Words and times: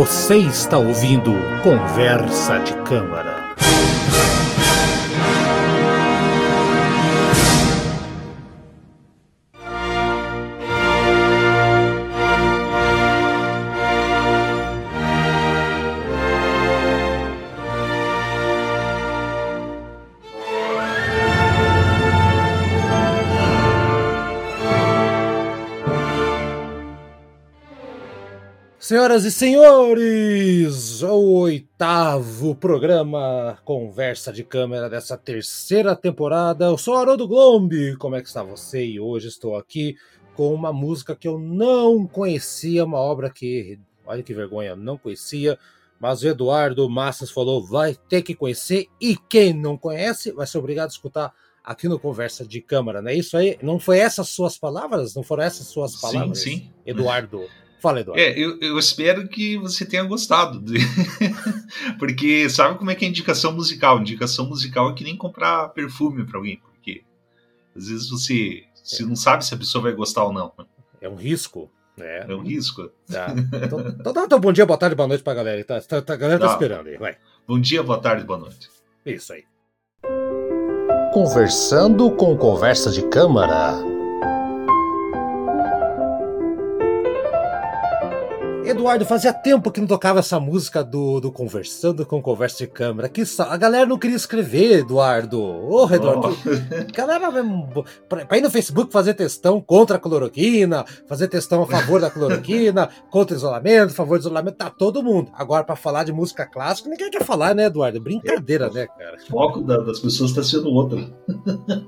Você 0.00 0.38
está 0.38 0.78
ouvindo 0.78 1.30
Conversa 1.62 2.58
de 2.60 2.72
Câmara. 2.84 3.39
Senhoras 28.90 29.24
e 29.24 29.30
senhores, 29.30 31.00
o 31.00 31.42
oitavo 31.42 32.56
programa 32.56 33.56
Conversa 33.64 34.32
de 34.32 34.42
Câmera 34.42 34.90
dessa 34.90 35.16
terceira 35.16 35.94
temporada. 35.94 36.64
Eu 36.64 36.76
sou 36.76 36.96
Haroldo 36.96 37.28
Glombe, 37.28 37.96
como 37.98 38.16
é 38.16 38.20
que 38.20 38.26
está 38.26 38.42
você? 38.42 38.84
E 38.84 38.98
hoje 38.98 39.28
estou 39.28 39.54
aqui 39.54 39.94
com 40.34 40.52
uma 40.52 40.72
música 40.72 41.14
que 41.14 41.28
eu 41.28 41.38
não 41.38 42.04
conhecia, 42.04 42.84
uma 42.84 42.98
obra 42.98 43.30
que, 43.30 43.78
olha 44.04 44.24
que 44.24 44.34
vergonha, 44.34 44.74
não 44.74 44.98
conhecia, 44.98 45.56
mas 46.00 46.24
o 46.24 46.26
Eduardo 46.26 46.90
Massas 46.90 47.30
falou, 47.30 47.64
vai 47.64 47.94
ter 48.08 48.22
que 48.22 48.34
conhecer, 48.34 48.88
e 49.00 49.16
quem 49.16 49.52
não 49.52 49.78
conhece 49.78 50.32
vai 50.32 50.48
ser 50.48 50.58
obrigado 50.58 50.88
a 50.88 50.92
escutar 50.92 51.32
aqui 51.62 51.86
no 51.86 51.96
Conversa 51.96 52.44
de 52.44 52.60
Câmara, 52.60 53.00
não 53.00 53.12
é 53.12 53.14
isso 53.14 53.36
aí? 53.36 53.56
Não 53.62 53.78
foi 53.78 54.00
essas 54.00 54.30
suas 54.30 54.58
palavras? 54.58 55.14
Não 55.14 55.22
foram 55.22 55.44
essas 55.44 55.68
suas 55.68 55.94
palavras? 55.94 56.40
Sim, 56.40 56.56
sim. 56.56 56.70
Eduardo. 56.84 57.46
Fala, 57.80 58.00
Eduardo. 58.00 58.20
É, 58.20 58.38
eu, 58.38 58.58
eu 58.60 58.78
espero 58.78 59.26
que 59.28 59.56
você 59.56 59.84
tenha 59.86 60.02
gostado. 60.04 60.60
De... 60.60 60.78
porque 61.98 62.48
sabe 62.50 62.78
como 62.78 62.90
é 62.90 62.94
que 62.94 63.04
é 63.04 63.08
indicação 63.08 63.52
musical? 63.52 63.98
Indicação 63.98 64.46
musical 64.46 64.90
é 64.90 64.94
que 64.94 65.04
nem 65.04 65.16
comprar 65.16 65.68
perfume 65.70 66.24
para 66.24 66.38
alguém. 66.38 66.60
Porque 66.60 67.02
às 67.74 67.88
vezes 67.88 68.10
você, 68.10 68.64
você 68.74 69.02
é. 69.02 69.06
não 69.06 69.16
sabe 69.16 69.44
se 69.44 69.54
a 69.54 69.56
pessoa 69.56 69.82
vai 69.82 69.92
gostar 69.92 70.24
ou 70.24 70.32
não. 70.32 70.52
É 71.00 71.08
um 71.08 71.16
risco. 71.16 71.70
É, 71.98 72.26
é 72.28 72.34
um 72.34 72.42
risco. 72.42 72.90
Tá. 73.10 73.34
Então, 73.64 73.80
então, 73.80 74.24
então, 74.24 74.40
bom 74.40 74.52
dia, 74.52 74.66
boa 74.66 74.78
tarde, 74.78 74.94
boa 74.94 75.08
noite 75.08 75.22
pra 75.22 75.34
galera. 75.34 75.62
Tá, 75.64 75.80
tá, 75.80 76.14
a 76.14 76.16
galera 76.16 76.38
tá, 76.38 76.46
tá 76.46 76.52
esperando 76.52 76.86
aí, 76.88 76.96
vai. 76.96 77.16
Bom 77.46 77.58
dia, 77.58 77.82
boa 77.82 77.98
tarde, 77.98 78.24
boa 78.24 78.38
noite. 78.38 78.68
Isso 79.04 79.32
aí. 79.32 79.44
Conversando 81.12 82.10
com 82.12 82.36
conversa 82.36 82.90
de 82.90 83.02
câmara. 83.08 83.99
Eduardo, 88.70 89.04
fazia 89.04 89.32
tempo 89.32 89.70
que 89.70 89.80
não 89.80 89.86
tocava 89.88 90.20
essa 90.20 90.38
música 90.38 90.84
do, 90.84 91.20
do 91.20 91.32
Conversando 91.32 92.06
com 92.06 92.22
Conversa 92.22 92.58
de 92.58 92.66
Câmara. 92.68 93.08
Que 93.08 93.22
a 93.38 93.56
galera 93.56 93.84
não 93.84 93.98
queria 93.98 94.16
escrever, 94.16 94.78
Eduardo. 94.78 95.40
Ô, 95.40 95.86
oh, 95.86 95.92
Eduardo. 95.92 96.28
Oh. 96.28 96.92
Galera, 96.94 97.30
pra, 98.08 98.24
pra 98.26 98.38
ir 98.38 98.40
no 98.40 98.50
Facebook 98.50 98.92
fazer 98.92 99.14
testão 99.14 99.60
contra 99.60 99.96
a 99.96 99.98
cloroquina, 99.98 100.84
fazer 101.08 101.26
testão 101.26 101.62
a 101.62 101.66
favor 101.66 102.00
da 102.00 102.10
cloroquina, 102.10 102.88
contra 103.10 103.34
o 103.34 103.38
isolamento, 103.38 103.90
a 103.90 103.94
favor 103.94 104.18
do 104.18 104.22
isolamento, 104.22 104.56
tá 104.56 104.70
todo 104.70 105.02
mundo. 105.02 105.30
Agora, 105.34 105.64
pra 105.64 105.74
falar 105.74 106.04
de 106.04 106.12
música 106.12 106.46
clássica, 106.46 106.88
ninguém 106.88 107.10
quer 107.10 107.24
falar, 107.24 107.54
né, 107.54 107.64
Eduardo? 107.64 108.00
Brincadeira, 108.00 108.66
é, 108.66 108.70
né, 108.70 108.86
cara? 108.86 109.16
O 109.16 109.30
foco 109.30 109.62
da, 109.62 109.78
das 109.78 109.98
pessoas 109.98 110.32
tá 110.32 110.44
sendo 110.44 110.68
outro. 110.68 111.12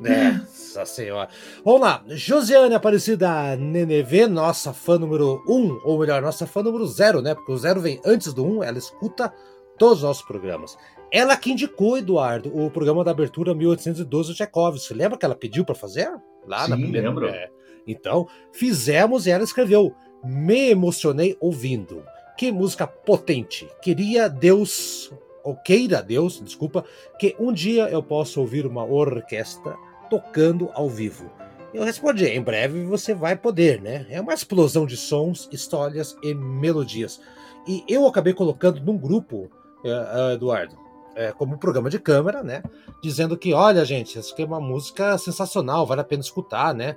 É. 0.05 0.41
Nossa 0.77 0.87
senhora. 0.87 1.29
Vamos 1.65 1.81
lá. 1.81 2.05
Josiane 2.09 2.75
Aparecida 2.75 3.57
Nenevê, 3.57 4.27
nossa 4.27 4.73
fã 4.73 4.99
número 4.99 5.43
1, 5.47 5.53
um, 5.53 5.81
ou 5.85 5.99
melhor, 5.99 6.23
nossa 6.23 6.47
fã 6.47 6.63
número 6.63 6.87
0, 6.87 7.21
né? 7.21 7.35
Porque 7.35 7.53
o 7.53 7.59
0 7.59 7.81
vem 7.81 8.01
antes 8.05 8.33
do 8.33 8.45
1, 8.45 8.59
um, 8.59 8.63
ela 8.63 8.79
escuta 8.79 9.33
todos 9.79 9.99
os 9.99 10.05
nossos 10.05 10.23
programas. 10.23 10.77
Ela 11.11 11.37
que 11.37 11.53
indicou, 11.53 11.99
Eduardo, 11.99 12.57
o 12.57 12.71
programa 12.71 13.05
da 13.05 13.11
abertura 13.11 13.55
1812 13.55 14.31
do 14.31 14.35
Tchaikovsky. 14.35 14.95
Lembra 14.95 15.19
que 15.19 15.25
ela 15.25 15.35
pediu 15.35 15.65
para 15.65 15.75
fazer? 15.75 16.11
Lá 16.47 16.65
Sim, 16.65 16.71
na 16.71 16.77
primeira. 16.77 17.09
Lembro. 17.09 17.29
É. 17.29 17.51
Então, 17.87 18.27
fizemos 18.53 19.27
e 19.27 19.31
ela 19.31 19.45
escreveu: 19.45 19.95
Me 20.25 20.71
emocionei 20.71 21.37
ouvindo. 21.41 22.03
Que 22.37 22.51
música 22.51 22.87
potente. 22.87 23.69
Queria 23.83 24.29
Deus, 24.29 25.13
ou 25.45 25.55
queira 25.57 26.03
Deus, 26.03 26.41
desculpa, 26.43 26.85
que 27.19 27.37
um 27.39 27.53
dia 27.53 27.89
eu 27.91 28.03
possa 28.03 28.41
ouvir 28.41 28.67
uma 28.67 28.85
orquestra 28.85 29.77
tocando 30.13 30.69
ao 30.75 30.91
vivo? 30.91 31.31
Eu 31.73 31.85
respondi: 31.85 32.27
em 32.27 32.43
breve 32.43 32.85
você 32.85 33.15
vai 33.15 33.35
poder, 33.35 33.81
né? 33.81 34.05
É 34.11 34.21
uma 34.21 34.35
explosão 34.35 34.85
de 34.85 34.95
sons, 34.95 35.49
histórias 35.51 36.15
e 36.23 36.35
melodias. 36.35 37.19
E 37.67 37.83
eu 37.89 38.07
acabei 38.07 38.35
colocando 38.35 38.79
num 38.83 38.99
grupo, 38.99 39.51
uh, 39.83 40.33
Eduardo, 40.35 40.75
uh, 40.75 41.35
como 41.39 41.57
programa 41.57 41.89
de 41.89 41.99
câmera, 41.99 42.43
né? 42.43 42.63
Dizendo 43.03 43.39
que, 43.39 43.55
olha, 43.55 43.87
gente, 43.87 44.19
isso 44.19 44.35
aqui 44.35 44.43
é 44.43 44.47
uma 44.47 44.61
música 44.61 45.17
sensacional, 45.17 45.87
vale 45.87 46.03
a 46.03 46.05
pena 46.05 46.21
escutar, 46.21 46.75
né? 46.75 46.95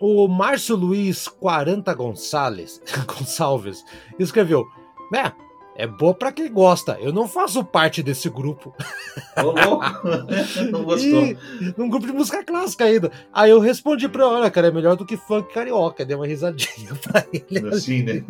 O 0.00 0.26
Márcio 0.26 0.74
Luiz 0.74 1.28
40 1.28 1.94
Gonçalves, 1.94 2.82
Gonçalves 3.06 3.84
escreveu: 4.18 4.64
né? 5.12 5.32
É 5.74 5.86
boa 5.86 6.14
para 6.14 6.32
quem 6.32 6.52
gosta. 6.52 6.98
Eu 7.00 7.12
não 7.12 7.26
faço 7.26 7.64
parte 7.64 8.02
desse 8.02 8.28
grupo. 8.28 8.74
Ô, 9.36 9.52
não 10.70 10.84
gostou. 10.84 11.24
E, 11.24 11.38
num 11.76 11.88
grupo 11.88 12.06
de 12.06 12.12
música 12.12 12.44
clássica 12.44 12.84
ainda. 12.84 13.10
Aí 13.32 13.50
eu 13.50 13.58
respondi 13.58 14.08
pra 14.08 14.24
ela, 14.24 14.50
cara, 14.50 14.68
é 14.68 14.70
melhor 14.70 14.96
do 14.96 15.06
que 15.06 15.16
funk 15.16 15.52
carioca. 15.52 16.04
Dei 16.04 16.14
uma 16.14 16.26
risadinha 16.26 16.94
pra 17.02 17.24
ele. 17.32 17.68
Assim, 17.68 18.02
né? 18.02 18.24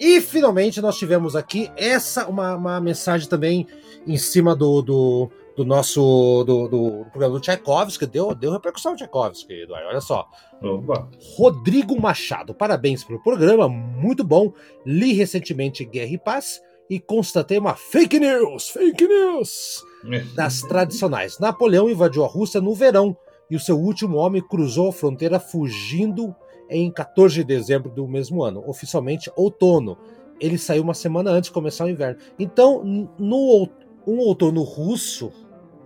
E 0.00 0.20
finalmente 0.20 0.80
nós 0.80 0.98
tivemos 0.98 1.36
aqui 1.36 1.70
essa, 1.76 2.26
uma, 2.26 2.56
uma 2.56 2.80
mensagem 2.80 3.28
também 3.28 3.66
em 4.06 4.16
cima 4.16 4.54
do, 4.54 4.82
do, 4.82 5.30
do 5.56 5.64
nosso 5.64 6.44
do, 6.44 6.68
do, 6.68 7.06
programa 7.10 7.34
do 7.34 7.40
Tchaikovsky, 7.40 8.06
deu, 8.06 8.34
deu 8.34 8.52
repercussão 8.52 8.92
ao 8.92 8.98
Tchaikovsky, 8.98 9.62
Eduardo. 9.62 9.88
Olha 9.88 10.00
só. 10.00 10.28
Opa. 10.62 11.08
Rodrigo 11.34 11.98
Machado, 12.00 12.54
parabéns 12.54 13.02
pelo 13.02 13.22
programa, 13.22 13.66
muito 13.68 14.22
bom. 14.22 14.52
Li 14.84 15.14
recentemente 15.14 15.84
Guerra 15.84 16.12
e 16.12 16.18
Paz 16.18 16.60
e 16.90 17.00
constatei 17.00 17.58
uma 17.58 17.74
fake 17.74 18.20
news, 18.20 18.68
fake 18.68 19.08
news 19.08 19.82
das 20.36 20.60
tradicionais. 20.60 21.38
Napoleão 21.38 21.88
invadiu 21.88 22.22
a 22.22 22.28
Rússia 22.28 22.60
no 22.60 22.74
verão 22.74 23.16
e 23.50 23.56
o 23.56 23.60
seu 23.60 23.78
último 23.78 24.18
homem 24.18 24.42
cruzou 24.42 24.90
a 24.90 24.92
fronteira 24.92 25.40
fugindo 25.40 26.34
em 26.68 26.90
14 26.90 27.36
de 27.36 27.44
dezembro 27.44 27.90
do 27.90 28.06
mesmo 28.06 28.42
ano, 28.42 28.62
oficialmente 28.68 29.30
outono. 29.34 29.96
Ele 30.38 30.58
saiu 30.58 30.82
uma 30.82 30.94
semana 30.94 31.30
antes 31.30 31.48
de 31.48 31.54
começar 31.54 31.86
o 31.86 31.88
inverno. 31.90 32.18
Então, 32.38 32.84
no 33.18 33.68
um 34.06 34.18
outono 34.18 34.62
russo, 34.62 35.32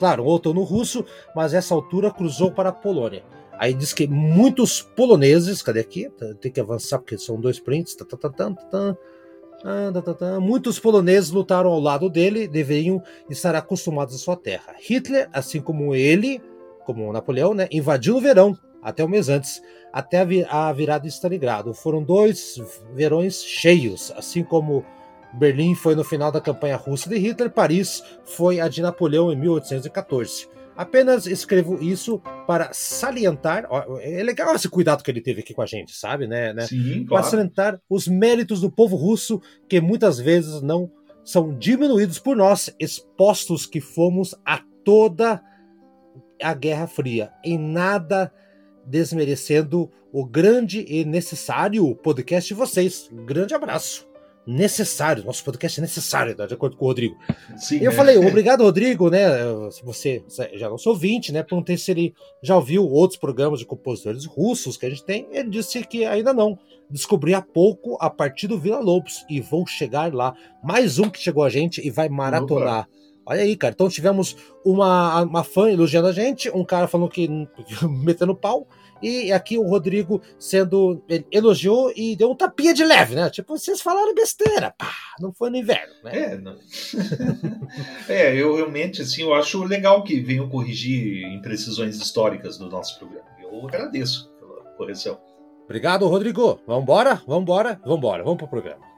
claro, 0.00 0.24
um 0.24 0.26
outono 0.26 0.62
russo, 0.62 1.04
mas 1.36 1.52
essa 1.54 1.74
altura 1.74 2.10
cruzou 2.10 2.50
para 2.50 2.70
a 2.70 2.72
Polônia. 2.72 3.22
Aí 3.58 3.74
diz 3.74 3.92
que 3.92 4.08
muitos 4.08 4.80
poloneses, 4.80 5.60
cadê 5.60 5.80
aqui? 5.80 6.10
Tem 6.40 6.50
que 6.50 6.58
avançar 6.58 6.98
porque 6.98 7.18
são 7.18 7.38
dois 7.38 7.60
prints. 7.60 7.94
Tá, 7.94 8.06
tá, 8.06 8.28
tá, 10.14 10.40
Muitos 10.40 10.80
poloneses 10.80 11.30
lutaram 11.30 11.70
ao 11.70 11.78
lado 11.78 12.08
dele, 12.08 12.48
deveriam 12.48 13.02
estar 13.28 13.54
acostumados 13.54 14.14
à 14.14 14.18
sua 14.18 14.34
terra. 14.34 14.74
Hitler, 14.80 15.28
assim 15.30 15.60
como 15.60 15.94
ele, 15.94 16.40
como 16.86 17.12
Napoleão, 17.12 17.52
né, 17.52 17.68
invadiu 17.70 18.14
no 18.14 18.20
verão, 18.22 18.56
até 18.82 19.04
um 19.04 19.08
mês 19.08 19.28
antes, 19.28 19.60
até 19.92 20.26
a 20.48 20.72
virada 20.72 21.02
de 21.02 21.08
Stalingrado. 21.08 21.74
Foram 21.74 22.02
dois 22.02 22.56
verões 22.94 23.44
cheios, 23.44 24.10
assim 24.16 24.42
como 24.42 24.82
Berlim 25.32 25.74
foi 25.74 25.94
no 25.94 26.04
final 26.04 26.32
da 26.32 26.40
campanha 26.40 26.76
russa 26.76 27.08
de 27.08 27.16
Hitler, 27.16 27.50
Paris 27.50 28.02
foi 28.24 28.60
a 28.60 28.68
de 28.68 28.82
Napoleão 28.82 29.32
em 29.32 29.36
1814. 29.36 30.48
Apenas 30.76 31.26
escrevo 31.26 31.82
isso 31.82 32.20
para 32.46 32.70
salientar. 32.72 33.68
É 34.00 34.22
legal 34.22 34.54
esse 34.54 34.68
cuidado 34.68 35.04
que 35.04 35.10
ele 35.10 35.20
teve 35.20 35.40
aqui 35.40 35.52
com 35.52 35.60
a 35.60 35.66
gente, 35.66 35.94
sabe, 35.94 36.26
né? 36.26 36.54
né? 36.54 36.62
Sim, 36.62 37.04
claro. 37.04 37.22
Para 37.22 37.22
salientar 37.22 37.80
os 37.88 38.08
méritos 38.08 38.62
do 38.62 38.70
povo 38.70 38.96
russo, 38.96 39.42
que 39.68 39.80
muitas 39.80 40.18
vezes 40.18 40.62
não 40.62 40.90
são 41.22 41.56
diminuídos 41.58 42.18
por 42.18 42.34
nós, 42.34 42.74
expostos 42.80 43.66
que 43.66 43.80
fomos 43.80 44.34
a 44.44 44.62
toda 44.82 45.42
a 46.42 46.54
Guerra 46.54 46.86
Fria. 46.86 47.30
Em 47.44 47.58
nada 47.58 48.32
desmerecendo 48.86 49.90
o 50.10 50.24
grande 50.24 50.84
e 50.88 51.04
necessário 51.04 51.94
podcast 51.96 52.48
de 52.48 52.54
vocês. 52.54 53.10
grande 53.26 53.54
abraço 53.54 54.09
necessário, 54.50 55.24
nosso 55.24 55.44
podcast 55.44 55.78
é 55.78 55.82
necessário, 55.82 56.34
de 56.34 56.54
acordo 56.54 56.76
com 56.76 56.84
o 56.84 56.88
Rodrigo. 56.88 57.16
Sim, 57.56 57.78
eu 57.78 57.92
é. 57.92 57.94
falei, 57.94 58.16
obrigado, 58.26 58.64
Rodrigo, 58.64 59.08
né? 59.08 59.28
Você 59.84 60.24
já 60.54 60.68
não 60.68 60.76
sou 60.76 60.96
20, 60.96 61.32
né? 61.32 61.42
Perguntei 61.42 61.76
se 61.76 61.90
ele 61.90 62.14
já 62.42 62.56
ouviu 62.56 62.86
outros 62.86 63.18
programas 63.18 63.60
de 63.60 63.66
compositores 63.66 64.26
russos 64.26 64.76
que 64.76 64.86
a 64.86 64.90
gente 64.90 65.04
tem. 65.04 65.28
Ele 65.30 65.48
disse 65.48 65.82
que 65.84 66.04
ainda 66.04 66.32
não. 66.32 66.58
Descobri 66.90 67.34
há 67.34 67.40
pouco 67.40 67.96
a 68.00 68.10
partir 68.10 68.48
do 68.48 68.58
Vila 68.58 68.80
Lobos 68.80 69.24
e 69.30 69.40
vou 69.40 69.64
chegar 69.66 70.12
lá. 70.12 70.34
Mais 70.62 70.98
um 70.98 71.08
que 71.08 71.20
chegou 71.20 71.44
a 71.44 71.48
gente 71.48 71.86
e 71.86 71.90
vai 71.90 72.08
maratonar. 72.08 72.80
Opa. 72.80 73.00
Olha 73.24 73.42
aí, 73.42 73.56
cara. 73.56 73.72
Então 73.72 73.88
tivemos 73.88 74.36
uma, 74.64 75.22
uma 75.22 75.44
fã 75.44 75.70
elogiando 75.70 76.08
a 76.08 76.12
gente, 76.12 76.50
um 76.50 76.64
cara 76.64 76.88
falando 76.88 77.08
que 77.08 77.28
metendo 77.88 78.34
pau, 78.34 78.66
e 79.02 79.32
aqui 79.32 79.58
o 79.58 79.66
Rodrigo 79.66 80.20
sendo. 80.38 81.02
elogiou 81.30 81.92
e 81.96 82.16
deu 82.16 82.30
um 82.30 82.34
tapinha 82.34 82.74
de 82.74 82.84
leve, 82.84 83.14
né? 83.14 83.30
Tipo, 83.30 83.58
vocês 83.58 83.80
falaram 83.80 84.14
besteira, 84.14 84.74
pá, 84.76 84.92
não 85.18 85.32
foi 85.32 85.50
no 85.50 85.56
inverno, 85.56 85.94
né? 86.04 86.18
É, 86.18 86.36
não. 86.36 86.56
é, 88.08 88.34
eu 88.34 88.54
realmente, 88.56 89.02
assim, 89.02 89.22
eu 89.22 89.34
acho 89.34 89.62
legal 89.64 90.02
que 90.04 90.20
venham 90.20 90.48
corrigir 90.48 91.24
imprecisões 91.32 91.96
históricas 91.96 92.58
do 92.58 92.68
nosso 92.68 92.98
programa. 92.98 93.26
Eu 93.40 93.66
agradeço 93.66 94.30
pela 94.38 94.62
correção. 94.76 95.18
Obrigado, 95.64 96.06
Rodrigo. 96.06 96.60
Vambora, 96.66 97.22
vambora, 97.26 97.80
vambora, 97.84 98.24
vamos 98.24 98.38
pro 98.38 98.48
programa. 98.48 98.90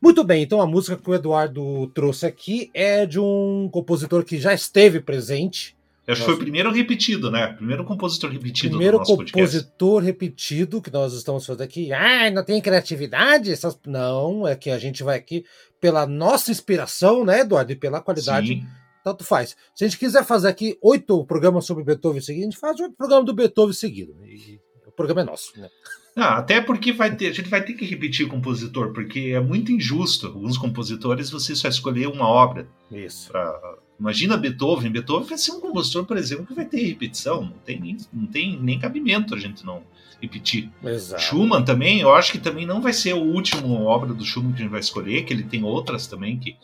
Muito 0.00 0.24
bem, 0.24 0.42
então 0.42 0.60
a 0.60 0.66
música 0.66 0.96
que 0.96 1.08
o 1.08 1.14
Eduardo 1.14 1.86
trouxe 1.88 2.26
aqui 2.26 2.70
é 2.74 3.06
de 3.06 3.20
um 3.20 3.68
compositor 3.72 4.24
que 4.24 4.36
já 4.36 4.52
esteve 4.52 5.00
presente 5.00 5.76
acho 6.08 6.20
que 6.20 6.26
foi 6.26 6.34
o 6.34 6.38
primeiro 6.38 6.72
repetido, 6.72 7.30
né? 7.30 7.48
Primeiro 7.48 7.84
compositor 7.84 8.30
repetido 8.30 8.70
primeiro 8.70 8.98
do 8.98 9.04
compositor 9.04 10.00
podcast. 10.00 10.04
repetido 10.04 10.82
que 10.82 10.92
nós 10.92 11.12
estamos 11.12 11.46
fazendo 11.46 11.62
aqui. 11.62 11.92
Ah, 11.92 12.30
não 12.30 12.44
tem 12.44 12.60
criatividade? 12.60 13.52
Essas... 13.52 13.78
Não, 13.86 14.46
é 14.46 14.56
que 14.56 14.70
a 14.70 14.78
gente 14.78 15.02
vai 15.02 15.16
aqui 15.16 15.44
pela 15.80 16.06
nossa 16.06 16.50
inspiração, 16.50 17.24
né, 17.24 17.40
Eduardo? 17.40 17.72
E 17.72 17.76
pela 17.76 18.00
qualidade. 18.00 18.48
Sim. 18.48 18.66
Tanto 19.04 19.24
faz. 19.24 19.56
Se 19.74 19.84
a 19.84 19.88
gente 19.88 19.98
quiser 19.98 20.24
fazer 20.24 20.48
aqui 20.48 20.78
oito 20.80 21.24
programas 21.24 21.64
sobre 21.64 21.84
Beethoven 21.84 22.20
seguido, 22.20 22.46
a 22.46 22.50
gente 22.50 22.60
faz 22.60 22.78
oito 22.80 22.94
programas 22.96 23.26
do 23.26 23.34
Beethoven 23.34 23.74
seguido. 23.74 24.14
E 24.24 24.60
o 24.86 24.92
programa 24.92 25.22
é 25.22 25.24
nosso, 25.24 25.58
né? 25.58 25.68
Ah, 26.14 26.38
até 26.38 26.60
porque 26.60 26.92
vai 26.92 27.14
ter, 27.16 27.28
a 27.28 27.32
gente 27.32 27.48
vai 27.48 27.64
ter 27.64 27.72
que 27.72 27.86
repetir 27.86 28.26
o 28.26 28.28
compositor, 28.28 28.92
porque 28.92 29.32
é 29.34 29.40
muito 29.40 29.72
injusto. 29.72 30.26
Alguns 30.26 30.58
compositores 30.58 31.30
você 31.30 31.56
só 31.56 31.68
escolher 31.68 32.06
uma 32.06 32.28
obra. 32.28 32.68
Isso. 32.90 33.30
Pra, 33.30 33.58
imagina 33.98 34.36
Beethoven. 34.36 34.90
Beethoven 34.90 35.28
vai 35.28 35.38
ser 35.38 35.52
um 35.52 35.60
compositor, 35.60 36.04
por 36.04 36.16
exemplo, 36.16 36.46
que 36.46 36.54
vai 36.54 36.64
ter 36.64 36.86
repetição. 36.86 37.42
Não 37.42 37.58
tem, 37.64 37.80
nem, 37.80 37.96
não 38.12 38.26
tem 38.26 38.58
nem 38.60 38.78
cabimento 38.78 39.34
a 39.34 39.38
gente 39.38 39.64
não 39.64 39.82
repetir. 40.20 40.70
Exato. 40.84 41.22
Schumann 41.22 41.64
também, 41.64 42.00
eu 42.00 42.14
acho 42.14 42.30
que 42.30 42.38
também 42.38 42.64
não 42.64 42.80
vai 42.80 42.92
ser 42.92 43.14
o 43.14 43.22
último 43.22 43.84
obra 43.84 44.14
do 44.14 44.24
Schumann 44.24 44.52
que 44.52 44.58
a 44.58 44.62
gente 44.62 44.70
vai 44.70 44.80
escolher, 44.80 45.24
que 45.24 45.32
ele 45.32 45.42
tem 45.42 45.64
outras 45.64 46.06
também 46.06 46.38
que 46.38 46.56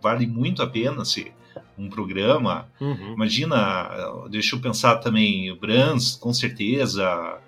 vale 0.00 0.26
muito 0.26 0.62
a 0.62 0.66
pena 0.66 1.04
ser 1.04 1.32
um 1.78 1.88
programa. 1.88 2.68
Uhum. 2.80 3.12
Imagina, 3.14 3.88
deixa 4.30 4.56
eu 4.56 4.60
pensar 4.60 4.96
também, 4.96 5.54
Brahms, 5.56 6.16
com 6.16 6.32
certeza 6.32 7.38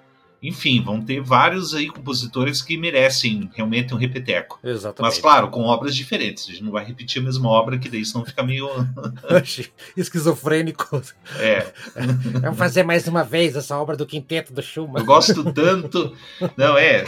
enfim, 0.49 0.83
vão 0.83 1.01
ter 1.01 1.21
vários 1.23 1.75
aí 1.75 1.89
compositores 1.89 2.61
que 2.61 2.77
merecem 2.77 3.51
realmente 3.55 3.95
um 3.95 3.97
repeteco. 3.97 4.59
Exatamente. 4.63 5.13
Mas 5.13 5.19
claro, 5.21 5.49
com 5.49 5.63
obras 5.63 5.97
diferentes. 5.97 6.45
A 6.49 6.53
gente 6.53 6.63
não 6.63 6.73
vai 6.73 6.85
repetir 6.85 7.23
a 7.23 7.25
mesma 7.25 7.49
obra, 7.49 7.79
que 7.79 7.89
daí 7.89 8.05
senão 8.05 8.25
fica 8.25 8.43
meio. 8.43 8.69
Esquizofrênico. 9.97 11.03
É. 11.39 11.73
Vamos 12.43 12.59
fazer 12.59 12.83
mais 12.83 13.09
uma 13.09 13.25
vez 13.25 13.57
essa 13.57 13.79
obra 13.79 13.97
do 13.97 14.05
quinteto 14.05 14.53
do 14.53 14.63
Schumann. 14.63 15.01
Eu 15.01 15.07
gosto 15.07 15.53
tanto. 15.53 16.15
Não, 16.57 16.77
é. 16.77 17.07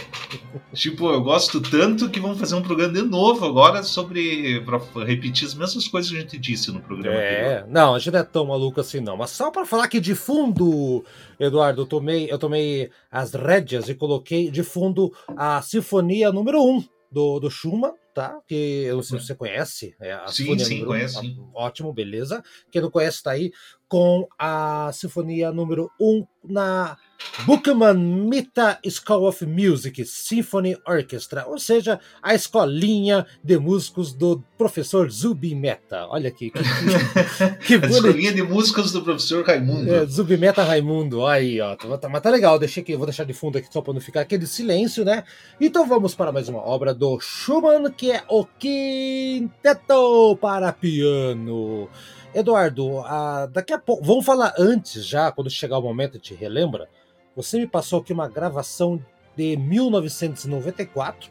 Tipo, 0.73 1.11
eu 1.11 1.23
gosto 1.23 1.61
tanto 1.61 2.09
que 2.09 2.21
vamos 2.21 2.39
fazer 2.39 2.55
um 2.55 2.63
programa 2.63 2.93
de 2.93 3.03
novo 3.03 3.45
agora 3.45 3.83
sobre. 3.83 4.61
pra 4.61 4.81
repetir 5.05 5.47
as 5.47 5.55
mesmas 5.55 5.87
coisas 5.89 6.11
que 6.11 6.17
a 6.17 6.21
gente 6.21 6.39
disse 6.39 6.71
no 6.71 6.81
programa. 6.81 7.17
É, 7.17 7.59
anterior. 7.59 7.65
não, 7.69 7.95
a 7.95 7.99
gente 7.99 8.13
não 8.13 8.21
é 8.21 8.25
tão 8.25 8.47
maluco 8.47 8.81
assim, 8.81 9.01
não. 9.01 9.17
Mas 9.17 9.31
só 9.31 9.51
para 9.51 9.67
falar 9.67 9.89
que 9.89 10.01
de 10.01 10.15
fundo 10.15 11.05
Eduardo, 11.39 11.83
eu 11.83 11.87
tomei, 11.87 12.31
eu 12.31 12.39
tomei 12.39 12.91
as 13.17 13.33
rédeas 13.33 13.89
e 13.89 13.95
coloquei 13.95 14.51
de 14.51 14.63
fundo 14.63 15.11
a 15.39 15.63
Sinfonia 15.63 16.31
número 16.31 16.63
1 16.63 16.85
do, 17.11 17.41
do 17.41 17.51
Schumann, 17.51 17.95
tá? 18.15 18.39
Que 18.47 18.85
eu 18.85 18.97
não 18.97 19.03
sei 19.03 19.19
se 19.19 19.27
você 19.27 19.35
conhece. 19.35 19.97
É 19.99 20.19
sim, 20.27 20.45
Sinfonia 20.45 20.65
sim, 20.67 20.85
conheço. 20.85 21.21
Sim. 21.21 21.39
Ótimo, 21.55 21.95
beleza. 21.95 22.45
Quem 22.71 22.83
não 22.83 22.91
conhece 22.91 23.17
está 23.17 23.31
aí 23.31 23.51
com 23.89 24.27
a 24.39 24.91
Sinfonia 24.93 25.53
número 25.53 25.91
1 26.01 26.27
na 26.49 26.97
Bookman 27.45 27.95
Mita 27.95 28.79
School 28.89 29.27
of 29.27 29.45
Music 29.47 30.05
Symphony 30.05 30.77
Orchestra, 30.87 31.47
ou 31.47 31.59
seja, 31.59 32.01
a 32.23 32.35
escolinha 32.35 33.27
de 33.43 33.59
músicos 33.59 34.13
do 34.13 34.43
professor 34.57 35.11
Zubi 35.11 35.55
Meta. 35.55 36.07
Olha 36.09 36.29
aqui. 36.29 36.51
Que, 36.51 36.59
que, 37.67 37.79
que 37.79 37.87
a 37.87 37.89
escolinha 37.89 38.33
de 38.33 38.43
músicos 38.43 38.93
do 38.93 39.03
professor 39.03 39.45
Raimundo. 39.45 39.93
É, 39.93 40.07
Zubi 40.07 40.37
Meta 40.37 40.63
Raimundo. 40.63 41.27
Aí, 41.27 41.61
ó. 41.61 41.77
Tá, 41.77 41.99
tá, 41.99 42.09
mas 42.09 42.23
tá 42.23 42.31
legal, 42.31 42.59
deixei 42.59 42.83
aqui, 42.83 42.97
vou 42.97 43.07
deixar 43.07 43.25
de 43.25 43.33
fundo 43.33 43.59
aqui 43.59 43.69
só 43.71 43.81
para 43.81 43.95
não 43.95 44.01
ficar 44.01 44.23
aquele 44.23 44.47
silêncio, 44.47 45.05
né? 45.05 45.25
Então 45.61 45.87
vamos 45.87 46.15
para 46.15 46.33
mais 46.33 46.49
uma 46.49 46.61
obra 46.61 46.95
do 46.95 47.19
Schumann, 47.21 47.91
que 47.91 48.11
é 48.13 48.23
o 48.29 48.45
Quinteto 48.45 50.37
para 50.41 50.73
Piano. 50.73 51.89
Eduardo, 52.37 53.01
ah, 53.01 53.49
daqui 53.51 53.73
a 53.73 53.79
pouco, 53.79 54.05
vamos 54.05 54.27
falar 54.27 54.53
antes 54.59 55.07
já, 55.07 55.33
quando 55.33 55.49
chegar 55.49 55.79
o 55.79 55.83
momento, 55.83 56.19
te 56.19 56.35
relembra? 56.35 56.87
Você 57.35 57.59
me 57.59 57.67
passou 57.67 58.01
aqui 58.01 58.13
uma 58.13 58.29
gravação 58.29 59.03
de 59.35 59.57
1994 59.57 61.31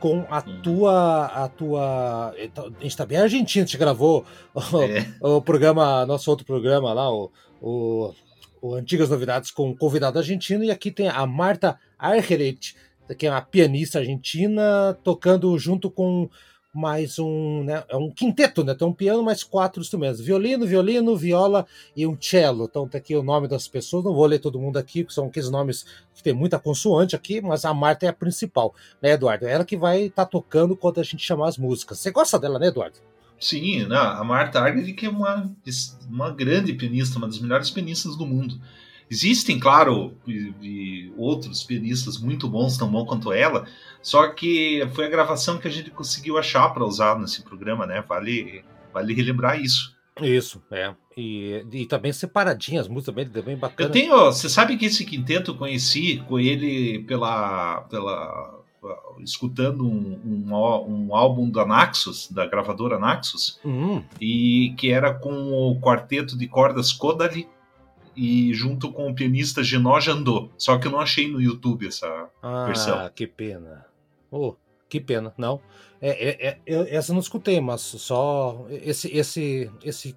com 0.00 0.26
a 0.28 0.40
hum. 0.40 0.60
tua 0.60 1.26
a 1.26 1.48
tua 1.48 2.34
então, 2.36 2.64
a 2.64 2.68
gente 2.68 2.86
está 2.86 3.06
bem 3.06 3.18
argentino, 3.18 3.62
a 3.62 3.66
gente 3.66 3.78
gravou 3.78 4.24
o, 4.52 4.60
é. 4.82 5.06
o, 5.20 5.40
programa, 5.40 6.04
nosso 6.04 6.28
outro 6.28 6.44
programa 6.44 6.92
lá, 6.92 7.08
o, 7.12 7.30
o, 7.62 8.12
o 8.60 8.74
Antigas 8.74 9.10
Novidades 9.10 9.52
com 9.52 9.68
um 9.68 9.76
convidado 9.76 10.18
argentino 10.18 10.64
e 10.64 10.70
aqui 10.72 10.90
tem 10.90 11.06
a 11.06 11.24
Marta 11.26 11.78
Argerich, 11.96 12.74
que 13.16 13.28
é 13.28 13.30
uma 13.30 13.40
pianista 13.40 14.00
argentina 14.00 14.98
tocando 15.04 15.56
junto 15.60 15.88
com 15.88 16.28
mais 16.74 17.18
um, 17.18 17.62
né, 17.62 17.84
é 17.88 17.96
um 17.96 18.10
quinteto, 18.10 18.64
né? 18.64 18.74
Tem 18.74 18.86
um 18.86 18.92
piano 18.92 19.22
mais 19.22 19.44
quatro 19.44 19.80
instrumentos: 19.80 20.20
violino, 20.20 20.66
violino, 20.66 21.16
viola 21.16 21.66
e 21.96 22.06
um 22.06 22.16
cello. 22.20 22.64
Então 22.64 22.88
tá 22.88 22.98
aqui 22.98 23.14
o 23.14 23.22
nome 23.22 23.46
das 23.46 23.68
pessoas. 23.68 24.04
Não 24.04 24.12
vou 24.12 24.26
ler 24.26 24.40
todo 24.40 24.58
mundo 24.58 24.76
aqui, 24.76 25.04
que 25.04 25.14
são 25.14 25.26
aqueles 25.26 25.48
nomes 25.48 25.86
que 26.14 26.22
tem 26.22 26.32
muita 26.32 26.58
consoante 26.58 27.14
aqui, 27.14 27.40
mas 27.40 27.64
a 27.64 27.72
Marta 27.72 28.06
é 28.06 28.08
a 28.08 28.12
principal, 28.12 28.74
né, 29.00 29.12
Eduardo? 29.12 29.46
Ela 29.46 29.64
que 29.64 29.76
vai 29.76 30.02
estar 30.02 30.24
tá 30.24 30.30
tocando 30.30 30.76
quando 30.76 31.00
a 31.00 31.04
gente 31.04 31.24
chamar 31.24 31.48
as 31.48 31.56
músicas. 31.56 32.00
Você 32.00 32.10
gosta 32.10 32.38
dela, 32.38 32.58
né, 32.58 32.66
Eduardo? 32.66 32.98
Sim, 33.38 33.84
não, 33.86 33.98
a 33.98 34.24
Marta 34.24 34.60
Argerich 34.60 35.04
é 35.04 35.08
uma, 35.08 35.50
uma 36.08 36.30
grande 36.30 36.72
pianista, 36.72 37.18
uma 37.18 37.26
das 37.26 37.38
melhores 37.38 37.70
pianistas 37.70 38.16
do 38.16 38.26
mundo. 38.26 38.58
Existem, 39.10 39.58
claro, 39.58 40.14
e, 40.26 40.52
e 40.62 41.12
outros 41.16 41.62
pianistas 41.62 42.18
muito 42.18 42.48
bons, 42.48 42.76
tão 42.76 42.90
bons 42.90 43.06
quanto 43.06 43.32
ela, 43.32 43.66
só 44.02 44.28
que 44.28 44.86
foi 44.94 45.06
a 45.06 45.10
gravação 45.10 45.58
que 45.58 45.68
a 45.68 45.70
gente 45.70 45.90
conseguiu 45.90 46.38
achar 46.38 46.68
para 46.70 46.84
usar 46.84 47.18
nesse 47.18 47.42
programa, 47.42 47.86
né? 47.86 48.02
Vale, 48.06 48.64
vale 48.92 49.14
relembrar 49.14 49.60
isso. 49.60 49.94
Isso, 50.20 50.62
é. 50.70 50.94
E, 51.16 51.64
e 51.72 51.86
também 51.86 52.12
separadinhas, 52.12 52.88
músicas 52.88 53.14
bem, 53.14 53.42
bem 53.42 53.56
bacana. 53.56 53.88
Eu 53.88 53.92
tenho, 53.92 54.16
você 54.16 54.48
sabe 54.48 54.76
que 54.76 54.86
esse 54.86 55.04
quinteto 55.04 55.52
eu 55.52 55.56
conheci 55.56 56.22
com 56.28 56.38
ele 56.38 57.00
pela, 57.00 57.82
pela 57.82 58.64
escutando 59.20 59.86
um, 59.86 60.20
um, 60.24 60.54
um, 60.54 61.16
álbum 61.16 61.50
da 61.50 61.64
Naxos, 61.64 62.30
da 62.30 62.46
gravadora 62.46 62.98
Naxos, 62.98 63.58
uhum. 63.64 64.04
e 64.20 64.74
que 64.76 64.90
era 64.90 65.12
com 65.12 65.52
o 65.52 65.80
quarteto 65.80 66.36
de 66.36 66.46
cordas 66.46 66.92
Kodali 66.92 67.48
e 68.16 68.52
junto 68.54 68.92
com 68.92 69.10
o 69.10 69.14
pianista 69.14 69.62
Genó 69.62 69.98
Jandô. 70.00 70.50
Só 70.56 70.78
que 70.78 70.86
eu 70.86 70.92
não 70.92 71.00
achei 71.00 71.30
no 71.30 71.40
YouTube 71.40 71.86
essa 71.86 72.28
ah, 72.42 72.66
versão. 72.66 72.98
Ah, 72.98 73.10
que 73.10 73.26
pena. 73.26 73.86
Oh, 74.30 74.54
que 74.88 75.00
pena. 75.00 75.32
Não. 75.36 75.60
É, 76.00 76.48
é, 76.48 76.58
é, 76.66 76.96
essa 76.96 77.12
eu 77.12 77.14
não 77.14 77.20
escutei, 77.20 77.60
mas 77.60 77.80
só 77.80 78.66
esse 78.70 79.08
esse 79.16 79.70
esse 79.82 80.16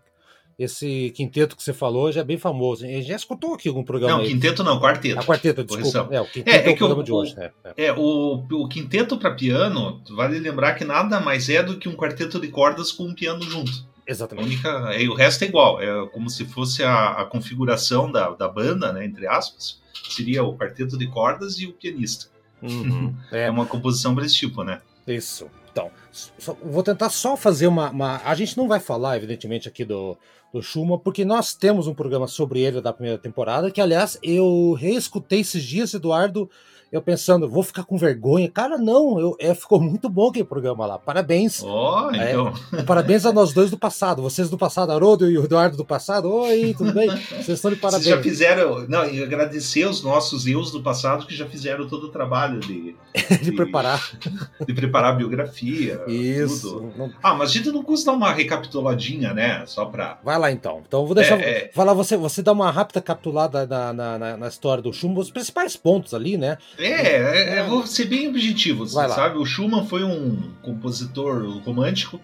esse 0.59 1.11
quinteto 1.11 1.55
que 1.55 1.61
você 1.61 1.71
falou 1.71 2.11
já 2.11 2.21
é 2.21 2.23
bem 2.23 2.37
famoso. 2.37 2.83
A 2.83 2.87
gente 2.87 3.07
já 3.07 3.15
escutou 3.15 3.53
aqui 3.53 3.69
algum 3.69 3.83
programa. 3.83 4.15
Não, 4.15 4.21
aí. 4.21 4.29
quinteto 4.29 4.63
não, 4.63 4.79
quarteto. 4.79 5.19
A 5.19 5.21
ah, 5.21 5.25
quarteto, 5.25 5.63
desculpa. 5.63 6.07
É, 6.11 6.19
o 6.19 6.25
quinteto 6.25 6.49
é, 6.49 6.61
é, 6.61 6.69
é 6.69 6.73
o 6.73 6.77
programa 6.77 7.01
o, 7.01 7.03
de 7.03 7.11
hoje. 7.11 7.35
É, 7.37 7.51
é. 7.63 7.85
é, 7.85 7.93
o, 7.93 8.43
o 8.51 8.67
quinteto 8.67 9.17
para 9.17 9.35
piano, 9.35 10.01
vale 10.09 10.39
lembrar 10.39 10.73
que 10.73 10.83
nada 10.83 11.19
mais 11.19 11.47
é 11.47 11.61
do 11.61 11.77
que 11.77 11.87
um 11.87 11.95
quarteto 11.95 12.39
de 12.39 12.47
cordas 12.47 12.91
com 12.91 13.03
um 13.03 13.13
piano 13.13 13.43
junto. 13.43 13.86
Exatamente. 14.07 14.47
única, 14.47 14.69
é, 14.93 15.07
o 15.07 15.13
resto 15.13 15.43
é 15.43 15.47
igual, 15.47 15.81
é 15.81 16.07
como 16.07 16.29
se 16.29 16.45
fosse 16.45 16.81
a, 16.81 17.09
a 17.11 17.25
configuração 17.25 18.09
da, 18.09 18.29
da 18.29 18.47
banda, 18.47 18.93
né, 18.93 19.05
entre 19.05 19.27
aspas, 19.27 19.81
seria 20.09 20.43
o 20.43 20.57
quarteto 20.57 20.97
de 20.97 21.07
cordas 21.07 21.59
e 21.59 21.65
o 21.65 21.73
pianista. 21.73 22.27
Uhum, 22.61 23.13
é. 23.31 23.43
é. 23.43 23.49
uma 23.49 23.65
composição 23.65 24.15
desse 24.15 24.35
tipo, 24.35 24.63
né? 24.63 24.81
Isso. 25.05 25.49
Então, 25.71 25.91
só, 26.11 26.57
vou 26.63 26.81
tentar 26.81 27.09
só 27.09 27.37
fazer 27.37 27.67
uma, 27.67 27.91
uma, 27.91 28.21
A 28.23 28.33
gente 28.33 28.57
não 28.57 28.67
vai 28.67 28.79
falar, 28.79 29.17
evidentemente, 29.17 29.67
aqui 29.67 29.85
do, 29.85 30.17
do 30.51 30.61
Schumann, 30.61 30.99
porque 30.99 31.23
nós 31.23 31.53
temos 31.53 31.85
um 31.85 31.93
programa 31.93 32.27
sobre 32.27 32.61
ele 32.61 32.81
da 32.81 32.93
primeira 32.93 33.17
temporada, 33.17 33.69
que, 33.69 33.79
aliás, 33.79 34.17
eu 34.23 34.73
reescutei 34.73 35.41
esses 35.41 35.63
dias, 35.63 35.93
Eduardo, 35.93 36.49
eu 36.91 37.01
pensando, 37.01 37.49
vou 37.49 37.63
ficar 37.63 37.83
com 37.83 37.97
vergonha. 37.97 38.49
Cara, 38.49 38.77
não, 38.77 39.19
eu, 39.19 39.35
é, 39.39 39.53
ficou 39.53 39.79
muito 39.79 40.09
bom 40.09 40.29
aquele 40.29 40.45
programa 40.45 40.85
lá. 40.85 40.97
Parabéns. 40.97 41.61
Oh, 41.61 42.09
então. 42.13 42.53
É, 42.73 42.83
parabéns 42.83 43.25
a 43.25 43.33
nós 43.33 43.53
dois 43.53 43.69
do 43.69 43.77
passado. 43.77 44.21
Vocês 44.21 44.49
do 44.49 44.57
passado, 44.57 44.91
Haroldo 44.91 45.29
e 45.29 45.37
o 45.37 45.43
Eduardo 45.43 45.77
do 45.77 45.85
passado. 45.85 46.31
Oi, 46.31 46.73
tudo 46.77 46.93
bem? 46.93 47.09
Vocês 47.09 47.49
estão 47.49 47.71
de 47.71 47.77
parabéns. 47.77 48.05
Vocês 48.05 48.15
já 48.15 48.21
fizeram. 48.23 48.87
Não, 48.87 49.05
e 49.05 49.21
agradecer 49.21 49.85
os 49.85 50.01
nossos 50.01 50.47
eus 50.47 50.71
do 50.71 50.81
passado 50.81 51.25
que 51.25 51.35
já 51.35 51.45
fizeram 51.45 51.87
todo 51.87 52.05
o 52.05 52.09
trabalho 52.09 52.59
de, 52.59 52.95
de, 53.13 53.37
de 53.43 53.51
preparar. 53.51 54.17
De 54.65 54.73
preparar 54.73 55.13
a 55.13 55.15
biografia. 55.15 56.01
Isso. 56.07 56.91
Não... 56.97 57.11
Ah, 57.21 57.33
mas 57.33 57.49
a 57.49 57.53
gente 57.53 57.69
não 57.69 57.83
custa 57.83 58.07
dar 58.07 58.17
uma 58.17 58.31
recapituladinha, 58.31 59.33
né? 59.33 59.63
Só 59.65 59.85
pra. 59.85 60.19
Vai 60.23 60.39
lá 60.39 60.51
então. 60.51 60.81
Então 60.87 61.01
eu 61.01 61.05
vou 61.05 61.15
deixar. 61.15 61.39
É, 61.39 61.49
é... 61.49 61.71
Vai 61.73 61.85
lá, 61.85 61.93
você, 61.93 62.15
você 62.15 62.41
dá 62.41 62.53
uma 62.53 62.71
rápida 62.71 63.01
capitulada 63.01 63.67
na, 63.67 63.93
na, 63.93 64.17
na, 64.17 64.37
na 64.37 64.47
história 64.47 64.81
do 64.81 64.93
Chumbo, 64.93 65.19
os 65.19 65.29
principais 65.29 65.75
pontos 65.75 66.13
ali, 66.13 66.37
né? 66.37 66.57
É, 66.77 66.91
é, 66.91 67.55
é 67.57 67.63
vou 67.63 67.85
ser 67.85 68.05
bem 68.05 68.27
objetivo, 68.27 68.85
Vai 68.85 69.09
sabe? 69.09 69.37
O 69.37 69.45
Schumann 69.45 69.85
foi 69.85 70.03
um 70.03 70.53
compositor 70.61 71.43
romântico 71.59 72.21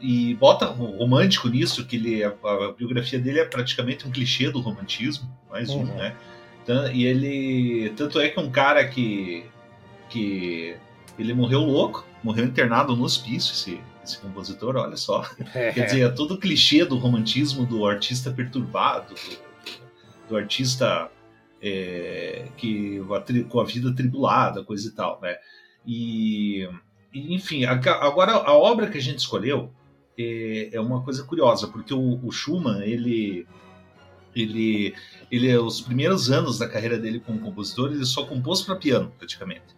e 0.00 0.34
bota 0.34 0.66
romântico 0.66 1.48
nisso, 1.48 1.86
que 1.86 1.96
ele, 1.96 2.24
a, 2.24 2.28
a, 2.28 2.72
biografia 2.72 3.18
dele 3.18 3.38
é 3.38 3.44
praticamente 3.44 4.06
um 4.06 4.10
clichê 4.10 4.50
do 4.50 4.60
romantismo, 4.60 5.30
mais 5.48 5.70
uhum. 5.70 5.82
um, 5.82 5.84
né? 5.84 6.16
E 6.92 7.04
ele. 7.04 7.92
Tanto 7.96 8.20
é 8.20 8.28
que 8.28 8.38
é 8.38 8.42
um 8.42 8.50
cara 8.50 8.86
que. 8.86 9.44
que 10.08 10.76
ele 11.18 11.34
morreu 11.34 11.60
louco, 11.60 12.06
morreu 12.22 12.44
internado 12.44 12.96
no 12.96 13.04
hospício, 13.04 13.52
esse, 13.52 13.80
esse 14.04 14.18
compositor, 14.18 14.76
olha 14.76 14.96
só. 14.96 15.24
É. 15.54 15.72
Quer 15.72 15.84
dizer, 15.86 16.00
é 16.02 16.08
todo 16.08 16.38
clichê 16.38 16.84
do 16.84 16.96
romantismo 16.96 17.66
do 17.66 17.86
artista 17.86 18.30
perturbado, 18.30 19.14
do, 19.14 20.30
do 20.30 20.36
artista 20.36 21.10
é, 21.62 22.48
que 22.56 23.00
com 23.48 23.60
a 23.60 23.64
vida 23.64 23.94
tribulada, 23.94 24.64
coisa 24.64 24.88
e 24.88 24.90
tal, 24.90 25.20
né? 25.20 25.36
E, 25.86 26.68
enfim, 27.14 27.64
agora 27.64 28.32
a 28.32 28.52
obra 28.52 28.88
que 28.90 28.98
a 28.98 29.00
gente 29.00 29.18
escolheu 29.18 29.72
é, 30.18 30.70
é 30.72 30.80
uma 30.80 31.02
coisa 31.02 31.22
curiosa, 31.24 31.68
porque 31.68 31.94
o, 31.94 32.20
o, 32.24 32.32
Schumann, 32.32 32.82
ele, 32.82 33.46
ele, 34.34 34.94
ele, 35.30 35.56
os 35.56 35.80
primeiros 35.80 36.30
anos 36.30 36.58
da 36.58 36.68
carreira 36.68 36.98
dele 36.98 37.20
como 37.20 37.40
compositor, 37.40 37.92
ele 37.92 38.04
só 38.04 38.24
compôs 38.24 38.62
para 38.62 38.76
piano, 38.76 39.12
praticamente. 39.16 39.76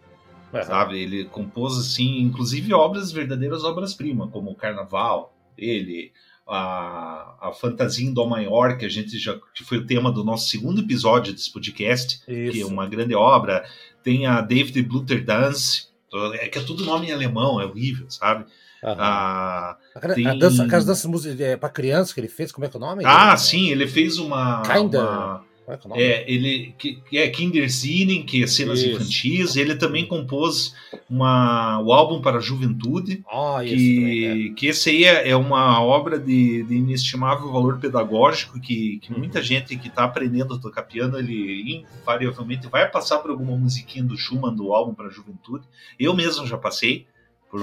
Uhum. 0.53 0.63
Sabe? 0.63 0.99
Ele 0.99 1.25
compôs, 1.25 1.77
assim, 1.77 2.19
inclusive 2.19 2.73
obras, 2.73 3.11
verdadeiras 3.11 3.63
obras-primas, 3.63 4.31
como 4.31 4.51
o 4.51 4.55
Carnaval, 4.55 5.35
ele, 5.57 6.11
a, 6.47 7.35
a 7.41 7.51
fantasia 7.53 8.07
em 8.07 8.13
Dó 8.13 8.25
maior, 8.25 8.77
que 8.77 8.85
a 8.85 8.89
gente 8.89 9.17
já 9.17 9.37
que 9.53 9.63
foi 9.63 9.79
o 9.79 9.85
tema 9.85 10.11
do 10.11 10.23
nosso 10.23 10.49
segundo 10.49 10.81
episódio 10.81 11.33
desse 11.33 11.51
podcast, 11.51 12.21
Isso. 12.27 12.51
que 12.51 12.61
é 12.61 12.65
uma 12.65 12.87
grande 12.87 13.15
obra. 13.15 13.65
Tem 14.03 14.25
a 14.27 14.41
David 14.41 14.81
Bluter 14.83 15.23
Dance, 15.23 15.87
é 16.33 16.47
que 16.47 16.59
é 16.59 16.61
tudo 16.61 16.85
nome 16.85 17.07
em 17.07 17.11
alemão, 17.11 17.59
é 17.59 17.65
horrível, 17.65 18.05
sabe? 18.09 18.45
Uhum. 18.83 18.95
A, 18.99 19.77
tem... 20.13 20.27
a 20.27 20.35
dança, 20.35 20.63
aquelas 20.63 20.85
danças 20.85 21.39
é, 21.39 21.57
para 21.57 21.69
criança 21.69 22.13
que 22.13 22.19
ele 22.19 22.27
fez, 22.27 22.51
como 22.51 22.65
é 22.65 22.69
que 22.69 22.77
é 22.77 22.79
o 22.79 22.81
nome? 22.81 23.03
Ah, 23.05 23.35
sim, 23.35 23.69
ele 23.69 23.87
fez 23.87 24.19
uma. 24.19 24.61
Kinda. 24.61 25.01
Uma 25.01 25.44
é, 25.67 26.03
é, 26.03 26.31
ele 26.31 26.75
que, 26.77 27.01
é 27.13 27.27
Kindersinen, 27.27 28.23
que 28.23 28.43
é 28.43 28.47
cenas 28.47 28.79
isso. 28.79 28.89
infantis. 28.89 29.55
Ele 29.55 29.75
também 29.75 30.05
compôs 30.05 30.75
uma, 31.09 31.81
o 31.81 31.91
álbum 31.91 32.21
para 32.21 32.37
a 32.37 32.41
juventude, 32.41 33.23
oh, 33.31 33.59
que, 33.59 34.53
que 34.55 34.67
esse 34.67 34.89
aí 34.89 35.03
é, 35.05 35.29
é 35.29 35.35
uma 35.35 35.81
obra 35.81 36.19
de, 36.19 36.63
de, 36.63 36.75
inestimável 36.75 37.51
valor 37.51 37.79
pedagógico 37.79 38.59
que, 38.59 38.99
que 38.99 39.11
hum. 39.11 39.17
muita 39.17 39.41
gente 39.41 39.75
que 39.75 39.87
está 39.87 40.03
aprendendo 40.03 40.53
a 40.53 40.59
tocar 40.59 40.83
piano, 40.83 41.17
ele 41.17 41.85
invariavelmente 42.01 42.67
vai 42.67 42.89
passar 42.89 43.19
por 43.19 43.31
alguma 43.31 43.57
musiquinha 43.57 44.03
do 44.03 44.17
Schumann 44.17 44.55
do 44.55 44.71
álbum 44.71 44.93
para 44.93 45.07
a 45.07 45.11
juventude. 45.11 45.65
Eu 45.99 46.13
mesmo 46.13 46.45
já 46.45 46.57
passei. 46.57 47.07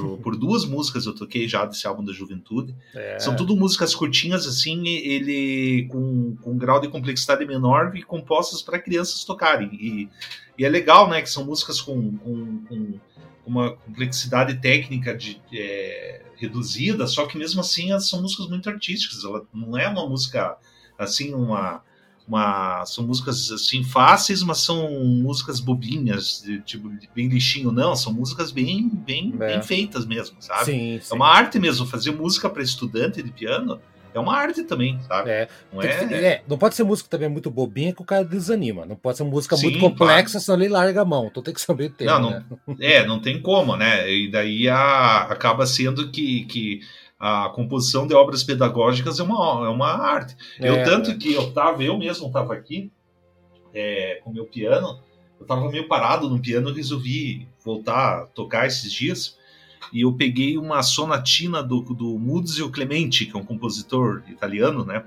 Por, 0.01 0.19
por, 0.19 0.37
duas 0.37 0.65
músicas 0.65 1.07
eu 1.07 1.15
toquei 1.15 1.49
já 1.49 1.65
desse 1.65 1.87
álbum 1.87 2.05
da 2.05 2.13
juventude. 2.13 2.75
É. 2.95 3.19
São 3.19 3.37
tudo 3.37 3.57
músicas 3.57 3.95
curtinhas, 3.95 4.47
assim, 4.47 4.87
ele 4.87 5.87
com, 5.89 6.37
com 6.41 6.53
um 6.53 6.59
grau 6.59 6.81
de 6.81 6.89
complexidade 6.89 7.45
menor 7.45 7.97
e 7.97 8.03
compostas 8.03 8.63
para 8.63 8.79
crianças 8.79 9.25
tocarem. 9.25 9.71
E, 9.73 10.09
e, 10.59 10.65
é 10.65 10.69
legal, 10.69 11.09
né, 11.09 11.21
que 11.21 11.31
são 11.31 11.45
músicas 11.45 11.81
com, 11.81 12.17
com, 12.19 12.65
com 12.69 13.01
uma 13.45 13.73
complexidade 13.73 14.61
técnica 14.61 15.15
de, 15.15 15.41
é, 15.53 16.23
reduzida, 16.37 17.07
só 17.07 17.27
que 17.27 17.39
mesmo 17.39 17.61
assim 17.61 17.91
elas 17.91 18.09
são 18.09 18.23
músicas 18.23 18.49
muito 18.49 18.69
artísticas. 18.69 19.25
Ela 19.25 19.45
não 19.53 19.77
é 19.79 19.89
uma 19.89 20.09
música 20.09 20.57
assim, 20.99 21.35
uma 21.35 21.83
uma, 22.27 22.85
são 22.87 23.07
músicas 23.07 23.51
assim 23.51 23.83
fáceis, 23.83 24.43
mas 24.43 24.59
são 24.59 24.89
músicas 25.05 25.61
bobinhas, 25.61 26.43
de, 26.45 26.61
tipo, 26.61 26.91
bem 27.15 27.29
lixinho, 27.29 27.73
não, 27.73 27.97
são 27.97 28.13
músicas 28.13 28.51
bem, 28.51 28.89
bem, 28.89 29.35
é. 29.41 29.47
bem 29.49 29.63
feitas 29.63 30.07
mesmo, 30.07 30.37
sabe? 30.41 30.65
Sim, 30.65 31.01
sim. 31.01 31.13
É 31.13 31.15
uma 31.15 31.29
arte 31.29 31.59
mesmo, 31.59 31.87
fazer 31.87 32.13
música 32.13 32.49
para 32.49 32.63
estudante 32.63 33.23
de 33.23 33.31
piano 33.31 33.81
é 34.15 34.21
uma 34.21 34.37
arte 34.37 34.63
também, 34.65 35.01
sabe? 35.09 35.31
É. 35.31 35.49
Não, 35.73 35.83
é... 35.83 35.89
é... 35.89 36.43
não 36.47 36.59
pode 36.59 36.75
ser 36.75 36.85
música 36.85 37.09
também 37.09 37.29
muito 37.29 37.51
bobinha 37.51 37.95
que 37.95 38.03
o 38.03 38.05
cara 38.05 38.25
desanima. 38.25 38.85
Não 38.85 38.97
pode 38.97 39.17
ser 39.17 39.25
música 39.25 39.57
Sim, 39.57 39.71
muito 39.71 39.81
complexa, 39.81 40.33
claro. 40.33 40.45
senão 40.45 40.59
ele 40.59 40.69
larga 40.69 41.01
a 41.01 41.05
mão. 41.05 41.29
Então 41.31 41.43
tem 41.43 41.55
que 41.55 41.61
saber 41.61 41.91
ter. 41.91 42.05
Não, 42.05 42.31
né? 42.31 42.45
não, 42.67 42.77
é, 42.79 43.07
não 43.07 43.21
tem 43.21 43.41
como, 43.41 43.77
né? 43.77 44.11
E 44.11 44.31
daí 44.31 44.69
a, 44.69 45.23
acaba 45.23 45.67
sendo 45.67 46.11
que, 46.11 46.45
que 46.45 46.81
a 47.25 47.49
composição 47.51 48.05
de 48.05 48.15
obras 48.15 48.43
pedagógicas 48.43 49.21
é 49.21 49.23
uma, 49.23 49.65
é 49.65 49.69
uma 49.69 49.87
arte. 49.87 50.37
É, 50.59 50.69
eu 50.69 50.83
tanto 50.83 51.17
que 51.17 51.33
eu 51.33 51.53
tava, 51.53 51.85
eu 51.85 51.97
mesmo 51.97 52.27
estava 52.27 52.53
aqui 52.53 52.91
é, 53.73 54.21
com 54.25 54.33
meu 54.33 54.45
piano, 54.45 54.99
eu 55.39 55.45
estava 55.45 55.71
meio 55.71 55.87
parado 55.87 56.29
no 56.29 56.41
piano, 56.41 56.73
resolvi 56.73 57.47
voltar 57.65 58.23
a 58.23 58.27
tocar 58.27 58.67
esses 58.67 58.93
dias 58.93 59.39
e 59.93 60.01
eu 60.01 60.13
peguei 60.15 60.59
uma 60.59 60.83
sonatina 60.83 61.63
do, 61.63 61.83
do 61.95 62.19
Muzio 62.19 62.69
Clemente, 62.71 63.25
que 63.25 63.37
é 63.37 63.39
um 63.39 63.45
compositor 63.45 64.25
italiano, 64.29 64.85
né? 64.85 65.05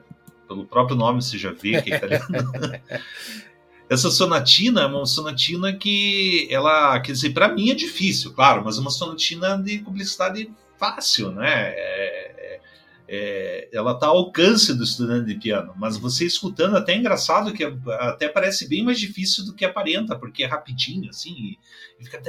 Pelo 0.48 0.65
próprio 0.65 0.95
nome 0.95 1.22
você 1.22 1.38
já 1.38 1.51
vê 1.51 1.81
que 1.81 1.91
é 1.91 1.98
italiano. 1.98 2.27
Essa 3.89 4.10
sonatina 4.10 4.84
é 4.84 4.86
uma 4.86 5.05
sonatina 5.05 5.74
que 5.74 6.48
ela, 6.50 6.98
quer 7.01 7.12
dizer, 7.12 7.31
para 7.31 7.53
mim 7.53 7.72
é 7.72 7.75
difícil, 7.75 8.34
claro, 8.34 8.63
mas 8.63 8.77
é 8.77 8.81
uma 8.81 8.89
sonatina 8.89 9.57
de 9.57 9.79
publicidade 9.79 10.50
fácil, 10.77 11.32
né? 11.32 11.70
É, 11.70 12.36
é, 12.38 12.62
é 13.08 13.70
ela 13.72 13.91
está 13.91 14.08
ao 14.08 14.17
alcance 14.17 14.74
do 14.74 14.84
estudante 14.84 15.27
de 15.27 15.39
piano, 15.39 15.74
mas 15.77 15.98
você 15.98 16.25
escutando 16.25 16.77
até 16.77 16.94
é 16.94 16.98
engraçado 16.98 17.53
que 17.53 17.63
até 18.00 18.29
parece 18.29 18.67
bem 18.67 18.84
mais 18.84 19.00
difícil 19.00 19.46
do 19.46 19.53
que 19.53 19.65
aparenta, 19.65 20.17
porque 20.17 20.44
é 20.44 20.48
rapidinho, 20.48 21.10
assim, 21.10 21.58
e 22.00 22.05
fica, 22.05 22.22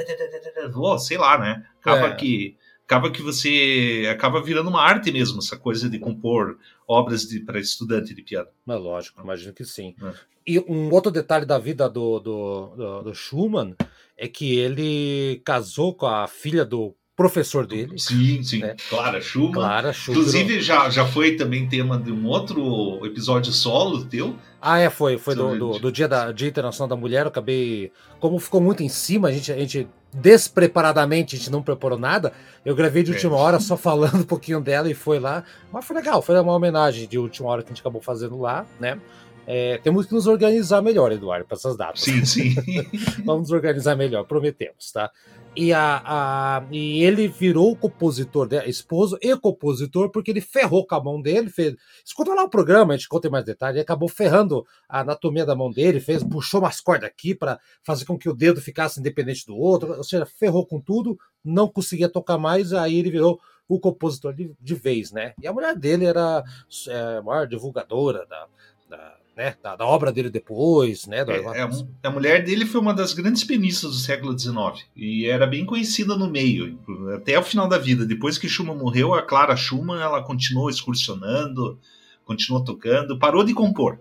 oh, 0.75 0.99
sei 0.99 1.19
lá, 1.19 1.39
né? 1.39 1.67
Acaba 1.81 2.09
é. 2.09 2.15
que 2.15 2.57
acaba 2.85 3.11
que 3.11 3.21
você 3.21 4.09
acaba 4.11 4.41
virando 4.41 4.71
uma 4.71 4.81
arte 4.81 5.11
mesmo 5.11 5.41
essa 5.41 5.57
coisa 5.57 5.91
de 5.91 5.99
compor 5.99 6.57
obras 6.87 7.27
para 7.45 7.59
estudante 7.59 8.15
de 8.15 8.23
piano. 8.23 8.49
É 8.69 8.75
lógico, 8.75 9.21
imagino 9.21 9.53
que 9.53 9.65
sim. 9.65 9.95
É. 10.03 10.13
E 10.47 10.61
um 10.61 10.93
outro 10.93 11.11
detalhe 11.11 11.45
da 11.45 11.59
vida 11.59 11.89
do, 11.89 12.21
do, 12.21 12.67
do, 12.77 13.03
do 13.03 13.15
Schumann 13.15 13.75
é 14.17 14.29
que 14.29 14.57
ele 14.57 15.43
casou 15.45 15.93
com 15.93 16.07
a 16.07 16.29
filha 16.29 16.65
do 16.65 16.95
professor 17.17 17.67
dele. 17.67 17.99
Sim, 17.99 18.43
sim. 18.43 18.61
Né? 18.61 18.77
Clara 18.91 19.21
Schumann. 19.21 19.53
Clara 19.53 19.93
Schumann. 19.93 20.21
Inclusive, 20.21 20.61
já, 20.61 20.91
já 20.91 21.07
foi 21.07 21.35
também 21.35 21.67
tema 21.67 21.99
de 21.99 22.13
um 22.13 22.27
outro 22.27 23.05
episódio 23.05 23.51
solo 23.53 24.05
teu. 24.05 24.37
Ah, 24.61 24.79
é, 24.79 24.91
foi. 24.91 25.17
Foi 25.17 25.35
do, 25.35 25.57
do, 25.57 25.79
do, 25.79 25.93
dia, 25.93 26.07
da, 26.07 26.31
dia 26.31 26.49
Internacional 26.49 26.89
da 26.89 26.97
Mulher. 26.97 27.23
Eu 27.23 27.29
acabei. 27.29 27.91
Como 28.21 28.39
ficou 28.39 28.61
muito 28.61 28.83
em 28.83 28.89
cima, 28.89 29.29
a 29.29 29.33
gente, 29.33 29.51
a 29.51 29.57
gente 29.57 29.89
despreparadamente, 30.13 31.37
a 31.37 31.39
gente 31.39 31.51
não 31.51 31.63
preparou 31.63 31.99
nada. 31.99 32.33
Eu 32.65 32.75
gravei 32.75 33.03
de 33.03 33.11
é. 33.11 33.15
última 33.15 33.37
é. 33.37 33.41
hora 33.41 33.61
só 33.61 33.77
falando 33.77 34.17
um 34.21 34.25
pouquinho 34.25 34.61
dela 34.61 34.91
e 34.91 34.95
foi 34.95 35.19
lá. 35.19 35.43
Mas 35.73 35.85
foi 35.85 35.97
legal, 35.97 36.21
foi 36.21 36.39
uma 36.39 36.53
homenagem 36.53 37.09
de 37.09 37.19
última 37.19 37.49
hora 37.49 37.63
que 37.63 37.69
a 37.69 37.71
gente 37.71 37.81
acabou 37.81 38.03
fazendo 38.03 38.39
lá, 38.39 38.67
né? 38.79 39.01
É, 39.47 39.79
temos 39.79 40.07
que 40.07 40.13
nos 40.13 40.27
organizar 40.27 40.83
melhor, 40.83 41.13
Eduardo, 41.13 41.47
para 41.47 41.57
essas 41.57 41.77
datas. 41.77 42.01
Sim, 42.01 42.25
sim. 42.25 42.55
Vamos 43.25 43.43
nos 43.43 43.53
organizar 43.53 43.95
melhor, 43.95 44.25
prometemos, 44.25 44.91
tá? 44.91 45.09
E, 45.57 45.73
a, 45.73 46.03
a, 46.05 46.67
e 46.71 47.03
ele 47.03 47.27
virou 47.27 47.75
compositor, 47.75 48.47
né, 48.51 48.69
esposo 48.69 49.19
e 49.23 49.35
compositor, 49.39 50.11
porque 50.11 50.31
ele 50.31 50.43
ferrou 50.43 50.87
com 50.87 50.95
a 50.95 51.03
mão 51.03 51.21
dele. 51.21 51.49
Fez, 51.49 51.75
escuta 52.05 52.35
lá 52.35 52.45
o 52.45 52.51
programa, 52.51 52.93
a 52.93 52.97
gente 52.97 53.09
conta 53.09 53.31
mais 53.31 53.45
detalhes. 53.45 53.77
Ele 53.77 53.83
acabou 53.83 54.09
ferrando 54.09 54.67
a 54.87 55.01
anatomia 55.01 55.47
da 55.47 55.57
mão 55.57 55.71
dele, 55.71 55.99
fez, 55.99 56.23
puxou 56.23 56.61
umas 56.61 56.81
cordas 56.81 57.09
aqui 57.09 57.35
para 57.35 57.59
fazer 57.83 58.05
com 58.05 58.19
que 58.19 58.29
o 58.29 58.35
dedo 58.35 58.61
ficasse 58.61 59.01
independente 59.01 59.47
do 59.47 59.57
outro, 59.57 59.97
ou 59.97 60.05
seja, 60.05 60.27
ferrou 60.27 60.67
com 60.67 60.79
tudo, 60.79 61.19
não 61.43 61.69
conseguia 61.69 62.09
tocar 62.09 62.37
mais, 62.37 62.75
aí 62.75 62.99
ele 62.99 63.11
virou 63.11 63.41
o 63.67 63.81
compositor 63.81 64.35
de, 64.35 64.55
de 64.61 64.75
vez, 64.75 65.11
né? 65.11 65.33
E 65.41 65.47
a 65.47 65.53
mulher 65.53 65.75
dele 65.75 66.05
era 66.05 66.45
é, 66.89 67.17
a 67.17 67.23
maior 67.23 67.47
divulgadora 67.47 68.27
da, 68.27 68.47
da 68.89 69.19
né, 69.37 69.55
da, 69.63 69.77
da, 69.77 69.85
obra 69.85 70.11
dele 70.11 70.31
depois, 70.31 71.07
né? 71.07 71.19
É, 71.19 71.61
é, 71.61 71.69
a 72.03 72.11
mulher 72.11 72.43
dele 72.43 72.65
foi 72.65 72.81
uma 72.81 72.95
das 72.95 73.13
grandes 73.13 73.45
pianistas 73.45 73.91
do 73.91 73.97
século 73.99 74.37
XIX 74.37 74.87
e 74.97 75.27
era 75.27 75.47
bem 75.47 75.67
conhecida 75.67 76.17
no 76.17 76.31
meio, 76.31 76.79
até 77.15 77.39
o 77.39 77.43
final 77.43 77.69
da 77.69 77.77
vida. 77.77 78.07
Depois 78.07 78.39
que 78.39 78.49
Schumann 78.49 78.79
morreu, 78.79 79.13
a 79.13 79.21
Clara 79.21 79.55
Schumann 79.55 80.01
ela 80.01 80.23
continuou 80.23 80.71
excursionando, 80.71 81.79
continuou 82.25 82.65
tocando, 82.65 83.19
parou 83.19 83.45
de 83.45 83.53
compor. 83.53 83.99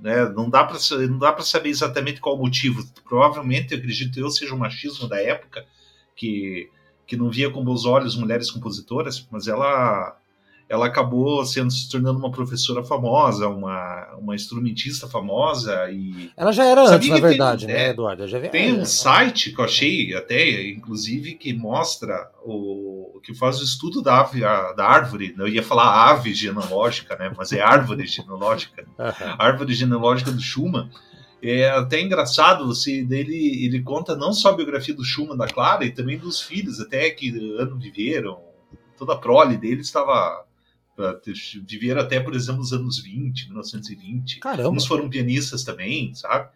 né? 0.00 0.26
Não 0.30 0.48
dá 0.48 0.64
para 0.64 0.78
não 1.06 1.18
dá 1.18 1.34
para 1.34 1.44
saber 1.44 1.68
exatamente 1.68 2.18
qual 2.18 2.36
o 2.36 2.40
motivo. 2.40 2.82
Provavelmente, 3.04 3.74
eu 3.74 3.78
acredito 3.78 4.18
eu, 4.18 4.30
seja 4.30 4.54
o 4.54 4.58
machismo 4.58 5.06
da 5.06 5.20
época 5.20 5.66
que 6.16 6.70
que 7.06 7.16
não 7.16 7.30
via 7.30 7.50
com 7.50 7.64
bons 7.64 7.86
olhos 7.86 8.16
mulheres 8.16 8.50
compositoras, 8.50 9.26
mas 9.30 9.48
ela 9.48 10.17
ela 10.68 10.86
acabou 10.86 11.44
sendo 11.46 11.70
se 11.70 11.88
tornando 11.88 12.18
uma 12.18 12.30
professora 12.30 12.84
famosa, 12.84 13.48
uma, 13.48 14.16
uma 14.18 14.34
instrumentista 14.34 15.08
famosa 15.08 15.90
e 15.90 16.30
ela 16.36 16.52
já 16.52 16.64
era 16.66 16.82
antes, 16.82 17.08
na 17.08 17.18
verdade, 17.18 17.66
tem, 17.66 17.74
né, 17.74 17.86
é, 17.86 17.88
Eduardo? 17.90 18.28
Já 18.28 18.40
tem 18.40 18.78
um 18.78 18.84
site 18.84 19.52
que 19.52 19.60
eu 19.60 19.64
achei 19.64 20.14
até, 20.14 20.68
inclusive, 20.68 21.34
que 21.34 21.54
mostra 21.54 22.30
o 22.44 23.20
que 23.22 23.34
faz 23.34 23.60
o 23.60 23.64
estudo 23.64 24.02
da 24.02 24.20
ave, 24.20 24.44
a, 24.44 24.72
da 24.72 24.86
árvore. 24.86 25.34
Eu 25.38 25.48
ia 25.48 25.62
falar 25.62 26.10
ave 26.10 26.34
genealógica, 26.34 27.16
né? 27.16 27.32
Mas 27.36 27.52
é 27.52 27.60
árvore 27.60 28.04
genealógica, 28.06 28.84
árvore 29.38 29.72
genealógica 29.72 30.30
do 30.30 30.40
Schumann. 30.40 30.90
É 31.42 31.70
até 31.70 32.00
engraçado, 32.00 32.66
você 32.66 33.04
dele 33.04 33.64
ele 33.64 33.80
conta 33.82 34.16
não 34.16 34.32
só 34.32 34.50
a 34.50 34.56
biografia 34.56 34.94
do 34.94 35.04
Schumann 35.04 35.36
da 35.36 35.46
Clara 35.46 35.84
e 35.84 35.90
também 35.90 36.18
dos 36.18 36.42
filhos, 36.42 36.80
até 36.80 37.08
que 37.10 37.30
ano 37.58 37.78
viveram. 37.78 38.40
Toda 38.96 39.12
a 39.12 39.16
prole 39.16 39.56
dele 39.56 39.80
estava 39.80 40.44
viveram 41.66 42.00
até, 42.00 42.20
por 42.20 42.34
exemplo, 42.34 42.60
nos 42.60 42.72
anos 42.72 42.98
20, 42.98 43.46
1920. 43.46 44.40
Caramba. 44.40 44.70
Uns 44.70 44.86
foram 44.86 45.08
pianistas 45.08 45.64
também, 45.64 46.14
sabe? 46.14 46.48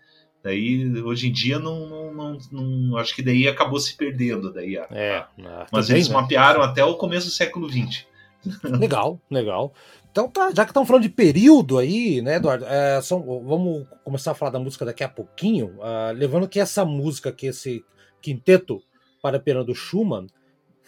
Daí, 0.42 1.00
hoje 1.02 1.28
em 1.28 1.32
dia, 1.32 1.58
não, 1.58 1.88
não, 1.88 2.38
não, 2.50 2.62
não 2.62 2.96
acho 2.96 3.14
que 3.14 3.22
daí 3.22 3.46
acabou 3.46 3.78
se 3.78 3.96
perdendo. 3.96 4.52
Daí 4.52 4.76
a, 4.76 4.87
é, 4.90 5.25
mas 5.70 5.88
eles 5.88 6.08
né? 6.08 6.14
mapearam 6.14 6.62
até 6.62 6.84
o 6.84 6.96
começo 6.96 7.26
do 7.26 7.32
século 7.32 7.70
XX. 7.70 8.04
Legal, 8.64 9.20
legal. 9.30 9.72
Então 10.11 10.28
tá, 10.28 10.50
já 10.50 10.64
que 10.64 10.72
estamos 10.72 10.88
falando 10.88 11.04
de 11.04 11.08
período 11.08 11.78
aí, 11.78 12.20
né, 12.20 12.37
Eduardo? 12.37 12.64
É, 12.66 13.00
são, 13.00 13.22
vamos 13.22 13.87
começar 14.04 14.32
a 14.32 14.34
falar 14.34 14.50
da 14.50 14.58
música 14.58 14.84
daqui 14.84 15.04
a 15.04 15.08
pouquinho, 15.08 15.76
uh, 15.78 16.12
levando 16.12 16.49
que 16.49 16.58
essa 16.58 16.84
música, 16.84 17.30
que 17.30 17.46
esse 17.46 17.84
quinteto 18.20 18.82
para 19.22 19.38
piano 19.38 19.64
do 19.64 19.75
Schumann, 19.75 20.26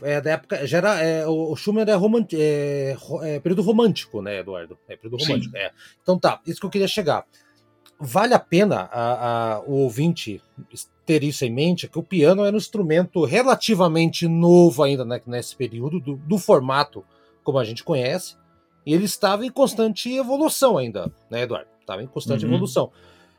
é 0.02 0.20
da 0.20 0.30
época. 0.32 0.66
Já 0.66 0.78
era, 0.78 1.00
é, 1.02 1.26
o 1.26 1.54
Schumann 1.56 1.84
é, 1.88 1.94
romant, 1.94 2.32
é, 2.32 2.96
é, 3.22 3.40
período 3.40 3.62
romântico, 3.62 4.20
né, 4.20 4.40
Eduardo? 4.40 4.78
É 4.88 4.96
período 4.96 5.22
romântico. 5.22 5.56
É. 5.56 5.70
Então 6.02 6.18
tá, 6.18 6.40
isso 6.46 6.60
que 6.60 6.66
eu 6.66 6.70
queria 6.70 6.88
chegar. 6.88 7.24
Vale 7.98 8.34
a 8.34 8.38
pena 8.38 8.88
a, 8.92 9.54
a, 9.54 9.60
o 9.60 9.74
ouvinte 9.74 10.42
ter 11.06 11.22
isso 11.22 11.44
em 11.44 11.50
mente, 11.50 11.88
que 11.88 11.98
o 11.98 12.02
piano 12.02 12.44
era 12.44 12.54
um 12.54 12.58
instrumento 12.58 13.24
relativamente 13.24 14.26
novo 14.26 14.82
ainda 14.82 15.04
né, 15.04 15.20
nesse 15.26 15.54
período, 15.54 16.00
do, 16.00 16.16
do, 16.16 16.38
formato 16.38 17.04
como 17.42 17.58
a 17.58 17.64
gente 17.64 17.84
conhece, 17.84 18.36
e 18.86 18.94
ele 18.94 19.04
estava 19.04 19.44
em 19.44 19.50
constante 19.50 20.12
evolução 20.12 20.78
ainda, 20.78 21.12
né, 21.30 21.42
Eduardo? 21.42 21.68
Estava 21.80 22.02
em 22.02 22.06
constante 22.06 22.44
uhum. 22.44 22.52
evolução. 22.52 22.90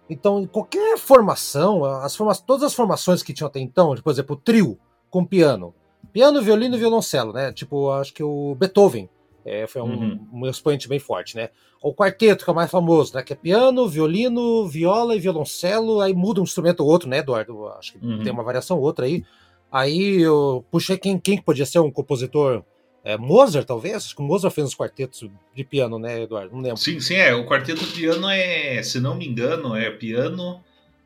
Então, 0.09 0.45
qualquer 0.45 0.97
formação, 0.97 1.83
as 1.83 2.15
forma 2.15 2.35
todas 2.35 2.63
as 2.63 2.73
formações 2.73 3.23
que 3.23 3.33
tinham 3.33 3.47
até 3.47 3.59
então, 3.59 3.95
por 3.95 4.11
exemplo, 4.11 4.35
o 4.35 4.39
trio 4.39 4.77
com 5.09 5.25
piano, 5.25 5.73
Piano, 6.11 6.41
violino 6.41 6.75
e 6.75 6.79
violoncelo, 6.79 7.33
né? 7.33 7.51
Tipo, 7.51 7.91
acho 7.91 8.13
que 8.13 8.23
o 8.23 8.55
Beethoven 8.55 9.09
é, 9.45 9.67
foi 9.67 9.81
um, 9.81 9.85
uhum. 9.85 10.27
um, 10.33 10.47
expoente 10.47 10.87
bem 10.87 10.99
forte, 10.99 11.35
né? 11.35 11.49
O 11.81 11.93
quarteto, 11.93 12.43
que 12.43 12.49
é 12.49 12.53
o 12.53 12.55
mais 12.55 12.71
famoso, 12.71 13.13
né? 13.15 13.21
Que 13.21 13.33
é 13.33 13.35
piano, 13.35 13.87
violino, 13.87 14.67
viola 14.67 15.15
e 15.15 15.19
violoncelo, 15.19 16.01
aí 16.01 16.13
muda 16.13 16.41
um 16.41 16.43
instrumento 16.43 16.79
ou 16.79 16.89
outro, 16.89 17.07
né, 17.07 17.19
Eduardo? 17.19 17.67
Acho 17.69 17.93
que 17.93 18.05
uhum. 18.05 18.23
tem 18.23 18.33
uma 18.33 18.43
variação 18.43 18.77
ou 18.77 18.83
outra 18.83 19.05
aí. 19.05 19.23
Aí 19.71 20.21
eu 20.21 20.65
puxei 20.71 20.97
quem, 20.97 21.19
quem 21.19 21.39
podia 21.39 21.65
ser 21.65 21.79
um 21.79 21.91
compositor. 21.91 22.63
É, 23.03 23.17
Mozart, 23.17 23.67
talvez? 23.67 23.97
Acho 23.97 24.15
que 24.15 24.21
o 24.21 24.25
Mozart 24.25 24.55
fez 24.55 24.65
uns 24.65 24.73
quartetos 24.73 25.29
de 25.53 25.63
piano, 25.63 25.99
né, 25.99 26.23
Eduardo? 26.23 26.55
Não 26.55 26.61
lembro. 26.61 26.77
Sim, 26.77 26.99
sim, 26.99 27.13
é. 27.13 27.35
O 27.35 27.45
quarteto 27.45 27.85
de 27.85 27.91
piano 27.91 28.27
é, 28.27 28.81
se 28.81 28.99
não 28.99 29.15
me 29.15 29.27
engano, 29.27 29.75
é 29.75 29.91
piano, 29.91 30.59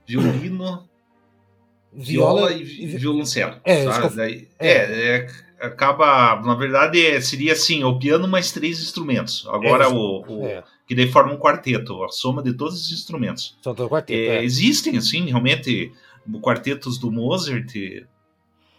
violino, 0.08 0.88
viola, 1.93 2.48
viola 2.48 2.53
e, 2.53 2.84
e 2.84 2.98
violoncelo. 2.98 3.55
É, 3.63 3.86
Daí, 4.15 4.48
é. 4.60 4.67
é, 4.67 5.15
é, 5.15 5.27
acaba, 5.60 6.41
na 6.41 6.55
verdade, 6.55 7.05
é, 7.05 7.19
seria 7.22 7.53
assim, 7.53 7.84
o 7.84 7.98
piano 7.98 8.27
mais 8.27 8.51
três 8.51 8.79
instrumentos. 8.79 9.48
Agora 9.48 9.86
é, 9.86 9.88
o, 9.88 10.24
o 10.27 10.46
é. 10.46 10.63
que 10.88 10.96
daí 10.96 11.12
forma 11.12 11.34
um 11.34 11.38
quarteto, 11.38 12.03
a 12.03 12.10
soma 12.10 12.41
de 12.41 12.53
todos 12.53 12.75
os 12.75 12.91
instrumentos. 12.91 13.58
São 13.62 13.75
todos 13.75 13.91
quarteto, 13.91 14.31
é, 14.31 14.43
Existem, 14.43 14.98
assim, 14.98 15.25
realmente, 15.25 15.91
quartetos 16.41 16.98
do 16.98 17.12
Mozart, 17.12 17.74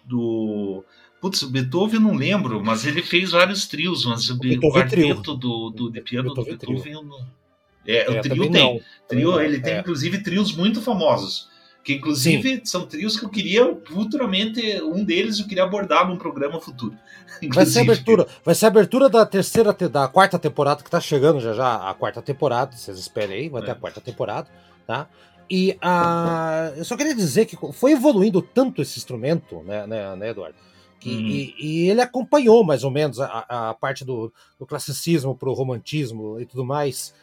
do 0.05 0.85
Putz, 1.21 1.43
Beethoven 1.43 2.01
não 2.01 2.15
lembro, 2.15 2.65
mas 2.65 2.87
ele 2.87 3.03
fez 3.03 3.33
vários 3.33 3.67
trios, 3.67 4.07
mas 4.07 4.31
o, 4.31 4.37
o 4.37 4.73
quarteto 4.73 5.23
trio. 5.23 5.37
do, 5.37 5.71
do 5.71 5.91
de 5.91 6.01
piano 6.01 6.35
Beethoven 6.35 6.57
do 6.57 6.67
Beethoven 6.67 6.93
eu 6.93 7.03
não. 7.03 7.41
É, 7.87 8.11
o 8.11 8.21
trio 8.21 8.51
tem. 8.51 8.83
Trio, 9.09 9.41
ele 9.41 9.61
tem, 9.61 9.79
inclusive, 9.79 10.23
trios 10.23 10.55
muito 10.55 10.81
famosos. 10.81 11.50
Que 11.83 11.95
inclusive 11.95 12.57
Sim. 12.57 12.65
são 12.65 12.87
trios 12.87 13.19
que 13.19 13.25
eu 13.25 13.31
queria 13.31 13.75
futuramente, 13.87 14.83
um 14.83 15.03
deles 15.03 15.39
eu 15.39 15.47
queria 15.47 15.65
abordar 15.65 16.07
num 16.07 16.17
programa 16.17 16.61
futuro. 16.61 16.95
Vai 17.55 17.65
ser 17.65 17.81
abertura, 17.81 18.27
vai 18.45 18.55
ser 18.55 18.67
abertura 18.67 19.09
da 19.09 19.25
terceira, 19.25 19.73
da 19.73 20.07
quarta 20.09 20.39
temporada 20.39 20.83
que 20.83 20.91
tá 20.91 21.01
chegando 21.01 21.41
já 21.41 21.55
já 21.55 21.89
a 21.89 21.95
quarta 21.95 22.21
temporada, 22.21 22.77
vocês 22.77 22.99
esperem 22.99 23.39
aí, 23.39 23.49
vai 23.49 23.63
é. 23.63 23.65
ter 23.65 23.71
a 23.71 23.75
quarta 23.75 23.99
temporada, 23.99 24.47
tá? 24.87 25.09
E 25.51 25.77
a, 25.81 26.71
eu 26.77 26.85
só 26.85 26.97
queria 26.97 27.15
dizer 27.15 27.47
que 27.47 27.57
foi 27.73 27.93
evoluindo 27.93 28.43
tanto 28.43 28.83
esse 28.83 28.99
instrumento, 28.99 29.63
né, 29.63 29.87
né, 29.87 30.15
né 30.17 30.29
Eduardo? 30.29 30.57
Que, 31.01 31.11
uhum. 31.11 31.27
e, 31.27 31.55
e, 31.59 31.91
ele 31.91 32.03
acompanhou 32.03 32.63
mais 32.63 32.85
ou 32.85 32.91
menos 32.91 33.19
a, 33.19 33.47
a 33.49 33.75
parte 33.75 34.05
do, 34.05 34.31
do 34.59 34.67
classicismo 34.67 35.35
para 35.35 35.49
o 35.49 35.55
romantismo 35.55 36.39
e 36.39 36.45
tudo 36.45 36.63
mais. 36.63 37.15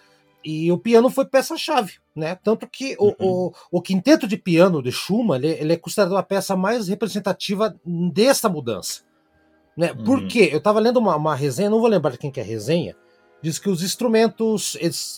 E 0.43 0.71
o 0.71 0.77
piano 0.77 1.09
foi 1.09 1.25
peça-chave, 1.25 1.93
né? 2.15 2.37
Tanto 2.41 2.67
que 2.67 2.95
uhum. 2.99 3.13
o, 3.19 3.47
o, 3.47 3.53
o, 3.71 3.81
quinteto 3.81 4.27
de 4.27 4.37
piano 4.37 4.81
de 4.81 4.91
Schumann 4.91 5.37
ele, 5.37 5.47
ele, 5.47 5.73
é 5.73 5.77
considerado 5.77 6.15
a 6.15 6.23
peça 6.23 6.55
mais 6.55 6.87
representativa 6.87 7.75
dessa 8.13 8.47
mudança. 8.47 9.01
Né? 9.75 9.91
Uhum. 9.91 10.03
Por 10.03 10.27
quê? 10.27 10.49
Eu 10.51 10.59
estava 10.59 10.79
lendo 10.79 10.97
uma, 10.97 11.15
uma, 11.15 11.35
resenha, 11.35 11.69
não 11.69 11.79
vou 11.79 11.89
lembrar 11.89 12.11
de 12.11 12.17
quem 12.17 12.31
que 12.31 12.39
é 12.39 12.43
a 12.43 12.45
resenha, 12.45 12.95
diz 13.41 13.59
que 13.59 13.69
os 13.69 13.83
instrumentos 13.83 14.77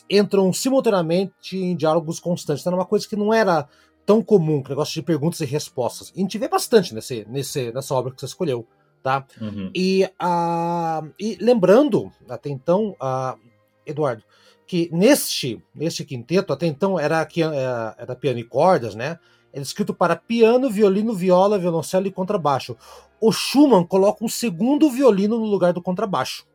entram 0.09 0.51
simultaneamente 0.51 1.57
em 1.57 1.75
diálogos 1.75 2.19
constantes. 2.19 2.61
Então, 2.61 2.71
era 2.71 2.81
uma 2.81 2.87
coisa 2.87 3.07
que 3.07 3.15
não 3.15 3.33
era 3.33 3.67
tão 4.05 4.21
comum, 4.21 4.61
que 4.61 4.69
negócio 4.69 4.93
de 4.95 5.03
perguntas 5.03 5.39
e 5.39 5.45
respostas. 5.45 6.11
E 6.15 6.19
a 6.19 6.21
gente 6.21 6.37
vê 6.37 6.47
bastante 6.47 6.93
nesse, 6.93 7.25
nesse, 7.29 7.71
nessa 7.71 7.93
obra 7.93 8.11
que 8.11 8.19
você 8.19 8.25
escolheu. 8.25 8.67
Tá? 9.01 9.25
Uhum. 9.39 9.71
E, 9.73 10.03
uh, 10.21 11.09
e 11.17 11.37
lembrando, 11.39 12.11
até 12.27 12.49
então, 12.49 12.97
uh, 13.01 13.39
Eduardo, 13.85 14.23
que 14.69 14.87
neste, 14.93 15.59
neste 15.73 16.05
quinteto, 16.05 16.53
até 16.53 16.67
então 16.67 16.99
era, 16.99 17.27
era, 17.35 17.95
era 17.97 18.15
piano 18.15 18.37
e 18.37 18.43
cordas, 18.43 18.93
né? 18.93 19.17
Era 19.51 19.63
escrito 19.63 19.95
para 19.95 20.15
piano, 20.15 20.69
violino, 20.69 21.11
viola, 21.11 21.57
violoncelo 21.57 22.05
e 22.05 22.11
contrabaixo. 22.11 22.77
O 23.19 23.31
Schumann 23.31 23.83
coloca 23.83 24.23
um 24.23 24.29
segundo 24.29 24.87
violino 24.91 25.39
no 25.39 25.45
lugar 25.45 25.73
do 25.73 25.81
contrabaixo. 25.81 26.45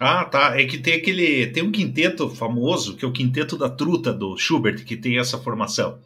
Ah, 0.00 0.24
tá. 0.24 0.58
É 0.58 0.64
que 0.64 0.78
tem 0.78 0.94
aquele. 0.94 1.48
Tem 1.48 1.62
um 1.62 1.70
quinteto 1.70 2.30
famoso, 2.30 2.96
que 2.96 3.04
é 3.04 3.08
o 3.08 3.12
quinteto 3.12 3.58
da 3.58 3.68
truta 3.68 4.14
do 4.14 4.34
Schubert, 4.38 4.82
que 4.86 4.96
tem 4.96 5.18
essa 5.18 5.36
formação 5.36 5.98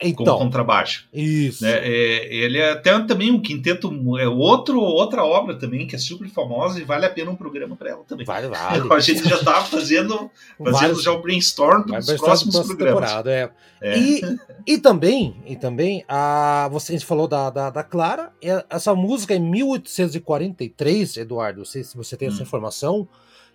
então, 0.00 0.24
como 0.24 0.38
contrabaixo. 0.38 1.08
Isso. 1.12 1.64
Né? 1.64 1.78
É, 1.78 2.34
ele 2.34 2.58
é 2.58 2.72
até 2.72 2.98
também 3.00 3.30
um 3.30 3.40
quinteto, 3.40 3.90
é 4.18 4.28
outro, 4.28 4.80
outra 4.80 5.24
obra 5.24 5.58
também 5.58 5.86
que 5.86 5.96
é 5.96 5.98
super 5.98 6.28
famosa 6.28 6.80
e 6.80 6.84
vale 6.84 7.06
a 7.06 7.10
pena 7.10 7.30
um 7.30 7.36
programa 7.36 7.76
para 7.76 7.90
ela 7.90 8.04
também. 8.04 8.26
Vale, 8.26 8.48
vale. 8.48 8.92
a 8.92 9.00
gente 9.00 9.26
já 9.26 9.36
está 9.36 9.62
fazendo, 9.62 10.30
fazendo 10.62 11.00
já 11.00 11.12
o 11.12 11.22
brainstorm 11.22 11.84
dos 11.84 12.12
próximos 12.14 12.66
programas. 12.66 13.10
É. 13.26 13.50
É. 13.80 13.98
E, 13.98 14.20
e 14.66 14.78
também, 14.78 15.36
e 15.46 15.56
também 15.56 16.04
a, 16.08 16.68
você 16.70 16.92
a 16.92 16.96
gente 16.96 17.06
falou 17.06 17.26
da, 17.26 17.48
da, 17.50 17.70
da 17.70 17.82
Clara, 17.82 18.32
essa 18.68 18.94
música 18.94 19.34
em 19.34 19.40
1843, 19.40 21.16
Eduardo, 21.16 21.58
não 21.58 21.64
sei 21.64 21.82
se 21.82 21.96
você 21.96 22.16
tem 22.16 22.28
hum. 22.28 22.32
essa 22.32 22.42
informação, 22.42 23.08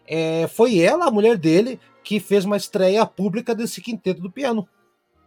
é, 0.08 0.48
foi 0.48 0.80
ela, 0.80 1.06
a 1.06 1.12
mulher 1.12 1.38
dele, 1.38 1.80
que 2.04 2.20
fez 2.20 2.46
uma 2.46 2.58
estreia 2.58 3.06
pública 3.06 3.54
desse 3.54 3.80
quinteto 3.80 4.22
do 4.22 4.32
piano. 4.32 4.68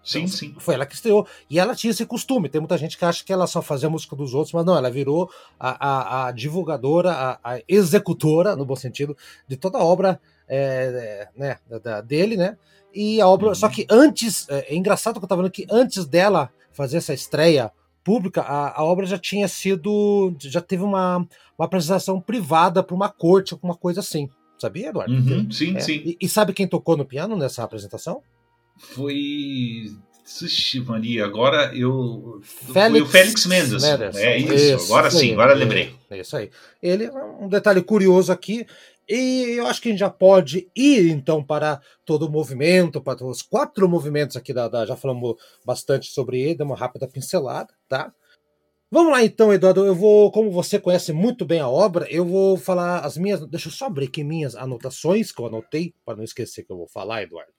Sim, 0.05 0.25
então, 0.25 0.37
sim. 0.37 0.55
Foi 0.59 0.75
ela 0.75 0.85
que 0.85 0.95
estreou. 0.95 1.27
E 1.49 1.59
ela 1.59 1.75
tinha 1.75 1.91
esse 1.91 2.05
costume. 2.05 2.49
Tem 2.49 2.61
muita 2.61 2.77
gente 2.77 2.99
que 2.99 3.05
acha 3.05 3.25
que 3.25 3.33
ela 3.33 3.47
só 3.47 3.63
fazia 3.63 3.89
música 3.89 4.15
dos 4.15 4.35
outros, 4.35 4.53
mas 4.53 4.65
não, 4.65 4.77
ela 4.77 4.91
virou 4.91 5.31
a, 5.59 5.89
a, 5.89 6.27
a 6.27 6.33
divulgadora, 6.33 7.11
a, 7.11 7.39
a, 7.43 7.61
executora, 7.67 8.55
no 8.55 8.67
bom 8.67 8.77
sentido, 8.77 9.17
de 9.49 9.57
toda 9.57 9.79
a 9.79 9.85
obra 9.85 10.21
é, 10.47 11.29
é, 11.37 11.41
né, 11.41 11.59
da, 11.83 12.03
dele, 12.03 12.37
né? 12.37 12.59
E 12.95 13.21
a 13.21 13.27
obra. 13.27 13.49
Uhum. 13.49 13.55
Só 13.55 13.69
que 13.69 13.87
antes. 13.89 14.47
É, 14.51 14.75
é, 14.75 14.77
engraçado 14.77 15.19
que 15.19 15.25
eu 15.25 15.29
tava 15.29 15.43
vendo 15.43 15.51
que 15.51 15.67
antes 15.71 16.05
dela 16.05 16.51
fazer 16.73 16.99
essa 16.99 17.15
estreia 17.15 17.73
pública, 18.05 18.43
a, 18.43 18.81
a 18.81 18.85
obra 18.85 19.07
já 19.07 19.19
tinha 19.19 19.49
sido. 19.49 20.37
Já 20.39 20.61
teve 20.61 20.83
uma, 20.83 21.27
uma 21.59 21.65
apresentação 21.65 22.21
privada 22.21 22.83
para 22.83 22.95
uma 22.95 23.09
corte, 23.09 23.55
alguma 23.55 23.75
coisa 23.75 24.01
assim. 24.01 24.29
Sabia, 24.59 24.91
Eduardo? 24.91 25.13
Uhum, 25.13 25.51
sim, 25.51 25.77
é. 25.77 25.81
sim. 25.81 26.03
E, 26.05 26.17
e 26.21 26.29
sabe 26.29 26.53
quem 26.53 26.69
tocou 26.69 26.97
no 26.97 27.05
piano 27.05 27.37
nessa 27.37 27.65
apresentação? 27.65 28.23
Foi. 28.77 29.93
Sushi 30.25 30.81
Maria, 30.81 31.27
agora 31.27 31.77
eu. 31.77 32.41
Félix 32.43 32.91
foi 32.91 33.03
o 33.03 33.07
Félix 33.07 33.47
Mendes. 33.47 33.83
Mendes. 33.83 34.17
É 34.17 34.39
isso, 34.39 34.55
isso 34.55 34.85
agora 34.87 35.11
sim, 35.11 35.33
agora 35.33 35.53
lembrei. 35.53 35.95
É 36.11 36.19
isso 36.19 36.37
aí. 36.37 36.51
Ele, 36.83 37.11
um 37.39 37.47
detalhe 37.47 37.83
curioso 37.83 38.33
aqui, 38.33 38.67
E 39.07 39.55
eu 39.59 39.67
acho 39.67 39.83
que 39.83 39.89
a 39.89 39.91
gente 39.91 40.01
já 40.01 40.09
pode 40.09 40.67
ir 40.75 41.11
então 41.11 41.45
para 41.45 41.81
todo 42.07 42.27
o 42.27 42.31
movimento, 42.31 43.03
para 43.03 43.23
os 43.25 43.43
quatro 43.43 43.87
movimentos 43.87 44.35
aqui 44.35 44.53
da, 44.55 44.67
da 44.67 44.87
já 44.87 44.97
falamos 44.97 45.37
bastante 45.65 46.11
sobre 46.11 46.41
ele, 46.41 46.55
dá 46.57 46.65
uma 46.65 46.77
rápida 46.77 47.07
pincelada, 47.07 47.73
tá? 47.87 48.11
Vamos 48.91 49.13
lá 49.13 49.23
então, 49.23 49.53
Eduardo. 49.53 49.85
Eu 49.85 49.95
vou, 49.95 50.31
como 50.31 50.51
você 50.51 50.79
conhece 50.79 51.13
muito 51.13 51.45
bem 51.45 51.61
a 51.61 51.69
obra, 51.69 52.07
eu 52.09 52.25
vou 52.25 52.57
falar 52.57 53.01
as 53.01 53.19
minhas. 53.19 53.47
Deixa 53.49 53.69
eu 53.69 53.73
só 53.73 53.87
abrir 53.87 54.07
aqui 54.07 54.25
minhas 54.25 54.55
anotações 54.55 55.33
que 55.33 55.41
eu 55.43 55.47
anotei 55.47 55.93
para 56.05 56.17
não 56.17 56.25
esquecer 56.25 56.63
que 56.63 56.73
eu 56.73 56.77
vou 56.77 56.89
falar, 56.89 57.25
Eduardo. 57.25 57.53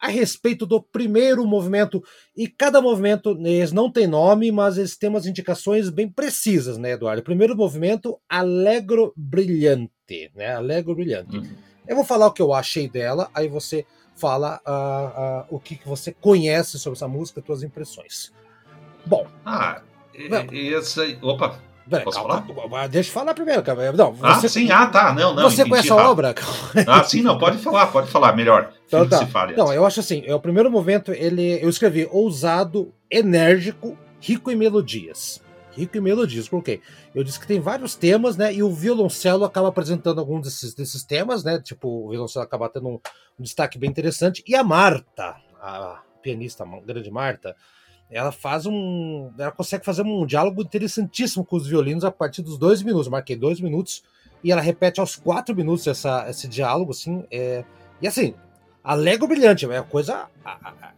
A 0.00 0.08
respeito 0.08 0.64
do 0.64 0.82
primeiro 0.82 1.46
movimento 1.46 2.02
e 2.34 2.48
cada 2.48 2.80
movimento 2.80 3.36
eles 3.38 3.70
não 3.70 3.92
tem 3.92 4.06
nome, 4.06 4.50
mas 4.50 4.78
eles 4.78 4.96
têm 4.96 5.10
umas 5.10 5.26
indicações 5.26 5.90
bem 5.90 6.08
precisas, 6.08 6.78
né, 6.78 6.92
Eduardo? 6.92 7.20
O 7.20 7.24
primeiro 7.24 7.54
movimento, 7.54 8.18
Allegro 8.28 9.12
Brilhante, 9.14 10.30
né? 10.34 10.54
Allegro 10.54 10.94
Brilhante. 10.94 11.36
Uhum. 11.36 11.56
Eu 11.86 11.96
vou 11.96 12.04
falar 12.04 12.28
o 12.28 12.32
que 12.32 12.40
eu 12.40 12.54
achei 12.54 12.88
dela, 12.88 13.28
aí 13.34 13.48
você 13.48 13.84
fala 14.16 14.60
uh, 14.66 15.52
uh, 15.52 15.56
o 15.56 15.60
que, 15.60 15.76
que 15.76 15.88
você 15.88 16.12
conhece 16.12 16.78
sobre 16.78 16.96
essa 16.96 17.08
música, 17.08 17.42
suas 17.44 17.62
impressões. 17.62 18.32
Bom. 19.04 19.26
Ah, 19.44 19.82
essa 20.14 21.02
aí. 21.02 21.18
Opa! 21.22 21.69
Peraí, 21.90 22.04
Posso 22.04 22.18
calma, 22.18 22.44
falar? 22.46 22.86
Deixa 22.86 23.10
eu 23.10 23.12
falar 23.12 23.34
primeiro, 23.34 23.62
cara. 23.64 23.92
Não, 23.92 24.16
ah, 24.22 24.34
você, 24.34 24.46
ah, 24.46 24.48
sim, 24.48 24.70
ah, 24.70 24.86
tá. 24.86 25.12
Não, 25.12 25.34
não. 25.34 25.50
Você 25.50 25.68
conhece 25.68 25.90
a 25.90 25.96
obra? 25.96 26.32
Ah, 26.86 27.02
sim, 27.02 27.20
não, 27.20 27.36
pode 27.36 27.58
falar, 27.58 27.88
pode 27.88 28.08
falar, 28.08 28.34
melhor. 28.36 28.72
Então, 28.86 29.08
tá. 29.08 29.26
Fale, 29.26 29.56
não, 29.56 29.72
eu 29.72 29.84
acho 29.84 29.98
assim, 29.98 30.22
é 30.24 30.32
o 30.32 30.38
primeiro 30.38 30.70
momento, 30.70 31.10
ele, 31.12 31.58
eu 31.60 31.68
escrevi 31.68 32.08
ousado, 32.12 32.94
enérgico, 33.10 33.98
rico 34.20 34.52
em 34.52 34.56
melodias. 34.56 35.42
Rico 35.72 35.96
em 35.96 36.00
melodias, 36.00 36.48
coloquei. 36.48 36.80
Eu 37.12 37.24
disse 37.24 37.40
que 37.40 37.46
tem 37.46 37.58
vários 37.58 37.96
temas, 37.96 38.36
né? 38.36 38.54
E 38.54 38.62
o 38.62 38.72
violoncelo 38.72 39.44
acaba 39.44 39.68
apresentando 39.68 40.20
alguns 40.20 40.42
desses, 40.44 40.74
desses 40.74 41.02
temas, 41.02 41.42
né? 41.42 41.60
Tipo, 41.60 42.06
o 42.06 42.10
violoncelo 42.10 42.44
acaba 42.44 42.68
tendo 42.68 42.88
um, 42.88 43.00
um 43.38 43.42
destaque 43.42 43.78
bem 43.78 43.90
interessante. 43.90 44.44
E 44.46 44.54
a 44.54 44.62
Marta, 44.62 45.36
a 45.60 46.02
pianista, 46.22 46.62
a 46.62 46.80
grande 46.80 47.10
Marta, 47.10 47.56
ela 48.10 48.32
faz 48.32 48.66
um. 48.66 49.30
Ela 49.38 49.52
consegue 49.52 49.84
fazer 49.84 50.02
um 50.02 50.26
diálogo 50.26 50.62
interessantíssimo 50.62 51.44
com 51.44 51.56
os 51.56 51.66
violinos 51.66 52.04
a 52.04 52.10
partir 52.10 52.42
dos 52.42 52.58
dois 52.58 52.82
minutos. 52.82 53.06
Eu 53.06 53.12
marquei 53.12 53.36
dois 53.36 53.60
minutos 53.60 54.02
e 54.42 54.50
ela 54.50 54.60
repete 54.60 54.98
aos 54.98 55.16
quatro 55.16 55.54
minutos 55.54 55.86
essa, 55.86 56.28
esse 56.28 56.48
diálogo, 56.48 56.90
assim. 56.90 57.24
É, 57.30 57.64
e 58.02 58.08
assim, 58.08 58.34
alegre 58.82 59.28
brilhante, 59.28 59.64
é 59.64 59.68
uma 59.68 59.82
coisa 59.82 60.28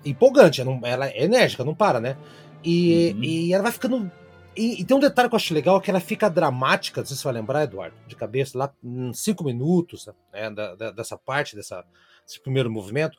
empolgante, 0.04 0.60
ela 0.60 1.06
é 1.08 1.24
enérgica, 1.24 1.64
não 1.64 1.74
para, 1.74 2.00
né? 2.00 2.16
E, 2.64 3.12
uhum. 3.14 3.24
e 3.24 3.52
ela 3.52 3.62
vai 3.62 3.72
ficando. 3.72 4.10
E, 4.56 4.80
e, 4.80 4.84
tem 4.84 4.96
um 4.96 5.00
detalhe 5.00 5.28
que 5.28 5.34
eu 5.34 5.36
acho 5.36 5.54
legal, 5.54 5.80
que 5.80 5.90
ela 5.90 6.00
fica 6.00 6.28
dramática, 6.28 7.00
não 7.00 7.06
sei 7.06 7.16
se 7.16 7.22
você 7.22 7.28
vai 7.28 7.34
lembrar, 7.34 7.64
Eduardo, 7.64 7.96
de 8.06 8.14
cabeça, 8.14 8.56
lá 8.56 8.72
em 8.84 9.12
cinco 9.14 9.44
minutos, 9.44 10.08
né, 10.32 10.50
da, 10.50 10.74
da, 10.74 10.90
dessa 10.90 11.16
parte, 11.16 11.56
dessa, 11.56 11.82
desse 12.26 12.40
primeiro 12.40 12.70
movimento 12.70 13.18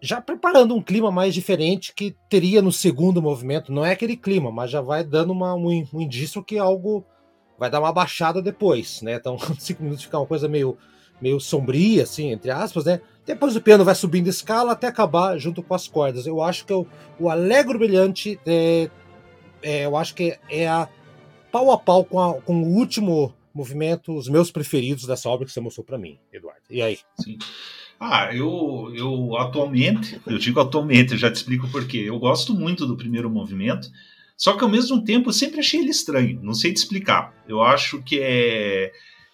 já 0.00 0.20
preparando 0.20 0.74
um 0.74 0.82
clima 0.82 1.10
mais 1.10 1.34
diferente 1.34 1.92
que 1.94 2.14
teria 2.28 2.62
no 2.62 2.72
segundo 2.72 3.20
movimento. 3.20 3.72
Não 3.72 3.84
é 3.84 3.92
aquele 3.92 4.16
clima, 4.16 4.50
mas 4.50 4.70
já 4.70 4.80
vai 4.80 5.02
dando 5.04 5.32
uma, 5.32 5.54
um, 5.54 5.86
um 5.92 6.00
indício 6.00 6.42
que 6.42 6.58
algo 6.58 7.04
vai 7.58 7.68
dar 7.68 7.80
uma 7.80 7.92
baixada 7.92 8.40
depois, 8.40 9.02
né? 9.02 9.14
Então, 9.14 9.36
cinco 9.58 9.82
minutos 9.82 10.04
fica 10.04 10.18
uma 10.18 10.26
coisa 10.26 10.48
meio, 10.48 10.78
meio 11.20 11.40
sombria, 11.40 12.04
assim, 12.04 12.30
entre 12.30 12.50
aspas, 12.50 12.84
né? 12.84 13.00
Depois 13.26 13.56
o 13.56 13.60
piano 13.60 13.84
vai 13.84 13.94
subindo 13.94 14.28
escala 14.28 14.72
até 14.72 14.86
acabar 14.86 15.36
junto 15.36 15.62
com 15.62 15.74
as 15.74 15.88
cordas. 15.88 16.26
Eu 16.26 16.40
acho 16.40 16.64
que 16.64 16.72
o, 16.72 16.86
o 17.18 17.28
Alegro 17.28 17.78
Brilhante, 17.78 18.40
é, 18.46 18.88
é, 19.62 19.84
eu 19.84 19.96
acho 19.96 20.14
que 20.14 20.38
é 20.48 20.68
a 20.68 20.88
pau 21.50 21.72
a 21.72 21.78
pau 21.78 22.04
com, 22.04 22.20
a, 22.20 22.40
com 22.40 22.62
o 22.62 22.76
último 22.76 23.34
movimento, 23.52 24.16
os 24.16 24.28
meus 24.28 24.50
preferidos 24.52 25.04
dessa 25.04 25.28
obra 25.28 25.44
que 25.44 25.52
você 25.52 25.60
mostrou 25.60 25.84
para 25.84 25.98
mim, 25.98 26.18
Eduardo. 26.32 26.62
E 26.70 26.80
aí? 26.80 26.98
Sim. 27.20 27.38
Ah, 28.00 28.32
eu, 28.32 28.92
eu 28.94 29.36
atualmente, 29.36 30.20
eu 30.24 30.38
digo 30.38 30.60
atualmente, 30.60 31.12
eu 31.12 31.18
já 31.18 31.30
te 31.30 31.36
explico 31.36 31.68
por 31.68 31.86
quê. 31.86 32.04
Eu 32.06 32.18
gosto 32.18 32.54
muito 32.54 32.86
do 32.86 32.96
primeiro 32.96 33.28
movimento, 33.28 33.90
só 34.36 34.52
que 34.52 34.62
ao 34.62 34.70
mesmo 34.70 35.02
tempo 35.02 35.30
eu 35.30 35.32
sempre 35.32 35.58
achei 35.58 35.80
ele 35.80 35.90
estranho, 35.90 36.38
não 36.40 36.54
sei 36.54 36.72
te 36.72 36.76
explicar. 36.76 37.34
Eu 37.48 37.60
acho 37.60 38.00
que 38.02 38.20
é. 38.20 38.92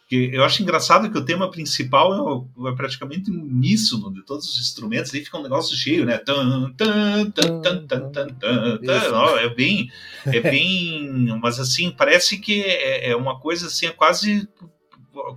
Que 0.08 0.30
eu 0.34 0.44
acho 0.44 0.62
engraçado 0.62 1.10
que 1.10 1.16
o 1.16 1.24
tema 1.24 1.50
principal 1.50 2.46
é, 2.66 2.70
é 2.70 2.74
praticamente 2.74 3.30
um 3.30 3.42
uníssono 3.42 4.12
de 4.12 4.22
todos 4.22 4.50
os 4.50 4.60
instrumentos, 4.60 5.14
aí 5.14 5.24
fica 5.24 5.38
um 5.38 5.42
negócio 5.42 5.76
cheio, 5.76 6.04
né? 6.04 6.18
Tan, 6.18 6.72
tan, 6.72 7.30
tan, 7.30 7.60
tan, 7.60 7.86
tan, 7.86 8.10
tan, 8.10 8.28
tan, 8.28 8.78
tan. 8.78 9.40
É 9.40 9.48
bem. 9.48 9.90
É 10.26 10.40
bem. 10.40 11.38
Mas 11.40 11.58
assim, 11.58 11.90
parece 11.90 12.38
que 12.38 12.62
é, 12.62 13.10
é 13.10 13.16
uma 13.16 13.38
coisa 13.38 13.66
assim, 13.66 13.86
é 13.86 13.90
quase 13.90 14.48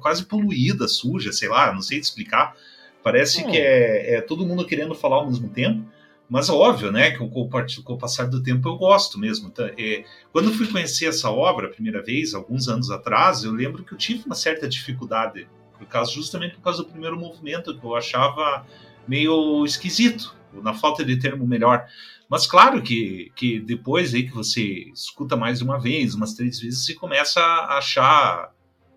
quase 0.02 0.26
poluída, 0.26 0.88
suja, 0.88 1.32
sei 1.32 1.50
lá, 1.50 1.74
não 1.74 1.82
sei 1.82 2.00
te 2.00 2.04
explicar. 2.04 2.56
Parece 3.04 3.44
hum. 3.44 3.52
que 3.52 3.58
é, 3.58 4.16
é, 4.16 4.22
todo 4.22 4.46
mundo 4.46 4.66
querendo 4.66 4.94
falar 4.96 5.18
ao 5.18 5.28
mesmo 5.28 5.50
tempo, 5.50 5.86
mas 6.30 6.50
é 6.50 6.52
óbvio, 6.52 6.92
né, 6.92 7.12
que 7.12 7.18
com, 7.20 7.30
com 7.30 7.94
o 7.94 7.98
passar 7.98 8.26
do 8.26 8.44
tempo 8.44 8.68
eu 8.68 8.76
gosto 8.76 9.18
mesmo. 9.18 9.50
Tá? 9.50 9.72
É, 9.78 10.04
quando 10.34 10.50
eu 10.50 10.54
fui 10.54 10.68
conhecer 10.68 11.06
essa 11.06 11.30
obra 11.32 11.68
a 11.68 11.70
primeira 11.70 12.04
vez, 12.04 12.34
alguns 12.34 12.68
anos 12.68 12.92
atrás, 12.92 13.44
eu 13.44 13.52
lembro 13.52 13.84
que 13.84 13.94
eu 13.94 13.98
tive 13.98 14.24
uma 14.26 14.36
certa 14.36 14.68
dificuldade, 14.68 15.48
por 15.78 15.88
causa, 15.88 16.12
justamente 16.12 16.56
por 16.56 16.64
causa 16.64 16.84
do 16.84 16.90
primeiro 16.90 17.18
movimento, 17.18 17.78
que 17.78 17.86
eu 17.86 17.96
achava 17.96 18.66
meio 19.08 19.64
esquisito, 19.64 20.36
na 20.54 20.74
falta 20.74 21.06
de 21.06 21.18
termo 21.18 21.48
melhor. 21.48 21.86
Mas 22.30 22.46
claro 22.46 22.82
que, 22.82 23.32
que 23.36 23.60
depois 23.60 24.14
aí 24.14 24.24
que 24.24 24.36
você 24.36 24.92
escuta 24.94 25.36
mais 25.38 25.60
de 25.60 25.64
uma 25.64 25.80
vez, 25.80 26.14
umas 26.14 26.34
três 26.34 26.60
vezes, 26.60 26.84
você 26.84 26.94
começa 26.94 27.40
a 27.40 27.78
achar, 27.78 28.52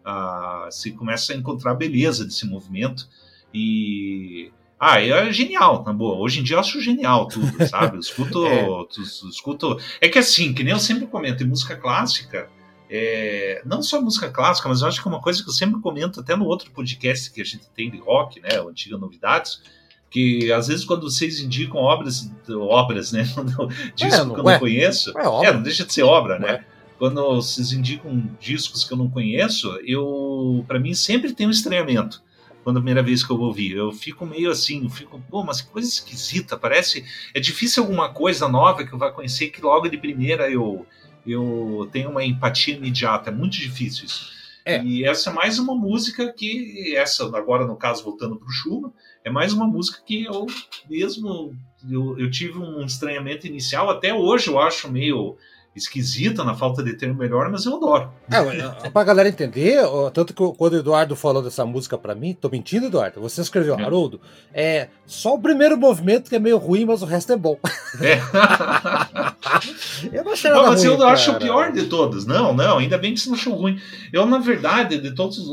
a, 0.05 0.69
você 0.71 0.91
começa 0.91 1.33
a 1.33 1.37
encontrar 1.37 1.73
a 1.73 1.77
beleza 1.77 2.25
desse 2.25 2.45
movimento. 2.45 3.09
E. 3.53 4.53
Ah, 4.79 5.01
é 5.03 5.31
genial, 5.31 5.85
na 5.85 5.93
boa. 5.93 6.17
Hoje 6.17 6.41
em 6.41 6.43
dia 6.43 6.57
eu 6.57 6.61
acho 6.61 6.81
genial 6.81 7.29
tudo, 7.29 7.53
sabe? 7.69 7.97
Eu 7.97 8.01
escuto, 8.01 8.47
é. 8.47 8.67
escuto. 9.29 9.79
É 10.01 10.09
que 10.09 10.19
assim, 10.19 10.55
que 10.55 10.65
nem 10.65 10.73
eu 10.73 10.79
sempre 10.79 11.07
comento, 11.07 11.43
em 11.43 11.47
música 11.47 11.77
clássica, 11.77 12.49
é... 12.89 13.61
não 13.67 13.83
só 13.83 14.01
música 14.01 14.31
clássica, 14.31 14.69
mas 14.69 14.81
eu 14.81 14.89
acho 14.89 15.03
que 15.03 15.07
é 15.07 15.11
uma 15.11 15.21
coisa 15.21 15.43
que 15.43 15.51
eu 15.51 15.53
sempre 15.53 15.81
comento 15.81 16.21
até 16.21 16.35
no 16.35 16.47
outro 16.47 16.71
podcast 16.71 17.31
que 17.31 17.43
a 17.43 17.45
gente 17.45 17.69
tem 17.75 17.91
de 17.91 17.99
rock, 17.99 18.41
né? 18.41 18.61
O 18.61 18.69
Antiga 18.69 18.97
Novidades. 18.97 19.61
Que 20.11 20.51
às 20.51 20.67
vezes 20.67 20.85
quando 20.85 21.03
vocês 21.03 21.39
indicam 21.41 21.77
obras, 21.77 22.31
obras, 22.49 23.13
né? 23.13 23.23
Disco 23.95 24.15
é, 24.15 24.35
que 24.35 24.41
eu 24.41 24.43
não 24.43 24.59
conheço. 24.59 25.17
É, 25.17 25.47
é, 25.47 25.53
não 25.53 25.63
deixa 25.63 25.85
de 25.85 25.93
ser 25.93 26.03
obra, 26.03 26.39
né? 26.39 26.65
Quando 26.99 27.23
vocês 27.37 27.73
indicam 27.73 28.29
discos 28.41 28.85
que 28.85 28.93
eu 28.93 28.99
não 28.99 29.09
conheço, 29.09 29.69
eu, 29.85 30.65
para 30.67 30.79
mim, 30.79 30.95
sempre 30.95 31.33
tem 31.33 31.47
um 31.47 31.51
estranhamento 31.51 32.23
quando 32.63 32.79
a 32.79 32.81
primeira 32.81 33.03
vez 33.03 33.25
que 33.25 33.31
eu 33.31 33.41
ouvi. 33.41 33.73
Eu 33.73 33.93
fico 33.93 34.27
meio 34.27 34.51
assim, 34.51 34.85
eu 34.85 34.91
fico, 34.91 35.21
pô, 35.31 35.43
mas 35.43 35.61
que 35.61 35.71
coisa 35.71 35.89
esquisita, 35.89 36.57
parece. 36.57 37.05
É 37.35 37.41
difícil 37.41 37.83
alguma 37.83 38.13
coisa 38.13 38.49
nova 38.49 38.85
que 38.85 38.93
eu 38.93 38.99
vá 38.99 39.11
conhecer 39.11 39.49
que 39.49 39.63
logo 39.63 39.89
de 39.89 39.97
primeira 39.97 40.51
eu, 40.51 40.87
eu 41.27 41.89
tenho 41.93 42.11
uma 42.11 42.25
empatia 42.25 42.75
imediata. 42.75 43.31
É 43.31 43.33
muito 43.33 43.55
difícil 43.55 44.07
isso. 44.07 44.41
É. 44.65 44.83
E 44.83 45.05
essa 45.05 45.31
é 45.31 45.33
mais 45.33 45.59
uma 45.59 45.75
música 45.75 46.33
que, 46.33 46.95
essa 46.97 47.25
agora 47.37 47.67
no 47.67 47.77
caso 47.77 48.05
voltando 48.05 48.37
para 48.37 48.47
o 48.47 48.53
Schumann, 48.53 48.93
é 49.25 49.31
mais 49.31 49.53
uma 49.53 49.67
música 49.67 50.03
que 50.05 50.25
eu 50.25 50.47
mesmo 50.89 51.57
eu, 51.89 52.19
eu 52.19 52.31
tive 52.31 52.59
um 52.59 52.85
estranhamento 52.85 53.47
inicial. 53.47 53.89
Até 53.89 54.13
hoje 54.13 54.49
eu 54.49 54.59
acho 54.59 54.91
meio 54.91 55.37
esquisita 55.75 56.43
na 56.43 56.55
falta 56.55 56.83
de 56.83 56.95
termo 56.95 57.15
melhor, 57.15 57.49
mas 57.51 57.65
eu 57.65 57.77
adoro. 57.77 58.11
É, 58.31 58.87
é 58.87 58.91
pra 58.91 59.05
galera 59.05 59.29
entender, 59.29 59.81
tanto 60.13 60.35
que 60.35 60.57
quando 60.57 60.75
o 60.75 60.79
Eduardo 60.79 61.15
falou 61.15 61.43
dessa 61.43 61.65
música 61.65 61.97
para 61.97 62.15
mim, 62.15 62.35
tô 62.35 62.49
mentindo, 62.49 62.87
Eduardo? 62.87 63.21
Você 63.21 63.41
escreveu, 63.41 63.79
é. 63.79 63.83
Haroldo, 63.83 64.21
é 64.53 64.89
só 65.07 65.35
o 65.35 65.41
primeiro 65.41 65.77
movimento 65.79 66.29
que 66.29 66.37
é 66.37 66.41
meio 66.41 66.59
ruim, 66.59 66.85
mas 66.85 67.03
o 67.03 67.07
resto 67.07 67.33
é 67.33 67.37
bom. 67.37 67.57
É. 68.01 68.19
eu 70.13 70.25
não 70.25 70.33
achei 70.33 70.51
nada 70.51 70.63
não, 70.63 70.71
mas 70.71 70.83
ruim, 70.83 70.93
eu 70.93 70.99
cara. 70.99 71.13
acho 71.13 71.33
o 71.33 71.39
pior 71.39 71.73
de 71.73 71.87
todos. 71.87 72.27
Não, 72.27 72.53
não, 72.53 72.79
ainda 72.79 72.99
bem 72.99 73.15
que 73.15 73.21
você 73.21 73.29
não 73.29 73.37
achou 73.37 73.55
ruim. 73.55 73.81
Eu, 74.13 74.27
na 74.27 74.39
verdade, 74.39 74.99
de 74.99 75.13
todos 75.13 75.39
os, 75.39 75.49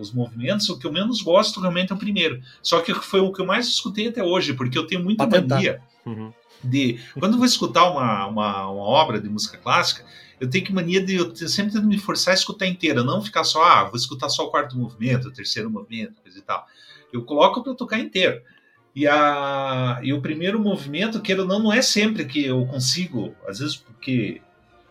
os 0.00 0.12
movimentos, 0.12 0.68
o 0.68 0.78
que 0.78 0.86
eu 0.86 0.92
menos 0.92 1.22
gosto 1.22 1.60
realmente 1.60 1.92
é 1.92 1.94
o 1.94 1.98
primeiro. 1.98 2.40
Só 2.62 2.80
que 2.80 2.94
foi 2.94 3.20
o 3.20 3.32
que 3.32 3.40
eu 3.40 3.46
mais 3.46 3.66
escutei 3.66 4.08
até 4.08 4.22
hoje, 4.22 4.54
porque 4.54 4.78
eu 4.78 4.86
tenho 4.86 5.02
muita 5.02 5.26
mania. 5.26 5.80
Uhum 6.06 6.32
de. 6.62 6.98
Quando 7.18 7.32
eu 7.32 7.38
vou 7.38 7.46
escutar 7.46 7.90
uma, 7.90 8.26
uma, 8.26 8.70
uma, 8.70 8.82
obra 8.82 9.20
de 9.20 9.28
música 9.28 9.58
clássica, 9.58 10.04
eu 10.38 10.48
tenho 10.48 10.64
que 10.64 10.72
mania 10.72 11.00
de. 11.00 11.16
Eu 11.16 11.34
sempre 11.48 11.72
tento 11.72 11.86
me 11.86 11.98
forçar 11.98 12.32
a 12.32 12.36
escutar 12.36 12.66
inteira, 12.66 13.02
não 13.02 13.22
ficar 13.22 13.44
só, 13.44 13.62
ah, 13.62 13.84
vou 13.84 13.96
escutar 13.96 14.28
só 14.28 14.44
o 14.44 14.50
quarto 14.50 14.76
movimento, 14.76 15.28
o 15.28 15.32
terceiro 15.32 15.70
movimento, 15.70 16.20
coisa 16.22 16.38
e 16.38 16.42
tal. 16.42 16.66
Eu 17.12 17.24
coloco 17.24 17.62
para 17.62 17.74
tocar 17.74 17.98
inteiro. 17.98 18.40
E, 18.94 19.06
a, 19.06 20.00
e 20.02 20.12
o 20.12 20.20
primeiro 20.20 20.58
movimento, 20.58 21.20
que 21.20 21.34
não, 21.34 21.60
não 21.60 21.72
é 21.72 21.80
sempre 21.80 22.24
que 22.24 22.44
eu 22.44 22.66
consigo, 22.66 23.34
às 23.46 23.60
vezes 23.60 23.76
porque 23.76 24.42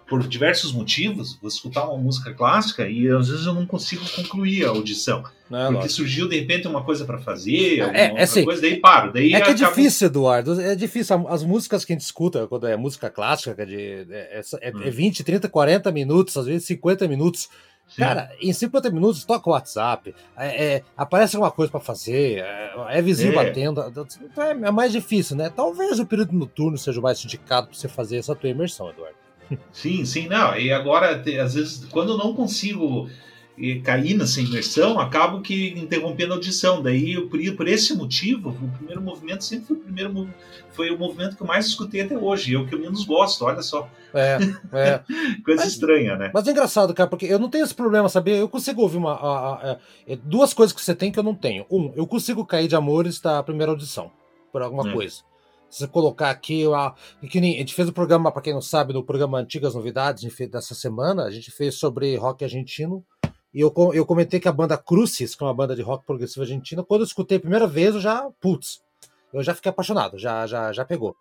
por 0.10 0.28
diversos 0.28 0.74
motivos, 0.74 1.38
vou 1.39 1.48
escutar 1.48 1.86
uma 1.86 1.98
música 1.98 2.34
clássica 2.34 2.89
e 2.89 3.08
às 3.08 3.30
vezes 3.30 3.45
eu 3.45 3.54
não 3.54 3.65
consigo 3.65 4.04
concluir 4.15 4.65
a 4.65 4.69
audição. 4.69 5.24
É 5.52 5.63
porque 5.63 5.74
lógico. 5.74 5.89
surgiu 5.89 6.28
de 6.28 6.39
repente 6.39 6.67
uma 6.67 6.84
coisa 6.84 7.06
para 7.06 7.17
fazer, 7.17 7.80
é, 7.93 8.13
é 8.15 8.24
assim, 8.24 8.43
coisa, 8.43 8.62
daí 8.62 8.78
paro. 8.78 9.12
Daí 9.12 9.34
é 9.34 9.41
que 9.41 9.52
é 9.52 9.54
difícil, 9.54 10.08
Eduardo. 10.08 10.60
É 10.62 10.76
difícil. 10.76 11.28
As 11.28 11.43
músicas 11.43 11.84
que 11.84 11.93
a 11.93 11.95
gente 11.95 12.04
escuta, 12.04 12.48
quando 12.48 12.67
é 12.67 12.76
música 12.78 13.10
clássica, 13.10 13.56
que 13.56 13.62
é, 13.62 13.65
de, 13.65 14.08
é, 14.12 14.41
é, 14.62 14.72
hum. 14.72 14.82
é 14.84 14.89
20, 14.89 15.24
30, 15.24 15.50
40 15.50 15.91
minutos, 15.91 16.38
às 16.38 16.45
vezes 16.45 16.67
50 16.67 17.08
minutos. 17.08 17.50
Sim. 17.88 18.04
Cara, 18.04 18.30
em 18.39 18.54
50 18.54 18.91
minutos 18.91 19.26
toca 19.26 19.50
o 19.50 19.54
WhatsApp, 19.54 20.13
é, 20.38 20.65
é, 20.76 20.84
aparece 20.95 21.36
alguma 21.36 21.50
coisa 21.50 21.72
para 21.72 21.80
fazer, 21.80 22.43
é, 22.43 22.72
é 22.89 23.02
vizinho 23.02 23.32
é. 23.32 23.36
batendo. 23.36 23.84
Então 23.89 24.43
é, 24.43 24.52
é, 24.52 24.72
mais 24.72 24.91
difícil, 24.91 25.36
né? 25.36 25.50
Talvez 25.50 26.00
o 26.00 26.06
período 26.06 26.34
noturno 26.34 26.78
seja 26.78 27.00
o 27.00 27.04
mais 27.04 27.24
indicado 27.26 27.67
para 27.67 27.76
você 27.76 27.88
fazer 27.88 28.17
essa 28.17 28.36
tua 28.36 28.50
imersão, 28.50 28.91
Eduardo. 28.91 29.17
Sim, 29.72 30.06
sim, 30.06 30.28
não. 30.28 30.56
E 30.58 30.72
agora, 30.72 31.24
às 31.42 31.54
vezes, 31.54 31.86
quando 31.92 32.14
eu 32.14 32.18
não 32.18 32.34
consigo 32.34 33.10
cair 33.84 34.16
nessa 34.16 34.40
imersão, 34.40 35.00
acabo 35.00 35.42
que 35.42 35.72
interrompendo 35.78 36.34
a 36.34 36.36
audição. 36.38 36.82
Daí, 36.82 37.14
eu, 37.14 37.28
por, 37.28 37.40
por 37.56 37.68
esse 37.68 37.94
motivo, 37.94 38.50
o 38.50 38.78
primeiro 38.78 39.02
movimento 39.02 39.44
sempre 39.44 39.68
foi 39.68 39.78
o 39.78 39.80
primeiro 39.80 40.30
foi 40.72 40.92
o 40.92 40.98
movimento 40.98 41.36
que 41.36 41.44
eu 41.44 41.48
mais 41.48 41.66
escutei 41.66 42.02
até 42.02 42.18
hoje. 42.18 42.56
É 42.56 42.58
o 42.58 42.66
que 42.66 42.74
eu 42.74 42.80
menos 42.80 43.04
gosto, 43.04 43.44
olha 43.44 43.62
só. 43.62 43.90
É, 44.14 44.38
é. 44.72 45.00
Coisa 45.44 45.64
mas, 45.64 45.74
estranha, 45.74 46.16
né? 46.16 46.32
Mas 46.34 46.48
é 46.48 46.52
engraçado, 46.52 46.94
cara, 46.94 47.10
porque 47.10 47.26
eu 47.26 47.38
não 47.38 47.50
tenho 47.50 47.66
esse 47.66 47.76
problema, 47.76 48.08
sabia? 48.08 48.38
Eu 48.38 48.48
consigo 48.48 48.82
ouvir 48.82 48.98
uma. 48.98 49.14
A, 49.14 49.28
a, 49.28 49.72
a, 49.72 49.78
é, 50.08 50.16
duas 50.16 50.54
coisas 50.54 50.74
que 50.74 50.82
você 50.82 50.96
tem 50.96 51.12
que 51.12 51.20
eu 51.20 51.24
não 51.24 51.36
tenho. 51.36 51.66
Um, 51.70 51.92
eu 51.96 52.08
consigo 52.08 52.46
cair 52.46 52.68
de 52.68 52.76
amores 52.76 53.20
da 53.20 53.44
primeira 53.44 53.72
audição, 53.72 54.10
por 54.54 54.62
alguma 54.62 54.90
é. 54.90 54.94
coisa. 54.94 55.29
Se 55.70 55.80
você 55.80 55.88
colocar 55.88 56.30
aqui, 56.30 56.66
a, 56.74 56.94
que 57.30 57.40
nem, 57.40 57.56
a 57.56 57.60
gente 57.60 57.74
fez 57.74 57.88
o 57.88 57.92
um 57.92 57.94
programa, 57.94 58.32
para 58.32 58.42
quem 58.42 58.54
não 58.54 58.62
sabe, 58.62 58.94
no 58.94 59.04
programa 59.04 59.40
Antigas 59.40 59.76
Novidades, 59.76 60.24
dessa 60.50 60.74
semana, 60.74 61.24
a 61.24 61.32
gente 61.32 61.52
fez 61.52 61.76
sobre 61.76 62.16
rock 62.16 62.44
argentino. 62.44 63.06
E 63.54 63.62
eu, 63.62 63.74
eu 63.94 64.06
comentei 64.06 64.40
que 64.40 64.48
a 64.48 64.52
banda 64.52 64.78
Crucis, 64.78 65.36
que 65.36 65.44
é 65.44 65.48
uma 65.48 65.54
banda 65.54 65.76
de 65.76 65.82
rock 65.82 66.06
progressivo 66.06 66.42
argentina, 66.42 66.84
quando 66.84 67.02
eu 67.02 67.08
escutei 67.08 67.38
a 67.38 67.42
primeira 67.42 67.68
vez, 67.68 67.96
eu 67.96 68.02
já, 68.02 68.30
putz, 68.40 68.82
eu 69.34 69.44
já 69.44 69.54
fiquei 69.54 69.70
apaixonado, 69.70 70.18
já, 70.18 70.46
já, 70.46 70.72
já 70.72 70.86
pegou. 70.86 71.16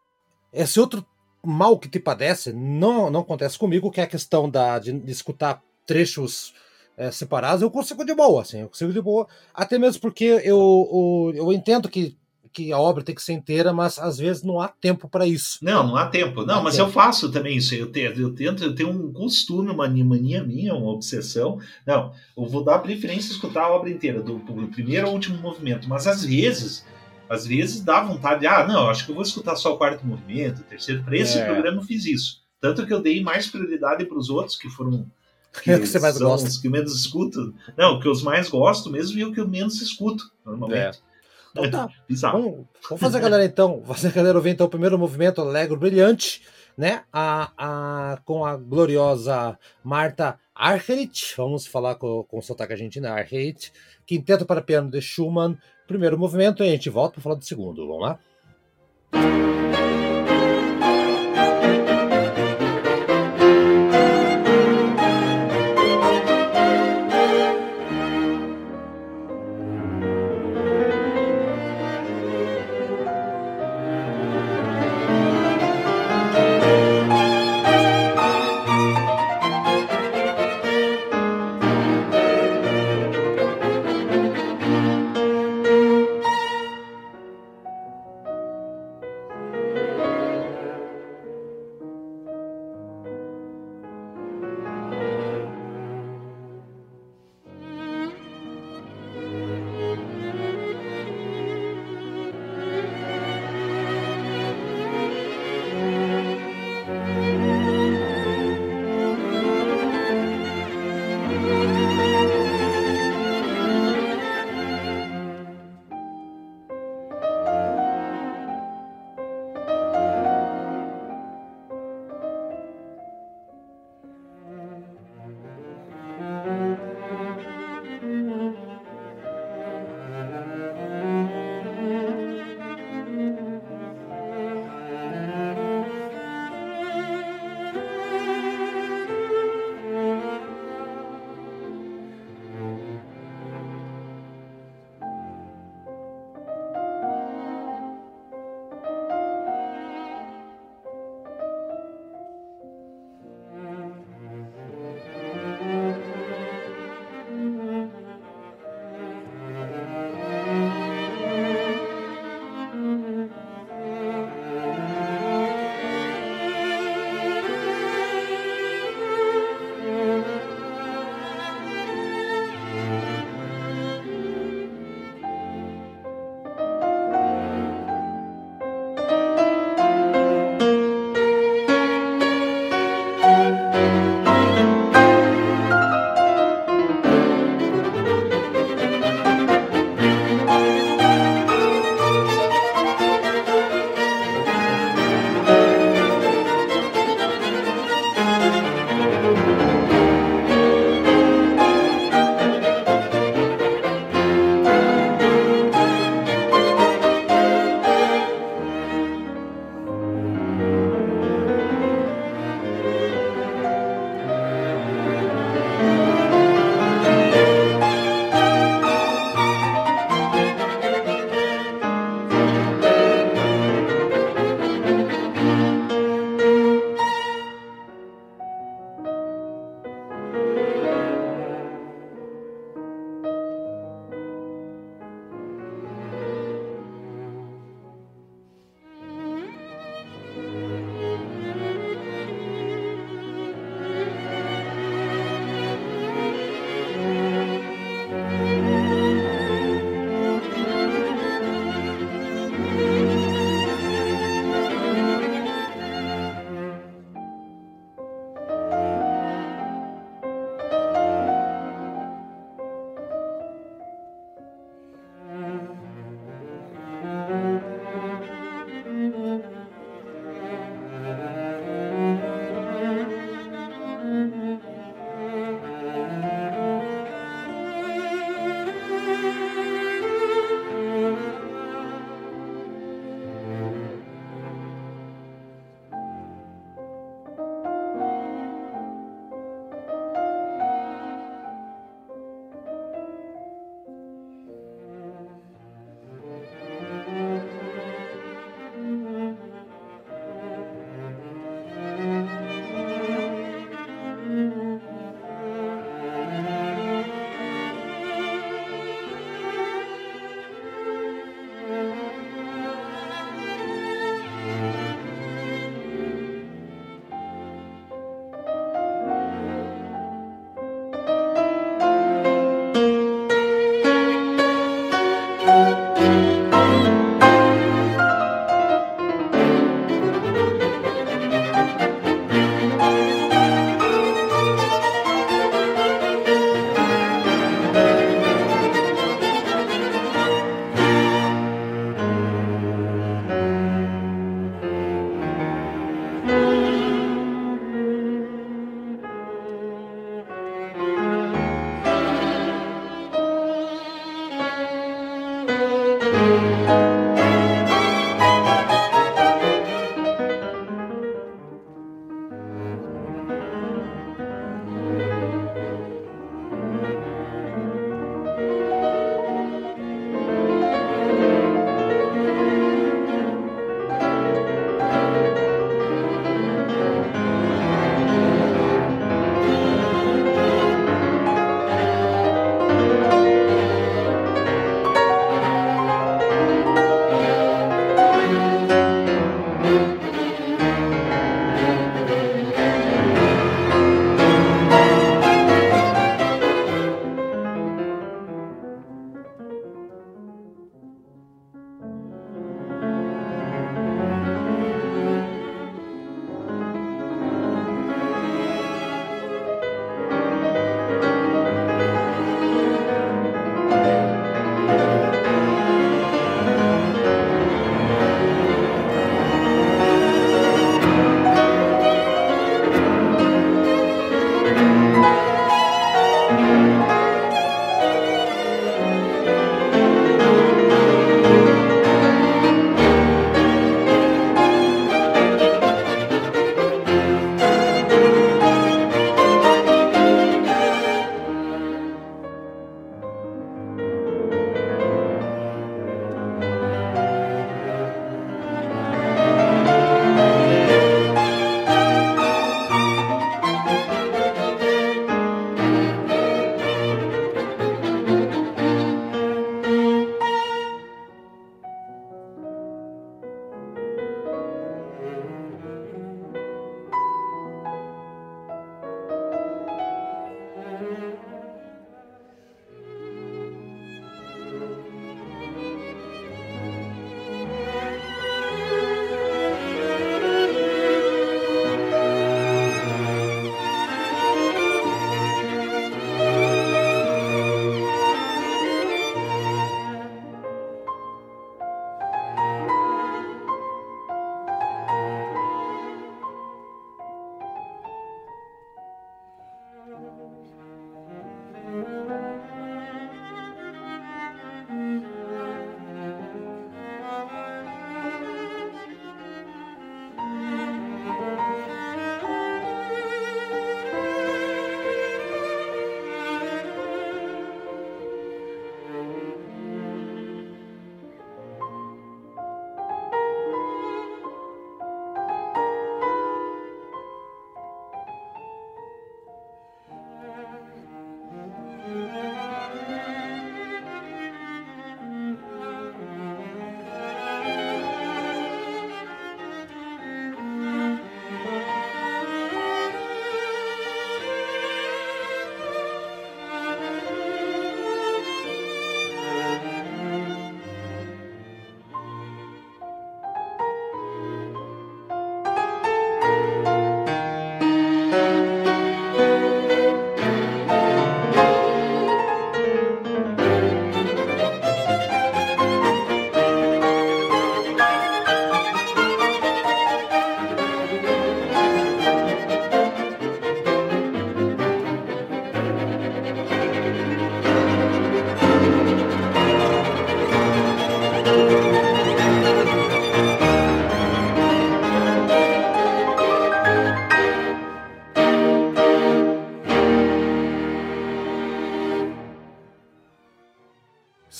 Esse 0.52 0.80
outro 0.80 1.04
mal 1.44 1.78
que 1.78 1.88
te 1.88 2.00
padece 2.00 2.52
não, 2.52 3.10
não 3.10 3.20
acontece 3.20 3.58
comigo, 3.58 3.90
que 3.90 4.00
é 4.00 4.04
a 4.04 4.08
questão 4.08 4.48
da, 4.48 4.78
de, 4.78 4.92
de 4.92 5.12
escutar 5.12 5.62
trechos 5.86 6.54
é, 6.96 7.10
separados, 7.10 7.62
eu 7.62 7.70
consigo 7.70 8.04
de 8.04 8.14
boa, 8.14 8.42
assim, 8.42 8.60
eu 8.60 8.68
consigo 8.68 8.92
de 8.92 9.00
boa, 9.00 9.26
até 9.54 9.78
mesmo 9.78 10.00
porque 10.00 10.24
eu, 10.24 10.42
eu, 10.44 11.32
eu 11.34 11.52
entendo 11.52 11.88
que 11.88 12.16
que 12.48 12.72
a 12.72 12.78
obra 12.78 13.04
tem 13.04 13.14
que 13.14 13.22
ser 13.22 13.32
inteira, 13.32 13.72
mas 13.72 13.98
às 13.98 14.18
vezes 14.18 14.42
não 14.42 14.60
há 14.60 14.68
tempo 14.68 15.08
para 15.08 15.26
isso. 15.26 15.58
Não, 15.62 15.86
não 15.86 15.96
há 15.96 16.06
tempo. 16.06 16.40
Não, 16.40 16.56
não 16.56 16.62
mas 16.62 16.76
tempo. 16.76 16.88
eu 16.88 16.92
faço 16.92 17.30
também 17.30 17.56
isso. 17.56 17.74
Eu, 17.74 17.90
te, 17.90 18.00
eu 18.00 18.34
tento, 18.34 18.64
eu 18.64 18.74
tenho 18.74 18.90
um 18.90 19.12
costume, 19.12 19.70
uma 19.70 19.86
mania 19.88 20.42
minha, 20.42 20.74
uma 20.74 20.90
obsessão. 20.90 21.60
Não, 21.86 22.12
eu 22.36 22.46
vou 22.46 22.64
dar 22.64 22.78
preferência 22.78 23.30
a 23.30 23.34
escutar 23.34 23.64
a 23.64 23.70
obra 23.70 23.90
inteira, 23.90 24.20
do, 24.20 24.38
do 24.38 24.68
primeiro 24.68 25.06
ao 25.06 25.12
último 25.12 25.38
movimento. 25.38 25.88
Mas 25.88 26.06
às 26.06 26.24
vezes, 26.24 26.84
às 27.28 27.46
vezes 27.46 27.80
dá 27.80 28.02
vontade, 28.02 28.46
ah, 28.46 28.66
não, 28.66 28.88
acho 28.88 29.04
que 29.04 29.10
eu 29.10 29.14
vou 29.14 29.24
escutar 29.24 29.56
só 29.56 29.74
o 29.74 29.78
quarto 29.78 30.06
movimento, 30.06 30.60
o 30.60 30.64
terceiro. 30.64 31.04
Para 31.04 31.16
esse 31.16 31.38
é. 31.38 31.44
programa 31.44 31.78
eu 31.78 31.84
fiz 31.84 32.04
isso. 32.04 32.42
Tanto 32.60 32.86
que 32.86 32.92
eu 32.92 33.00
dei 33.00 33.22
mais 33.22 33.46
prioridade 33.46 34.04
para 34.04 34.18
os 34.18 34.30
outros 34.30 34.56
que 34.56 34.68
foram 34.68 35.06
que, 35.62 35.70
é 35.70 35.78
que 35.78 35.86
você 35.86 35.98
mais 35.98 36.16
são 36.16 36.28
gosta? 36.28 36.48
os 36.48 36.58
que 36.58 36.68
menos 36.68 36.94
escuto. 36.94 37.54
Não, 37.76 37.94
o 37.94 38.00
que 38.00 38.08
eu 38.08 38.14
mais 38.22 38.48
gosto 38.48 38.90
mesmo 38.90 39.18
e 39.18 39.24
o 39.24 39.32
que 39.32 39.40
eu 39.40 39.48
menos 39.48 39.80
escuto, 39.80 40.30
normalmente. 40.44 40.98
É. 40.98 41.07
Então 41.50 41.70
tá. 41.70 41.88
Vamos, 42.08 42.66
vamos 42.88 43.00
fazer 43.00 43.18
a 43.18 43.20
galera 43.20 43.44
então. 43.44 43.82
Fazer 43.84 44.08
a 44.08 44.12
galera 44.12 44.38
ouvir 44.38 44.50
então 44.50 44.66
o 44.66 44.70
primeiro 44.70 44.98
movimento 44.98 45.40
alegre 45.40 45.76
brilhante, 45.76 46.42
né? 46.76 47.02
A, 47.12 47.52
a, 47.56 48.18
com 48.24 48.44
a 48.44 48.56
gloriosa 48.56 49.58
Marta 49.82 50.38
Argerich. 50.54 51.34
Vamos 51.36 51.66
falar 51.66 51.94
com, 51.96 52.24
com 52.24 52.38
o 52.38 52.42
sotaque 52.42 52.72
argentino, 52.72 53.08
Argerich. 53.08 53.72
Quinteto 54.06 54.46
para 54.46 54.62
piano 54.62 54.90
de 54.90 55.00
Schumann. 55.00 55.56
Primeiro 55.86 56.18
movimento 56.18 56.62
e 56.62 56.68
a 56.68 56.70
gente 56.70 56.90
volta 56.90 57.14
para 57.14 57.22
falar 57.22 57.34
do 57.36 57.44
segundo. 57.44 57.86
Vamos 57.86 58.02
lá? 58.02 59.87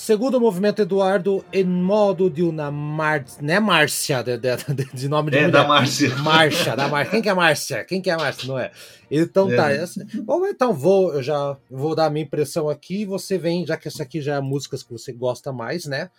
Segundo 0.09 0.41
movimento, 0.41 0.81
Eduardo, 0.81 1.45
em 1.53 1.63
modo 1.63 2.31
de 2.31 2.41
uma 2.41 2.71
mar... 2.71 3.23
né, 3.39 3.59
Márcia, 3.59 4.23
de, 4.23 4.39
de, 4.39 4.55
de, 4.91 5.07
nome 5.07 5.29
de 5.29 5.37
É, 5.37 5.41
mulher. 5.41 5.51
da 5.51 5.67
Márcia. 5.67 6.15
Márcia, 6.17 6.75
da 6.75 6.87
Márcia. 6.87 7.11
Quem 7.11 7.21
que 7.21 7.29
é 7.29 7.33
Márcia? 7.35 7.85
Quem 7.85 8.01
que 8.01 8.09
é 8.09 8.17
Márcia? 8.17 8.47
Não 8.47 8.57
é? 8.57 8.71
Então 9.11 9.51
É. 9.51 9.55
tá. 9.55 9.71
essa- 9.71 10.03
Bom, 10.23 10.47
então 10.47 10.73
vou, 10.73 11.13
eu 11.13 11.21
já 11.21 11.55
vou 11.69 11.93
dar 11.93 12.07
a 12.07 12.09
minha 12.09 12.25
impressão 12.25 12.67
aqui. 12.67 13.05
Você 13.05 13.37
vem, 13.37 13.63
já 13.67 13.77
que 13.77 13.87
essa 13.87 14.01
aqui 14.01 14.19
já 14.19 14.37
é 14.37 14.41
músicas 14.41 14.81
que 14.81 14.91
você 14.91 15.13
gosta 15.13 15.53
mais, 15.53 15.85
né? 15.85 16.09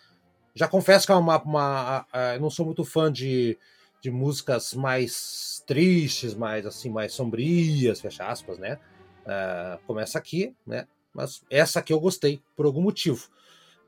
Já 0.54 0.68
confesso 0.68 1.04
que 1.04 1.10
é 1.10 1.16
uma, 1.16 1.42
uma- 1.42 2.06
eu 2.36 2.40
não 2.40 2.48
sou 2.48 2.64
muito 2.64 2.84
fã 2.84 3.10
de, 3.12 3.58
de 4.00 4.08
músicas 4.08 4.72
mais 4.72 5.64
tristes, 5.66 6.32
mais 6.32 6.64
assim, 6.64 6.90
mais 6.90 7.12
sombrias, 7.12 8.00
fecha 8.00 8.24
aspas, 8.24 8.56
né? 8.56 8.78
Ah, 9.26 9.80
começa 9.84 10.16
aqui, 10.16 10.54
né? 10.64 10.86
Mas 11.12 11.42
essa 11.50 11.80
aqui 11.80 11.92
eu 11.92 11.98
gostei 11.98 12.40
por 12.56 12.66
algum 12.66 12.82
motivo. 12.82 13.26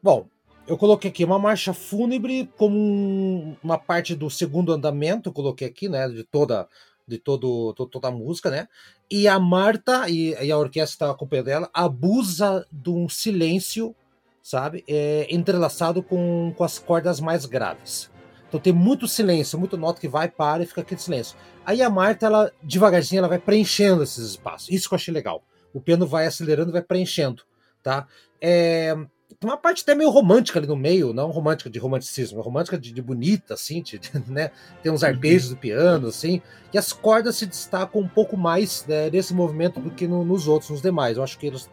Bom, 0.02 0.26
eu 0.66 0.76
coloquei 0.76 1.10
aqui 1.10 1.24
uma 1.24 1.38
marcha 1.38 1.72
fúnebre 1.72 2.50
como 2.56 2.76
um- 2.76 3.56
uma 3.62 3.78
parte 3.78 4.14
do 4.14 4.28
segundo 4.30 4.72
andamento, 4.72 5.32
coloquei 5.32 5.68
aqui, 5.68 5.88
né? 5.88 6.08
De 6.08 6.24
toda 6.24 6.68
de 7.06 7.18
todo, 7.18 7.74
to- 7.74 7.86
toda 7.86 8.08
a 8.08 8.10
música, 8.12 8.48
né? 8.48 8.68
E 9.10 9.26
a 9.26 9.38
Marta 9.38 10.08
e, 10.08 10.30
e 10.40 10.52
a 10.52 10.56
orquestra 10.56 11.10
acompanhando 11.10 11.48
ela 11.48 11.70
abusa 11.74 12.64
de 12.70 12.90
um 12.90 13.08
silêncio, 13.08 13.94
sabe? 14.42 14.84
É, 14.88 15.26
entrelaçado 15.28 16.00
com, 16.02 16.54
com 16.56 16.62
as 16.64 16.78
cordas 16.78 17.18
mais 17.20 17.44
graves. 17.44 18.08
Então 18.48 18.60
tem 18.60 18.72
muito 18.72 19.08
silêncio, 19.08 19.58
muito 19.58 19.76
nota 19.76 20.00
que 20.00 20.08
vai, 20.08 20.28
para 20.28 20.62
e 20.62 20.66
fica 20.66 20.80
aquele 20.82 21.00
silêncio. 21.00 21.36
Aí 21.66 21.82
a 21.82 21.90
Marta, 21.90 22.26
ela 22.26 22.52
devagarzinho, 22.62 23.18
ela 23.18 23.28
vai 23.28 23.38
preenchendo 23.38 24.02
esses 24.02 24.24
espaços. 24.30 24.70
Isso 24.70 24.88
que 24.88 24.94
eu 24.94 24.96
achei 24.96 25.12
legal. 25.12 25.42
O 25.74 25.80
piano 25.80 26.06
vai 26.06 26.26
acelerando 26.26 26.70
vai 26.72 26.82
preenchendo, 26.82 27.42
tá? 27.82 28.06
É, 28.40 28.94
uma 29.46 29.56
parte 29.56 29.82
até 29.82 29.94
meio 29.94 30.10
romântica 30.10 30.58
ali 30.58 30.66
no 30.66 30.76
meio, 30.76 31.12
não 31.12 31.30
romântica 31.30 31.70
de 31.70 31.78
romanticismo, 31.78 32.40
romântica 32.40 32.78
de, 32.78 32.92
de 32.92 33.02
bonita, 33.02 33.54
assim, 33.54 33.82
de, 33.82 34.00
né? 34.28 34.50
Tem 34.82 34.92
uns 34.92 35.02
arpejos 35.02 35.50
do 35.50 35.56
piano, 35.56 36.08
assim, 36.08 36.40
e 36.72 36.78
as 36.78 36.92
cordas 36.92 37.36
se 37.36 37.46
destacam 37.46 38.00
um 38.00 38.08
pouco 38.08 38.36
mais 38.36 38.84
né, 38.86 39.10
nesse 39.10 39.34
movimento 39.34 39.80
do 39.80 39.90
que 39.90 40.06
no, 40.06 40.24
nos 40.24 40.48
outros, 40.48 40.70
nos 40.70 40.82
demais. 40.82 41.16
Eu 41.16 41.22
acho 41.22 41.38
que 41.38 41.46
eles 41.46 41.68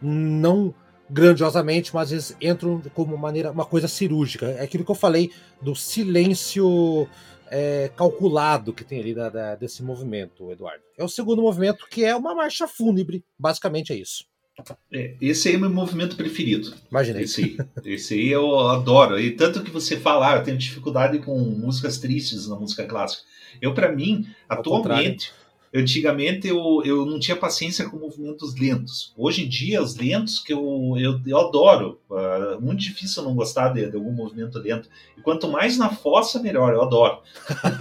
não 0.00 0.74
grandiosamente, 1.08 1.94
mas 1.94 2.10
eles 2.10 2.34
entram 2.40 2.80
como 2.94 3.16
maneira, 3.18 3.50
uma 3.50 3.66
coisa 3.66 3.86
cirúrgica. 3.86 4.46
É 4.46 4.62
aquilo 4.62 4.84
que 4.84 4.90
eu 4.90 4.94
falei 4.94 5.30
do 5.60 5.74
silêncio 5.74 7.06
é, 7.50 7.90
calculado 7.94 8.72
que 8.72 8.82
tem 8.82 8.98
ali 8.98 9.14
da, 9.14 9.28
da, 9.28 9.54
desse 9.54 9.82
movimento, 9.82 10.50
Eduardo. 10.50 10.82
É 10.96 11.04
o 11.04 11.08
segundo 11.08 11.42
movimento 11.42 11.86
que 11.90 12.02
é 12.02 12.16
uma 12.16 12.34
marcha 12.34 12.66
fúnebre, 12.66 13.22
basicamente 13.38 13.92
é 13.92 13.96
isso. 13.96 14.24
É, 14.92 15.14
esse 15.20 15.48
aí 15.48 15.54
é 15.54 15.58
meu 15.58 15.70
movimento 15.70 16.16
preferido. 16.16 16.74
Imaginei. 16.90 17.22
Esse 17.22 17.42
aí. 17.42 17.56
Esse 17.84 18.14
aí 18.14 18.28
eu 18.28 18.58
adoro. 18.68 19.18
E 19.18 19.30
tanto 19.30 19.62
que 19.62 19.70
você 19.70 19.98
fala, 19.98 20.32
ah, 20.32 20.36
eu 20.36 20.44
tenho 20.44 20.58
dificuldade 20.58 21.18
com 21.18 21.38
músicas 21.38 21.98
tristes 21.98 22.46
na 22.46 22.56
música 22.56 22.84
clássica. 22.84 23.22
Eu, 23.60 23.74
para 23.74 23.90
mim, 23.90 24.26
Ao 24.48 24.58
atualmente, 24.58 25.30
contrário. 25.30 25.84
antigamente 25.84 26.48
eu, 26.48 26.82
eu 26.84 27.06
não 27.06 27.18
tinha 27.18 27.36
paciência 27.36 27.88
com 27.88 27.96
movimentos 27.96 28.54
lentos. 28.54 29.12
Hoje 29.16 29.44
em 29.44 29.48
dia, 29.48 29.82
os 29.82 29.96
lentos 29.96 30.38
que 30.38 30.52
eu, 30.52 30.94
eu, 30.98 31.20
eu 31.26 31.38
adoro. 31.38 31.98
Uh, 32.10 32.60
muito 32.60 32.80
difícil 32.80 33.22
eu 33.22 33.28
não 33.28 33.34
gostar 33.34 33.70
de, 33.70 33.90
de, 33.90 33.96
algum 33.96 34.12
movimento 34.12 34.58
lento. 34.58 34.88
E 35.16 35.22
quanto 35.22 35.48
mais 35.48 35.78
na 35.78 35.90
fossa, 35.90 36.40
melhor. 36.40 36.74
Eu 36.74 36.82
adoro. 36.82 37.20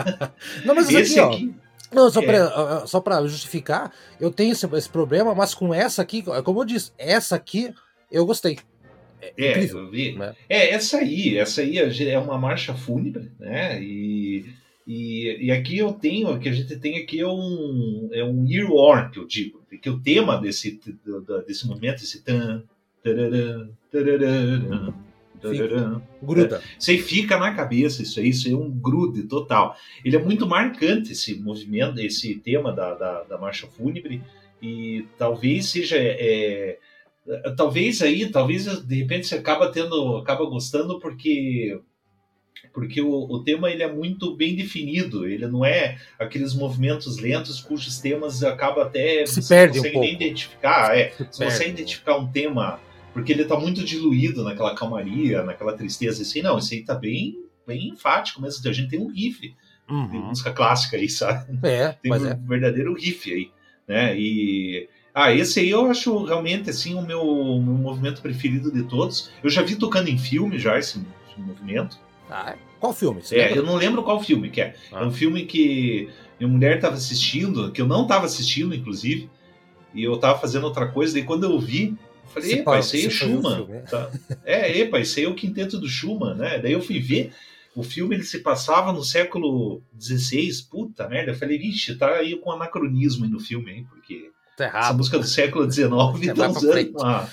não, 0.65 0.73
mas 0.73 0.89
esse 0.89 1.19
aqui, 1.19 1.35
aqui 1.35 1.53
não, 1.91 2.09
só 2.09 2.21
é. 2.21 2.87
só 2.87 3.01
para 3.01 3.21
justificar, 3.27 3.91
eu 4.19 4.31
tenho 4.31 4.53
esse, 4.53 4.65
esse, 4.65 4.89
problema, 4.89 5.35
mas 5.35 5.53
com 5.53 5.73
essa 5.73 6.01
aqui, 6.01 6.23
como 6.43 6.61
eu 6.61 6.65
disse, 6.65 6.91
essa 6.97 7.35
aqui 7.35 7.73
eu 8.11 8.25
gostei. 8.25 8.57
É, 9.21 9.33
é 9.37 9.51
incrível. 9.51 9.91
Né? 10.17 10.35
É, 10.49 10.69
essa 10.69 10.97
aí, 10.97 11.37
essa 11.37 11.61
aí 11.61 11.77
é 11.77 12.17
uma 12.17 12.37
marcha 12.37 12.73
fúnebre, 12.73 13.31
né? 13.39 13.81
E, 13.81 14.45
e, 14.87 15.45
e 15.45 15.51
aqui 15.51 15.77
eu 15.77 15.93
tenho, 15.93 16.39
que 16.39 16.49
a 16.49 16.53
gente 16.53 16.75
tem 16.77 16.97
aqui 16.97 17.19
é 17.19 17.27
um, 17.27 18.09
é 18.11 18.23
um 18.23 18.49
earworm, 18.49 19.11
que 19.11 19.19
eu 19.19 19.27
digo, 19.27 19.61
que 19.81 19.89
o 19.89 19.99
tema 19.99 20.39
desse, 20.39 20.79
desse 21.45 21.67
momento, 21.67 22.03
esse 22.03 22.23
tan, 22.23 22.63
tarará, 23.03 23.67
tarará, 23.91 24.93
Fica. 25.49 26.01
Gruda. 26.21 26.57
É, 26.57 26.61
isso 26.77 26.91
aí 26.91 26.97
fica 26.97 27.37
na 27.37 27.53
cabeça, 27.53 28.01
isso 28.01 28.19
aí, 28.19 28.29
isso 28.29 28.49
é 28.49 28.55
um 28.55 28.69
grude 28.69 29.23
total. 29.23 29.75
Ele 30.03 30.15
é 30.15 30.19
muito 30.23 30.47
marcante, 30.47 31.11
esse 31.11 31.35
movimento, 31.35 31.99
esse 31.99 32.35
tema 32.35 32.71
da, 32.71 32.93
da, 32.93 33.23
da 33.23 33.37
marcha 33.37 33.67
fúnebre, 33.67 34.21
e 34.61 35.05
talvez 35.17 35.67
seja. 35.69 35.97
É, 35.97 36.77
é, 37.27 37.51
talvez 37.55 38.01
aí, 38.01 38.29
talvez 38.29 38.65
de 38.85 38.95
repente 38.95 39.27
você 39.27 39.35
acaba 39.35 39.71
tendo, 39.71 40.17
acaba 40.17 40.45
gostando 40.45 40.99
porque 40.99 41.79
porque 42.73 43.01
o, 43.01 43.11
o, 43.11 43.43
tema 43.43 43.69
ele 43.69 43.83
é 43.83 43.91
muito 43.91 44.35
bem 44.35 44.55
definido, 44.55 45.27
ele 45.27 45.47
não 45.47 45.65
é 45.65 45.97
aqueles 46.17 46.53
movimentos 46.53 47.17
lentos 47.17 47.59
cujos 47.59 47.99
temas 47.99 48.43
acaba 48.43 48.83
até 48.83 49.25
se 49.25 49.47
perde 49.47 49.79
consegue 49.79 49.97
um 49.97 50.01
nem 50.01 50.09
pouco. 50.09 50.23
identificar, 50.23 50.97
é, 50.97 51.09
se 51.09 51.17
você 51.17 51.45
consegue 51.45 51.69
identificar 51.71 52.17
um 52.17 52.27
tema 52.27 52.79
porque 53.13 53.31
ele 53.31 53.45
tá 53.45 53.59
muito 53.59 53.83
diluído 53.83 54.43
naquela 54.43 54.75
calmaria, 54.75 55.43
naquela 55.43 55.73
tristeza. 55.73 56.21
Assim, 56.21 56.41
não, 56.41 56.57
esse 56.57 56.75
aí 56.75 56.83
tá 56.83 56.95
bem, 56.95 57.37
bem 57.65 57.89
enfático 57.89 58.41
mesmo. 58.41 58.67
A 58.67 58.73
gente 58.73 58.89
tem 58.89 58.99
um 58.99 59.11
riff 59.11 59.53
uhum. 59.89 60.09
de 60.09 60.17
música 60.17 60.51
clássica 60.51 60.97
aí, 60.97 61.09
sabe? 61.09 61.59
É, 61.63 61.89
tem 61.93 62.11
um 62.11 62.27
é. 62.27 62.35
verdadeiro 62.35 62.93
riff 62.93 63.31
aí, 63.31 63.51
né? 63.87 64.17
E. 64.17 64.89
Ah, 65.13 65.33
esse 65.33 65.59
aí 65.59 65.69
eu 65.69 65.91
acho 65.91 66.23
realmente 66.23 66.69
assim 66.69 66.95
o 66.95 67.01
meu, 67.01 67.25
meu 67.25 67.75
movimento 67.75 68.21
preferido 68.21 68.71
de 68.71 68.83
todos. 68.83 69.29
Eu 69.43 69.49
já 69.49 69.61
vi 69.61 69.75
tocando 69.75 70.07
em 70.07 70.17
filme 70.17 70.57
já 70.57 70.79
esse, 70.79 71.05
esse 71.27 71.39
movimento. 71.39 71.99
Ah, 72.29 72.55
qual 72.79 72.93
filme? 72.93 73.21
Você 73.21 73.35
é, 73.35 73.47
lembra? 73.47 73.59
eu 73.59 73.65
não 73.65 73.75
lembro 73.75 74.03
qual 74.03 74.23
filme 74.23 74.49
que 74.49 74.61
é. 74.61 74.75
Ah. 74.91 75.01
É 75.01 75.05
um 75.05 75.11
filme 75.11 75.45
que 75.45 76.09
minha 76.39 76.51
mulher 76.51 76.77
estava 76.77 76.95
assistindo, 76.95 77.71
que 77.71 77.81
eu 77.81 77.87
não 77.87 78.03
estava 78.03 78.25
assistindo, 78.25 78.73
inclusive, 78.73 79.29
e 79.93 80.03
eu 80.03 80.15
estava 80.15 80.39
fazendo 80.39 80.63
outra 80.63 80.87
coisa, 80.87 81.19
e 81.19 81.23
quando 81.23 81.43
eu 81.43 81.59
vi, 81.59 81.97
Falei, 82.27 82.53
epa, 82.53 82.79
esse 82.79 82.97
aí 82.97 83.03
é 83.05 83.07
o 83.07 83.11
Schumann. 83.11 83.67
Tá? 83.89 84.11
É, 84.45 84.77
epa, 84.79 84.99
esse 84.99 85.19
aí 85.19 85.25
é 85.25 85.29
o 85.29 85.35
quinteto 85.35 85.77
do 85.77 85.87
Schumann, 85.87 86.35
né? 86.35 86.59
Daí 86.59 86.71
eu 86.71 86.81
fui 86.81 86.99
ver, 86.99 87.33
o 87.75 87.83
filme 87.83 88.15
ele 88.15 88.23
se 88.23 88.39
passava 88.39 88.91
no 88.91 89.03
século 89.03 89.81
XVI, 89.99 90.49
puta 90.69 91.07
merda. 91.07 91.31
Eu 91.31 91.35
falei, 91.35 91.57
vixe, 91.57 91.95
tá 91.95 92.09
aí 92.15 92.37
com 92.37 92.51
anacronismo 92.51 93.25
aí 93.25 93.31
no 93.31 93.39
filme, 93.39 93.71
hein? 93.71 93.87
Porque 93.89 94.31
tá 94.57 94.65
errado. 94.65 94.83
essa 94.83 94.93
música 94.93 95.19
do 95.19 95.27
século 95.27 95.71
XIX 95.71 95.89
tá 96.35 96.49
usando 96.49 96.97
uma, 96.97 97.29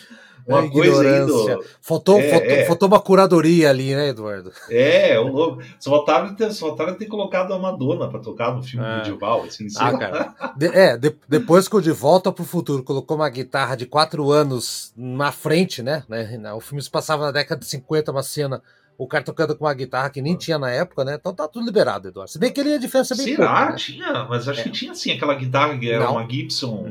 uma 0.49 0.65
é 0.65 0.69
coisa 0.69 1.01
aí 1.03 1.27
do... 1.27 1.65
Faltou, 1.81 2.19
é, 2.19 2.31
faltou, 2.31 2.51
é. 2.51 2.65
faltou, 2.65 2.89
uma 2.89 3.01
curadoria 3.01 3.69
ali, 3.69 3.95
né, 3.95 4.09
Eduardo? 4.09 4.51
É, 4.71 5.19
o 5.21 5.59
Só 5.79 5.91
faltaram 5.91 6.35
ter, 6.35 6.51
só 6.53 6.69
faltaram 6.69 6.95
ter 6.95 7.07
colocado 7.07 7.53
a 7.53 7.59
Madonna 7.59 8.09
pra 8.09 8.19
tocar 8.19 8.55
no 8.55 8.63
filme 8.63 8.87
é. 8.87 8.97
medieval, 8.97 9.45
assim. 9.45 9.67
Ah, 9.79 9.97
cara. 9.97 10.35
De, 10.57 10.67
é, 10.69 10.97
de, 10.97 11.15
depois 11.29 11.69
que 11.69 11.77
o 11.77 11.83
De 11.83 11.93
Volta 11.93 12.33
pro 12.33 12.45
Futuro 12.45 12.83
colocou 12.83 13.17
uma 13.17 13.29
guitarra 13.29 13.77
de 13.77 13.85
quatro 13.87 14.31
anos 14.31 14.93
na 14.97 15.31
frente, 15.31 15.83
né? 15.83 16.03
né 16.09 16.53
o 16.55 16.61
filme 16.61 16.83
se 16.83 16.91
passava 16.91 17.27
na 17.27 17.31
década 17.31 17.61
de 17.61 17.67
50, 17.67 18.11
uma 18.11 18.23
cena 18.23 18.63
o 18.99 19.07
cara 19.07 19.23
tocando 19.23 19.57
com 19.57 19.65
uma 19.65 19.73
guitarra 19.73 20.11
que 20.11 20.21
nem 20.21 20.37
tinha 20.37 20.59
na 20.59 20.73
época, 20.73 21.05
né? 21.05 21.15
Então 21.15 21.33
tá 21.33 21.47
tudo 21.47 21.65
liberado, 21.65 22.09
Eduardo. 22.09 22.33
Se 22.33 22.39
bem 22.39 22.53
que 22.53 22.59
ele 22.59 22.71
ia 22.71 22.81
diferença 22.81 23.15
bem 23.15 23.27
Será? 23.27 23.47
pouco, 23.47 23.71
né? 23.71 23.77
Tinha, 23.77 24.25
mas 24.25 24.49
acho 24.49 24.61
é. 24.61 24.63
que 24.65 24.71
tinha 24.71 24.93
sim 24.93 25.13
aquela 25.13 25.35
guitarra 25.37 25.79
que 25.79 25.89
era 25.89 26.05
não. 26.05 26.15
uma 26.15 26.29
Gibson. 26.29 26.85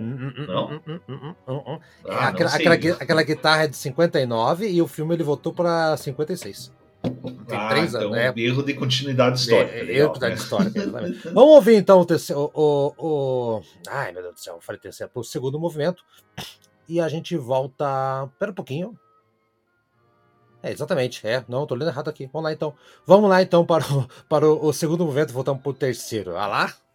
Não? 0.48 0.82
Aquela, 3.02 3.24
guitarra 3.24 3.64
é 3.64 3.68
de 3.68 3.76
59 3.76 4.70
e 4.70 4.82
o 4.82 4.88
filme 4.88 5.16
ele 5.16 5.24
voltou 5.24 5.52
para 5.52 5.98
56. 5.98 6.72
Tem 7.04 7.58
ah, 7.58 7.70
três 7.70 7.94
então, 7.94 8.14
anos. 8.14 8.18
É, 8.18 8.34
erro 8.40 8.64
de 8.64 8.74
continuidade 8.74 9.40
histórica. 9.40 9.76
É, 9.76 9.80
erro 9.80 10.14
de 10.14 10.20
continuidade 10.20 10.40
histórica, 10.40 10.86
Vamos 11.34 11.56
ouvir 11.56 11.76
então 11.76 12.00
o 12.00 12.06
terceiro. 12.06 12.50
O, 12.54 12.94
o, 12.98 13.62
Ai, 13.90 14.14
meu 14.14 14.22
Deus 14.22 14.36
do 14.36 14.40
céu, 14.40 14.56
eu 14.56 14.62
falei 14.62 14.80
terceiro. 14.80 15.12
O 15.14 15.24
segundo 15.24 15.60
movimento. 15.60 16.04
E 16.88 17.02
a 17.02 17.10
gente 17.10 17.36
volta. 17.36 18.30
Pera 18.40 18.52
um 18.52 18.56
pouquinho. 18.56 18.98
É, 20.62 20.72
exatamente. 20.72 21.26
É, 21.28 21.44
não, 21.48 21.66
tô 21.66 21.76
lendo 21.76 21.90
errado 21.90 22.10
aqui. 22.10 22.30
Vamos 22.32 22.44
lá 22.44 22.54
então. 22.54 22.74
Vamos 23.06 23.30
lá 23.30 23.42
então 23.42 23.66
para 23.66 23.86
o, 23.94 24.08
para 24.28 24.48
o, 24.48 24.68
o 24.68 24.74
segundo 24.74 25.06
movimento, 25.06 25.34
voltamos 25.34 25.62
para 25.62 25.70
o 25.70 25.74
terceiro. 25.74 26.36
Ah 26.38 26.48
lá. 26.48 26.87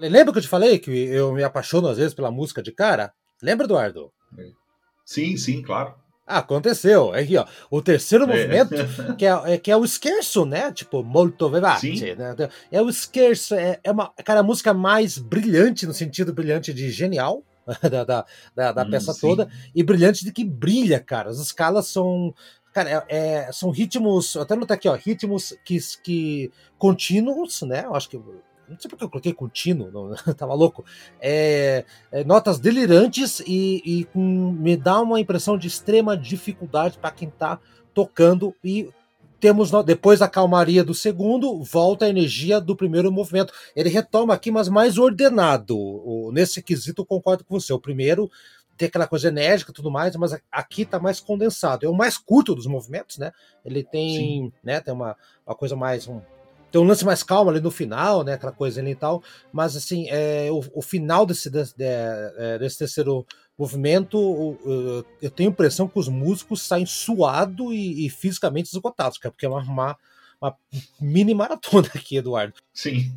Lembra 0.00 0.32
que 0.32 0.38
eu 0.38 0.42
te 0.42 0.48
falei 0.48 0.78
que 0.78 0.90
eu 0.90 1.32
me 1.32 1.42
apaixono 1.44 1.88
às 1.88 1.98
vezes 1.98 2.14
pela 2.14 2.30
música 2.30 2.62
de 2.62 2.72
cara? 2.72 3.12
Lembra, 3.42 3.66
Eduardo? 3.66 4.10
Sim, 5.04 5.36
sim, 5.36 5.62
claro. 5.62 5.94
Ah, 6.30 6.38
aconteceu. 6.38 7.12
Aqui, 7.12 7.36
ó. 7.36 7.44
O 7.68 7.82
terceiro 7.82 8.24
é. 8.24 8.26
movimento, 8.28 9.16
que 9.18 9.26
é, 9.26 9.54
é, 9.54 9.58
que 9.58 9.70
é 9.70 9.76
o 9.76 9.84
scherzo, 9.84 10.46
né? 10.46 10.70
Tipo, 10.70 11.02
molto 11.02 11.50
vivace. 11.50 12.14
Né? 12.14 12.36
É 12.70 12.80
o 12.80 12.92
scherzo. 12.92 13.56
É, 13.56 13.80
é 13.82 13.90
uma, 13.90 14.12
cara, 14.24 14.38
a 14.38 14.44
música 14.44 14.72
mais 14.72 15.18
brilhante, 15.18 15.86
no 15.86 15.92
sentido 15.92 16.32
brilhante 16.32 16.72
de 16.72 16.88
genial, 16.92 17.42
da, 17.82 18.04
da, 18.04 18.24
da, 18.54 18.72
da 18.72 18.82
hum, 18.84 18.90
peça 18.90 19.12
sim. 19.12 19.20
toda, 19.20 19.50
e 19.74 19.82
brilhante 19.82 20.24
de 20.24 20.32
que 20.32 20.44
brilha, 20.44 21.00
cara. 21.00 21.30
As 21.30 21.38
escalas 21.38 21.88
são. 21.88 22.32
Cara, 22.72 23.04
é, 23.08 23.46
é, 23.48 23.52
são 23.52 23.70
ritmos. 23.70 24.36
Até 24.36 24.54
notar 24.54 24.76
aqui, 24.76 24.88
ó. 24.88 24.94
Ritmos 24.94 25.52
que, 25.64 25.78
que 26.04 26.52
contínuos, 26.78 27.62
né? 27.62 27.82
Eu 27.84 27.96
acho 27.96 28.08
que 28.08 28.20
não 28.70 28.78
sei 28.78 28.88
porque 28.88 29.04
eu 29.04 29.10
coloquei 29.10 29.32
contínuo, 29.32 29.90
não, 29.90 30.14
tava 30.34 30.54
louco. 30.54 30.84
É, 31.20 31.84
é, 32.12 32.24
notas 32.24 32.58
delirantes 32.58 33.40
e, 33.40 33.82
e 33.84 34.04
com, 34.04 34.52
me 34.52 34.76
dá 34.76 35.00
uma 35.00 35.20
impressão 35.20 35.58
de 35.58 35.66
extrema 35.66 36.16
dificuldade 36.16 36.98
para 36.98 37.10
quem 37.10 37.28
tá 37.28 37.58
tocando 37.92 38.54
e 38.62 38.88
temos 39.40 39.70
depois 39.84 40.20
da 40.20 40.28
calmaria 40.28 40.84
do 40.84 40.92
segundo, 40.92 41.64
volta 41.64 42.04
a 42.04 42.08
energia 42.08 42.60
do 42.60 42.76
primeiro 42.76 43.10
movimento. 43.10 43.52
Ele 43.74 43.88
retoma 43.88 44.34
aqui, 44.34 44.50
mas 44.50 44.68
mais 44.68 44.98
ordenado. 44.98 46.30
nesse 46.32 46.62
quesito, 46.62 47.02
eu 47.02 47.06
concordo 47.06 47.42
com 47.42 47.58
você. 47.58 47.72
O 47.72 47.80
primeiro 47.80 48.30
tem 48.76 48.88
aquela 48.88 49.06
coisa 49.06 49.28
enérgica 49.28 49.70
e 49.70 49.74
tudo 49.74 49.90
mais, 49.90 50.14
mas 50.16 50.38
aqui 50.52 50.84
tá 50.84 50.98
mais 50.98 51.20
condensado. 51.20 51.86
É 51.86 51.88
o 51.88 51.94
mais 51.94 52.18
curto 52.18 52.54
dos 52.54 52.66
movimentos, 52.66 53.16
né? 53.16 53.32
Ele 53.64 53.82
tem, 53.82 54.52
né, 54.62 54.80
tem 54.80 54.92
uma, 54.92 55.16
uma 55.46 55.54
coisa 55.54 55.74
mais. 55.74 56.06
Um, 56.06 56.20
tem 56.70 56.80
um 56.80 56.84
lance 56.84 57.04
mais 57.04 57.22
calmo 57.22 57.50
ali 57.50 57.60
no 57.60 57.70
final, 57.70 58.22
né? 58.22 58.34
Aquela 58.34 58.52
coisa 58.52 58.80
ali 58.80 58.92
e 58.92 58.96
tal. 58.96 59.22
Mas 59.52 59.76
assim, 59.76 60.06
é, 60.08 60.48
o, 60.50 60.62
o 60.74 60.82
final 60.82 61.26
desse, 61.26 61.50
desse, 61.50 61.74
é, 61.78 62.58
desse 62.58 62.78
terceiro 62.78 63.26
movimento, 63.58 64.56
eu 65.20 65.30
tenho 65.30 65.50
a 65.50 65.52
impressão 65.52 65.86
que 65.86 65.98
os 65.98 66.08
músicos 66.08 66.62
saem 66.62 66.86
suados 66.86 67.72
e, 67.72 68.06
e, 68.06 68.08
fisicamente 68.08 68.72
esgotados, 68.72 69.18
é 69.22 69.28
porque 69.28 69.44
é 69.44 69.48
uma, 69.50 69.60
uma, 69.60 69.96
uma, 70.40 70.56
mini 70.98 71.34
maratona 71.34 71.88
aqui, 71.94 72.16
Eduardo. 72.16 72.54
Sim. 72.72 73.12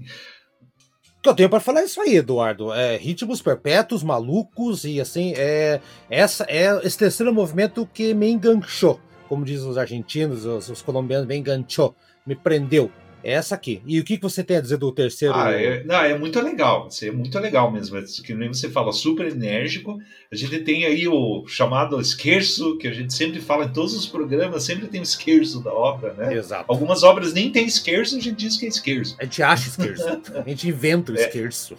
O 1.17 1.21
que 1.23 1.29
eu 1.29 1.33
tenho 1.33 1.49
para 1.49 1.61
falar 1.61 1.79
é 1.79 1.85
isso 1.85 2.01
aí, 2.01 2.17
Eduardo. 2.17 2.73
É, 2.73 2.97
ritmos 2.97 3.41
perpétuos, 3.41 4.03
malucos, 4.03 4.83
e 4.83 4.99
assim, 4.99 5.33
é, 5.37 5.79
essa 6.09 6.45
é 6.49 6.85
esse 6.85 6.97
terceiro 6.97 7.33
movimento 7.33 7.87
que 7.93 8.13
me 8.13 8.29
enganchou. 8.29 8.99
Como 9.29 9.45
dizem 9.45 9.69
os 9.69 9.77
argentinos, 9.77 10.43
os, 10.43 10.67
os 10.67 10.81
colombianos, 10.81 11.25
me 11.25 11.37
enganchou, 11.37 11.95
me 12.27 12.35
prendeu. 12.35 12.91
É 13.23 13.33
essa 13.33 13.55
aqui. 13.55 13.81
E 13.85 13.99
o 13.99 14.03
que 14.03 14.17
você 14.17 14.43
tem 14.43 14.57
a 14.57 14.61
dizer 14.61 14.77
do 14.77 14.91
terceiro? 14.91 15.33
Ah, 15.33 15.51
é, 15.51 15.83
não, 15.83 15.95
é 15.95 16.17
muito 16.17 16.39
legal. 16.41 16.89
É 17.01 17.11
muito 17.11 17.39
legal 17.39 17.71
mesmo. 17.71 17.97
É 17.97 18.03
que 18.23 18.33
nem 18.33 18.49
você 18.49 18.69
fala, 18.69 18.91
super 18.91 19.27
enérgico. 19.27 19.97
A 20.31 20.35
gente 20.35 20.59
tem 20.59 20.85
aí 20.85 21.07
o 21.07 21.45
chamado 21.47 21.99
esquerço, 21.99 22.77
que 22.77 22.87
a 22.87 22.93
gente 22.93 23.13
sempre 23.13 23.39
fala 23.39 23.65
em 23.65 23.73
todos 23.73 23.95
os 23.95 24.05
programas, 24.05 24.63
sempre 24.63 24.87
tem 24.87 24.99
o 24.99 25.03
esquerço 25.03 25.63
da 25.63 25.71
obra, 25.71 26.13
né? 26.13 26.33
Exato. 26.35 26.65
Algumas 26.67 27.03
obras 27.03 27.33
nem 27.33 27.51
tem 27.51 27.65
esquerço, 27.65 28.17
a 28.17 28.19
gente 28.19 28.35
diz 28.35 28.57
que 28.57 28.65
é 28.65 28.69
esquerço. 28.69 29.15
A 29.19 29.23
gente 29.23 29.41
acha 29.41 29.69
esquerço. 29.69 30.03
a 30.35 30.49
gente 30.49 30.67
inventa 30.67 31.11
o 31.11 31.17
é. 31.17 31.21
esquerço. 31.21 31.75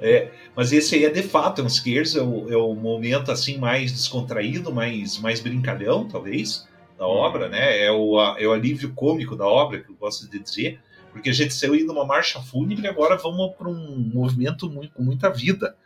É, 0.00 0.30
mas 0.56 0.72
esse 0.72 0.94
aí 0.96 1.04
é 1.04 1.10
de 1.10 1.22
fato 1.22 1.60
é 1.60 1.64
um 1.64 1.66
esquerço, 1.68 2.18
é 2.18 2.22
o, 2.22 2.52
é 2.52 2.56
o 2.56 2.74
momento 2.74 3.30
assim 3.30 3.58
mais 3.58 3.92
descontraído, 3.92 4.72
mais, 4.72 5.18
mais 5.18 5.40
brincalhão, 5.40 6.08
talvez 6.08 6.66
da 6.98 7.06
obra, 7.06 7.48
né? 7.48 7.84
É 7.84 7.90
o, 7.90 8.20
é 8.36 8.46
o 8.46 8.52
alívio 8.52 8.92
cômico 8.94 9.36
da 9.36 9.46
obra, 9.46 9.80
que 9.80 9.90
eu 9.90 9.96
gosto 9.96 10.28
de 10.30 10.38
dizer, 10.38 10.80
porque 11.12 11.30
a 11.30 11.32
gente 11.32 11.54
saiu 11.54 11.74
indo 11.74 11.92
uma 11.92 12.04
marcha 12.04 12.40
fúnebre 12.40 12.84
e 12.84 12.88
agora 12.88 13.16
vamos 13.16 13.54
para 13.56 13.68
um 13.68 14.10
movimento 14.12 14.70
muito, 14.70 14.94
com 14.94 15.02
muita 15.02 15.30
vida. 15.30 15.76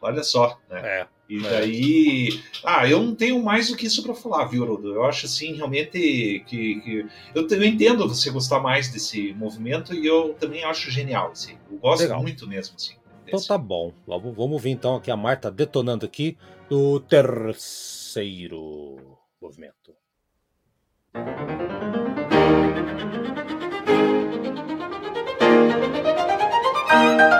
Olha 0.00 0.22
só, 0.22 0.58
né? 0.68 0.80
É, 0.84 1.06
e 1.28 1.40
daí. 1.40 2.28
É. 2.28 2.40
Ah, 2.62 2.86
eu 2.88 3.02
não 3.02 3.14
tenho 3.14 3.42
mais 3.42 3.68
do 3.68 3.76
que 3.76 3.86
isso 3.86 4.02
para 4.02 4.14
falar, 4.14 4.44
viu, 4.44 4.66
Rodo? 4.66 4.92
Eu 4.92 5.04
acho 5.04 5.24
assim, 5.26 5.54
realmente 5.54 6.44
que. 6.46 6.80
que... 6.80 7.06
Eu, 7.34 7.48
eu, 7.48 7.64
entendo 7.64 8.06
você 8.06 8.30
gostar 8.30 8.60
mais 8.60 8.90
desse 8.92 9.32
movimento 9.32 9.94
e 9.94 10.06
eu 10.06 10.34
também 10.34 10.62
acho 10.64 10.90
genial. 10.90 11.30
Assim. 11.30 11.56
Eu 11.70 11.78
gosto 11.78 12.02
Legal. 12.02 12.20
muito 12.20 12.46
mesmo, 12.46 12.76
assim. 12.76 12.96
Então 13.26 13.40
tá 13.40 13.56
bom. 13.56 13.94
Vamos, 14.06 14.36
vamos 14.36 14.62
ver 14.62 14.68
então 14.70 14.96
aqui 14.96 15.10
a 15.10 15.16
Marta 15.16 15.50
detonando 15.50 16.04
aqui 16.04 16.36
do 16.68 17.00
terceiro 17.00 18.36
movimento. 19.40 19.94
Thank 21.14 21.28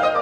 you. 0.05 0.14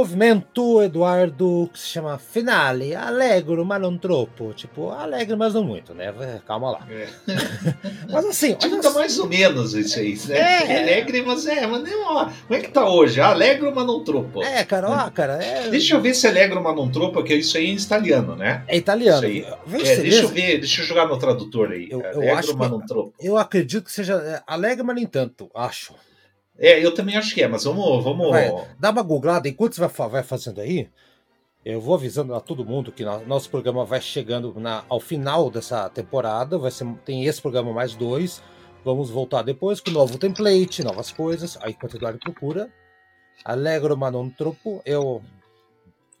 Movimento, 0.00 0.82
Eduardo, 0.82 1.68
que 1.70 1.78
se 1.78 1.88
chama 1.88 2.16
Finale. 2.16 2.94
Alegro, 2.94 3.66
mas 3.66 3.82
não 3.82 3.98
tropo. 3.98 4.54
Tipo, 4.54 4.88
alegre, 4.90 5.36
mas 5.36 5.52
não 5.52 5.62
muito, 5.62 5.92
né? 5.92 6.12
Calma 6.46 6.70
lá. 6.70 6.86
É. 6.90 7.06
mas 8.10 8.24
assim. 8.24 8.54
Tipo, 8.54 8.80
tá 8.80 8.90
mais 8.92 9.18
ou 9.18 9.28
menos 9.28 9.74
isso 9.74 9.98
aí, 9.98 10.18
né? 10.26 10.38
É. 10.38 10.82
Alegre, 10.82 11.22
mas 11.22 11.46
é, 11.46 11.66
mas 11.66 11.82
não, 11.82 12.02
ó. 12.02 12.24
Como 12.24 12.58
é 12.58 12.60
que 12.60 12.70
tá 12.70 12.88
hoje? 12.88 13.20
Alegro, 13.20 13.72
mas 13.74 13.86
não 13.86 14.02
tropo. 14.02 14.42
É, 14.42 14.64
cara, 14.64 14.88
ó, 14.88 15.10
cara. 15.10 15.34
É... 15.34 15.68
Deixa 15.68 15.94
eu 15.94 16.00
ver 16.00 16.14
se 16.14 16.26
alegro, 16.26 16.62
mas 16.62 16.74
não 16.74 16.90
tropo, 16.90 17.12
porque 17.12 17.34
isso 17.34 17.58
aí 17.58 17.66
é 17.66 17.68
em 17.68 17.74
italiano, 17.74 18.34
né? 18.34 18.64
É 18.66 18.76
italiano. 18.78 19.26
Aí, 19.26 19.44
é, 19.44 19.96
deixa 19.96 20.22
eu 20.22 20.28
ver, 20.28 20.58
deixa 20.58 20.80
eu 20.80 20.86
jogar 20.86 21.06
no 21.06 21.18
tradutor 21.18 21.72
aí. 21.72 21.88
Eu, 21.90 22.00
eu 22.00 22.20
alegro, 22.20 22.56
mas 22.56 22.70
não 22.70 22.80
tropo. 22.80 23.12
Eu 23.20 23.36
acredito 23.36 23.84
que 23.84 23.92
seja 23.92 24.14
é, 24.14 24.42
alegre, 24.46 24.82
mas 24.82 24.96
nem 24.96 25.06
tanto, 25.06 25.50
acho. 25.54 25.94
É, 26.60 26.84
eu 26.84 26.92
também 26.92 27.16
acho 27.16 27.34
que 27.34 27.42
é, 27.42 27.48
mas 27.48 27.64
vamos. 27.64 28.04
vamos... 28.04 28.30
Vai, 28.30 28.52
dá 28.78 28.90
uma 28.90 29.02
googlada, 29.02 29.48
enquanto 29.48 29.74
você 29.74 29.80
vai, 29.80 30.08
vai 30.08 30.22
fazendo 30.22 30.60
aí, 30.60 30.88
eu 31.64 31.80
vou 31.80 31.94
avisando 31.94 32.34
a 32.34 32.40
todo 32.40 32.64
mundo 32.64 32.90
que 32.90 33.04
nosso 33.04 33.50
programa 33.50 33.84
vai 33.84 34.00
chegando 34.00 34.58
na, 34.58 34.84
ao 34.88 34.98
final 34.98 35.50
dessa 35.50 35.88
temporada. 35.90 36.56
Vai 36.56 36.70
ser, 36.70 36.86
tem 37.04 37.26
esse 37.26 37.40
programa 37.40 37.72
mais 37.72 37.94
dois. 37.94 38.42
Vamos 38.82 39.10
voltar 39.10 39.42
depois 39.42 39.78
com 39.78 39.90
novo 39.90 40.16
template, 40.16 40.82
novas 40.82 41.10
coisas. 41.10 41.58
Aí 41.60 41.72
enquanto 41.72 41.94
o 41.94 41.96
Eduardo 41.98 42.18
procura. 42.18 42.70
Alegro, 43.44 43.96
mas 43.96 44.12
não 44.12 44.30
tropo. 44.30 44.80
Eu. 44.86 45.22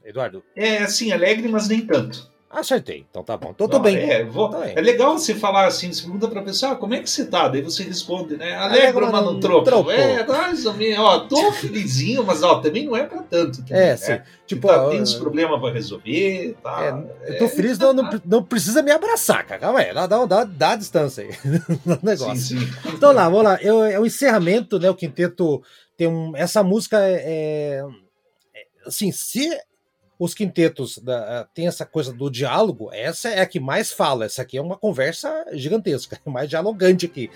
Eduardo. 0.04 0.42
É, 0.54 0.78
assim, 0.78 1.10
alegre, 1.10 1.48
mas 1.48 1.68
nem 1.68 1.86
tanto. 1.86 2.30
Acertei, 2.50 3.06
então 3.08 3.22
tá 3.22 3.36
bom. 3.36 3.52
Tô, 3.52 3.68
tô 3.68 3.78
bem. 3.78 3.96
É, 3.96 4.24
vou, 4.24 4.48
bem. 4.48 4.72
é 4.74 4.80
legal 4.80 5.16
você 5.16 5.36
falar 5.36 5.68
assim, 5.68 5.92
você 5.92 6.02
pergunta 6.02 6.26
pra 6.26 6.42
pessoa, 6.42 6.72
ah, 6.72 6.74
como 6.74 6.94
é 6.94 6.98
que 6.98 7.08
você 7.08 7.24
tá? 7.24 7.46
Daí 7.46 7.62
você 7.62 7.84
responde, 7.84 8.36
né? 8.36 8.56
Alegro, 8.56 9.10
mas 9.12 9.24
não 9.24 9.38
troco. 9.38 9.64
troco. 9.64 9.90
É, 9.92 10.26
menos, 10.76 10.98
ó, 10.98 11.20
tô 11.20 11.52
felizinho, 11.52 12.24
mas 12.24 12.42
ó, 12.42 12.56
também 12.58 12.86
não 12.86 12.96
é 12.96 13.06
pra 13.06 13.22
tanto. 13.22 13.62
Também, 13.62 13.80
é, 13.80 13.90
né? 13.90 13.96
sim. 13.96 14.20
Tipo, 14.48 14.66
tá, 14.66 14.88
tem 14.88 15.00
uns 15.00 15.14
problemas 15.14 15.60
pra 15.60 15.70
resolver, 15.70 16.56
tá? 16.60 17.06
É, 17.22 17.34
eu 17.34 17.38
tô 17.38 17.48
feliz, 17.48 17.78
não, 17.78 17.92
não, 17.92 18.20
não, 18.24 18.42
precisa 18.42 18.82
me 18.82 18.90
abraçar, 18.90 19.46
cara. 19.46 19.60
Calma 19.60 19.78
aí, 19.78 19.94
dá, 19.94 20.08
dá, 20.08 20.26
dá, 20.26 20.42
dá 20.42 20.70
a 20.72 20.76
distância 20.76 21.22
aí 21.22 21.30
no 21.86 22.00
negócio. 22.02 22.34
Sim, 22.34 22.58
sim. 22.58 22.72
Então 22.92 23.12
lá, 23.12 23.28
vamos 23.28 23.44
lá. 23.44 23.62
Eu, 23.62 23.84
é 23.84 24.00
o 24.00 24.04
encerramento, 24.04 24.76
né? 24.80 24.90
O 24.90 24.96
quinteto 24.96 25.62
tem 25.96 26.08
um. 26.08 26.36
Essa 26.36 26.64
música 26.64 26.98
é, 26.98 27.14
é 27.24 27.84
assim, 28.84 29.12
se 29.12 29.48
os 30.20 30.34
quintetos 30.34 30.98
da, 30.98 31.48
tem 31.54 31.66
essa 31.66 31.86
coisa 31.86 32.12
do 32.12 32.30
diálogo, 32.30 32.90
essa 32.92 33.30
é 33.30 33.40
a 33.40 33.46
que 33.46 33.58
mais 33.58 33.90
fala, 33.90 34.26
essa 34.26 34.42
aqui 34.42 34.58
é 34.58 34.60
uma 34.60 34.76
conversa 34.76 35.46
gigantesca, 35.54 36.20
mais 36.30 36.46
dialogante 36.46 37.06
aqui, 37.06 37.30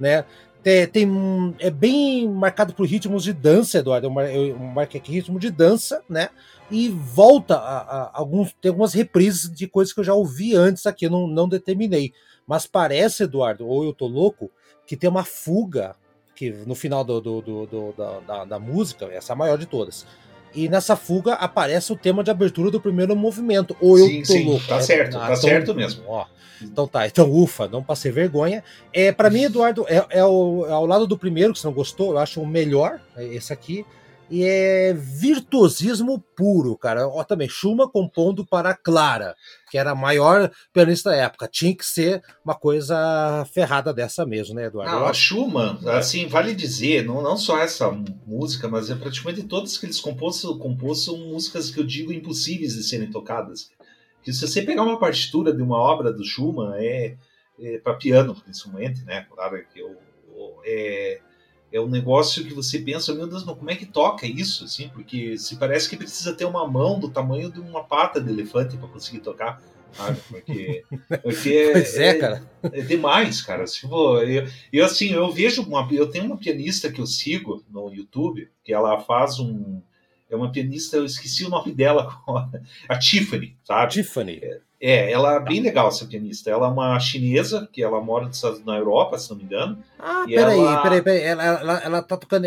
né? 0.00 0.24
Tem, 0.62 0.86
tem 0.86 1.54
é 1.58 1.70
bem 1.70 2.26
marcado 2.28 2.74
por 2.74 2.86
ritmos 2.86 3.24
de 3.24 3.32
dança, 3.32 3.78
Eduardo. 3.78 4.06
Eu, 4.06 4.20
eu 4.20 4.58
marquei 4.58 5.00
aqui 5.00 5.12
ritmo 5.12 5.38
de 5.38 5.50
dança, 5.50 6.02
né? 6.08 6.28
E 6.70 6.88
volta 6.88 7.56
a, 7.56 7.78
a, 7.78 8.10
alguns, 8.14 8.54
tem 8.60 8.68
algumas 8.70 8.92
reprises 8.92 9.50
de 9.50 9.66
coisas 9.66 9.92
que 9.92 10.00
eu 10.00 10.04
já 10.04 10.14
ouvi 10.14 10.54
antes 10.54 10.86
aqui, 10.86 11.08
não, 11.08 11.26
não 11.26 11.48
determinei. 11.48 12.12
Mas 12.46 12.66
parece, 12.66 13.22
Eduardo, 13.22 13.66
ou 13.66 13.84
eu 13.84 13.92
tô 13.94 14.06
louco, 14.06 14.50
que 14.86 14.96
tem 14.96 15.08
uma 15.08 15.24
fuga 15.24 15.94
que 16.34 16.50
no 16.50 16.74
final 16.74 17.04
do, 17.04 17.20
do, 17.20 17.40
do, 17.40 17.66
do 17.66 18.20
da, 18.26 18.44
da 18.44 18.58
música, 18.58 19.06
essa 19.06 19.32
é 19.32 19.34
a 19.34 19.36
maior 19.36 19.58
de 19.58 19.66
todas 19.66 20.06
e 20.54 20.68
nessa 20.68 20.96
fuga 20.96 21.34
aparece 21.34 21.92
o 21.92 21.96
tema 21.96 22.24
de 22.24 22.30
abertura 22.30 22.70
do 22.70 22.80
primeiro 22.80 23.14
movimento. 23.14 23.76
Ou 23.80 23.98
eu 23.98 24.06
sim, 24.06 24.22
tô 24.22 24.32
sim, 24.32 24.44
louco. 24.44 24.66
Tá 24.66 24.76
é, 24.76 24.80
certo, 24.80 25.16
ah, 25.16 25.20
tá 25.20 25.26
então, 25.26 25.36
certo 25.36 25.74
mesmo. 25.74 26.02
Ó, 26.06 26.26
então 26.62 26.86
tá, 26.86 27.06
então 27.06 27.30
ufa, 27.30 27.68
não 27.68 27.82
passei 27.82 28.10
vergonha. 28.10 28.62
É, 28.92 29.12
para 29.12 29.30
mim, 29.30 29.44
Eduardo, 29.44 29.86
é, 29.88 30.04
é, 30.10 30.24
o, 30.24 30.66
é 30.66 30.72
ao 30.72 30.86
lado 30.86 31.06
do 31.06 31.16
primeiro, 31.16 31.52
que 31.52 31.58
você 31.58 31.66
não 31.66 31.74
gostou, 31.74 32.12
eu 32.12 32.18
acho 32.18 32.40
o 32.40 32.46
melhor, 32.46 33.00
é 33.16 33.24
esse 33.24 33.52
aqui. 33.52 33.84
E 34.30 34.44
é 34.44 34.94
virtuosismo 34.94 36.20
puro, 36.36 36.76
cara. 36.78 37.08
Ó, 37.08 37.24
também, 37.24 37.48
Schumann 37.48 37.88
compondo 37.88 38.46
para 38.46 38.72
Clara, 38.74 39.34
que 39.68 39.76
era 39.76 39.90
a 39.90 39.94
maior 39.94 40.52
pianista 40.72 41.10
da 41.10 41.16
época. 41.16 41.48
Tinha 41.48 41.74
que 41.74 41.84
ser 41.84 42.22
uma 42.44 42.54
coisa 42.54 43.44
ferrada 43.52 43.92
dessa 43.92 44.24
mesmo, 44.24 44.54
né, 44.54 44.66
Eduardo? 44.66 44.92
Não, 44.92 45.04
a 45.04 45.12
Schumann, 45.12 45.80
assim, 45.88 46.28
vale 46.28 46.54
dizer, 46.54 47.04
não, 47.04 47.20
não 47.20 47.36
só 47.36 47.58
essa 47.58 47.90
música, 48.24 48.68
mas 48.68 48.88
é 48.88 48.94
praticamente 48.94 49.42
todas 49.42 49.76
que 49.76 49.86
eles 49.86 50.00
compôs, 50.00 50.40
compôs 50.42 51.04
são 51.04 51.16
músicas 51.18 51.68
que 51.68 51.80
eu 51.80 51.84
digo 51.84 52.12
impossíveis 52.12 52.74
de 52.74 52.84
serem 52.84 53.10
tocadas. 53.10 53.72
Que 54.22 54.32
se 54.32 54.46
você 54.46 54.62
pegar 54.62 54.82
uma 54.82 55.00
partitura 55.00 55.52
de 55.52 55.62
uma 55.62 55.78
obra 55.78 56.12
do 56.12 56.24
Schumann, 56.24 56.74
é, 56.76 57.16
é 57.58 57.78
para 57.78 57.94
piano, 57.94 58.34
principalmente, 58.34 59.02
né? 59.04 59.26
Claro 59.28 59.60
que 59.72 59.80
eu, 59.80 59.96
é, 60.64 61.20
é 61.72 61.80
um 61.80 61.88
negócio 61.88 62.44
que 62.44 62.52
você 62.52 62.78
pensa, 62.78 63.14
meu 63.14 63.26
Deus, 63.26 63.44
mas 63.44 63.56
como 63.56 63.70
é 63.70 63.76
que 63.76 63.86
toca 63.86 64.26
isso, 64.26 64.64
assim? 64.64 64.88
Porque 64.88 65.38
se 65.38 65.56
parece 65.56 65.88
que 65.88 65.96
precisa 65.96 66.32
ter 66.32 66.44
uma 66.44 66.66
mão 66.66 66.98
do 66.98 67.10
tamanho 67.10 67.50
de 67.50 67.60
uma 67.60 67.84
pata 67.84 68.20
de 68.20 68.30
elefante 68.30 68.76
para 68.76 68.88
conseguir 68.88 69.20
tocar, 69.20 69.62
sabe? 69.92 70.18
Porque, 70.28 70.84
porque 71.22 71.70
pois 71.72 71.96
é, 71.96 72.08
é, 72.08 72.14
cara. 72.14 72.50
É, 72.64 72.80
demais, 72.82 73.40
cara. 73.40 73.64
Tipo, 73.64 74.18
eu, 74.18 74.48
eu 74.72 74.84
assim, 74.84 75.12
eu 75.12 75.30
vejo 75.30 75.62
uma, 75.62 75.88
eu 75.92 76.10
tenho 76.10 76.24
uma 76.24 76.36
pianista 76.36 76.90
que 76.90 77.00
eu 77.00 77.06
sigo 77.06 77.64
no 77.70 77.92
YouTube 77.92 78.50
que 78.64 78.72
ela 78.72 79.00
faz 79.00 79.38
um 79.38 79.80
é 80.30 80.36
uma 80.36 80.52
pianista, 80.52 80.96
eu 80.96 81.04
esqueci 81.04 81.44
o 81.44 81.48
nome 81.48 81.72
dela 81.72 82.02
agora, 82.04 82.62
a 82.88 82.96
Tiffany, 82.96 83.56
sabe? 83.64 83.92
Tiffany. 83.94 84.38
É, 84.40 84.60
é, 84.80 85.12
ela 85.12 85.34
é 85.34 85.40
bem 85.40 85.60
legal, 85.60 85.88
essa 85.88 86.06
pianista. 86.06 86.50
Ela 86.50 86.66
é 86.66 86.70
uma 86.70 86.98
chinesa, 86.98 87.68
que 87.70 87.82
ela 87.82 88.00
mora 88.00 88.30
na 88.64 88.78
Europa, 88.78 89.18
se 89.18 89.28
não 89.30 89.36
me 89.36 89.44
engano. 89.44 89.78
Ah, 89.98 90.24
peraí, 90.26 90.58
ela... 90.58 90.82
peraí, 90.82 91.02
peraí. 91.02 91.22
Ela, 91.22 91.44
ela, 91.44 91.78
ela 91.84 92.02
tá 92.02 92.16
tocando. 92.16 92.46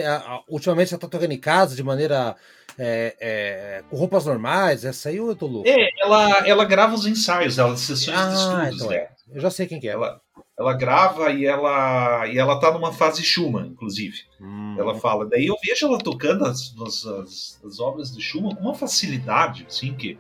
Ultimamente 0.50 0.94
ela 0.94 1.02
tá 1.02 1.08
tocando 1.08 1.32
em 1.32 1.40
casa 1.40 1.76
de 1.76 1.84
maneira. 1.84 2.36
É, 2.76 3.16
é, 3.22 3.84
com 3.88 3.96
roupas 3.96 4.26
normais, 4.26 4.84
essa 4.84 5.10
aí 5.10 5.20
ou 5.20 5.30
eu 5.30 5.36
tô 5.36 5.46
louco? 5.46 5.70
É, 5.70 5.90
ela, 6.02 6.48
ela 6.48 6.66
grava 6.66 6.96
os 6.96 7.06
ensaios, 7.06 7.60
ela 7.60 7.78
sessões 7.78 8.18
ah, 8.18 8.26
de 8.26 8.36
estudos 8.36 8.76
então 8.82 8.92
é. 8.92 9.10
Eu 9.32 9.40
já 9.40 9.52
sei 9.52 9.68
quem 9.68 9.80
que 9.80 9.88
é. 9.88 9.92
Ela, 9.92 10.20
ela 10.58 10.74
grava 10.74 11.30
e 11.30 11.46
ela 11.46 12.28
e 12.28 12.40
ela 12.40 12.60
tá 12.60 12.72
numa 12.72 12.92
fase 12.92 13.22
Schumann, 13.22 13.68
inclusive. 13.68 14.22
Hum. 14.42 14.76
Ela 14.80 14.96
fala. 14.96 15.28
Daí 15.28 15.46
eu 15.46 15.56
vejo 15.64 15.86
ela 15.86 16.00
tocando 16.00 16.46
as, 16.46 16.74
as, 16.82 17.62
as 17.64 17.80
obras 17.80 18.12
de 18.12 18.24
Schumann 18.24 18.56
com 18.56 18.64
uma 18.64 18.74
facilidade, 18.74 19.68
assim, 19.68 19.94
que 19.94 20.18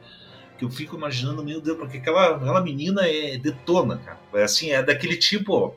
que 0.58 0.66
eu 0.66 0.70
fico 0.70 0.96
imaginando, 0.96 1.44
meu 1.44 1.60
Deus, 1.60 1.78
porque 1.78 1.98
aquela, 1.98 2.36
aquela 2.36 2.62
menina 2.62 3.08
é 3.08 3.38
detona, 3.38 3.98
cara. 3.98 4.20
É 4.34 4.44
assim, 4.44 4.72
é 4.72 4.82
daquele 4.82 5.18
tipo. 5.18 5.76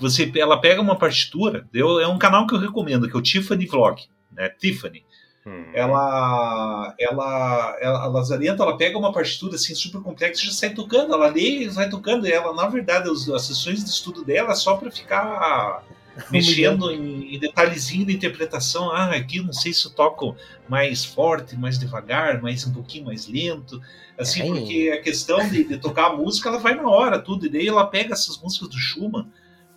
Você, 0.00 0.30
ela 0.36 0.60
pega 0.60 0.80
uma 0.80 0.96
partitura, 0.96 1.68
eu, 1.74 1.98
é 1.98 2.06
um 2.06 2.18
canal 2.18 2.46
que 2.46 2.54
eu 2.54 2.58
recomendo, 2.58 3.08
que 3.08 3.16
é 3.16 3.18
o 3.18 3.22
Tiffany 3.22 3.66
Vlog, 3.66 4.02
né? 4.30 4.48
Tiffany. 4.48 5.04
Hum. 5.44 5.64
Ela, 5.72 6.94
ela, 7.00 7.76
ela, 7.80 8.02
a 8.02 8.06
Lazarenta, 8.06 8.62
ela 8.62 8.76
pega 8.76 8.98
uma 8.98 9.12
partitura 9.12 9.56
assim 9.56 9.74
super 9.74 10.00
complexa 10.00 10.42
e 10.42 10.46
já 10.46 10.52
sai 10.52 10.70
tocando, 10.70 11.14
ela 11.14 11.28
lê 11.28 11.62
e 11.62 11.68
vai 11.68 11.88
tocando. 11.88 12.28
E 12.28 12.32
ela, 12.32 12.54
na 12.54 12.68
verdade, 12.68 13.10
as, 13.10 13.28
as 13.28 13.46
sessões 13.46 13.82
de 13.82 13.90
estudo 13.90 14.24
dela 14.24 14.52
é 14.52 14.54
só 14.54 14.76
para 14.76 14.90
ficar 14.90 15.82
mexendo 16.30 16.90
em, 16.90 17.34
em, 17.34 17.38
detalhezinho 17.38 18.06
de 18.06 18.14
interpretação. 18.14 18.90
Ah, 18.90 19.14
aqui 19.14 19.40
não 19.40 19.52
sei 19.52 19.72
se 19.72 19.86
eu 19.86 19.92
toco 19.92 20.36
mais 20.68 21.04
forte, 21.04 21.56
mais 21.56 21.78
devagar, 21.78 22.42
mais 22.42 22.66
um 22.66 22.72
pouquinho 22.72 23.06
mais 23.06 23.26
lento. 23.26 23.80
Assim, 24.16 24.42
é. 24.42 24.46
porque 24.46 24.90
a 24.98 25.02
questão 25.02 25.48
de, 25.48 25.64
de, 25.64 25.78
tocar 25.78 26.06
a 26.06 26.16
música, 26.16 26.48
ela 26.48 26.58
vai 26.58 26.74
na 26.74 26.88
hora, 26.88 27.18
tudo. 27.18 27.46
E 27.46 27.48
daí 27.48 27.68
ela 27.68 27.86
pega 27.86 28.14
essas 28.14 28.38
músicas 28.38 28.68
do 28.68 28.78
Schumann. 28.78 29.26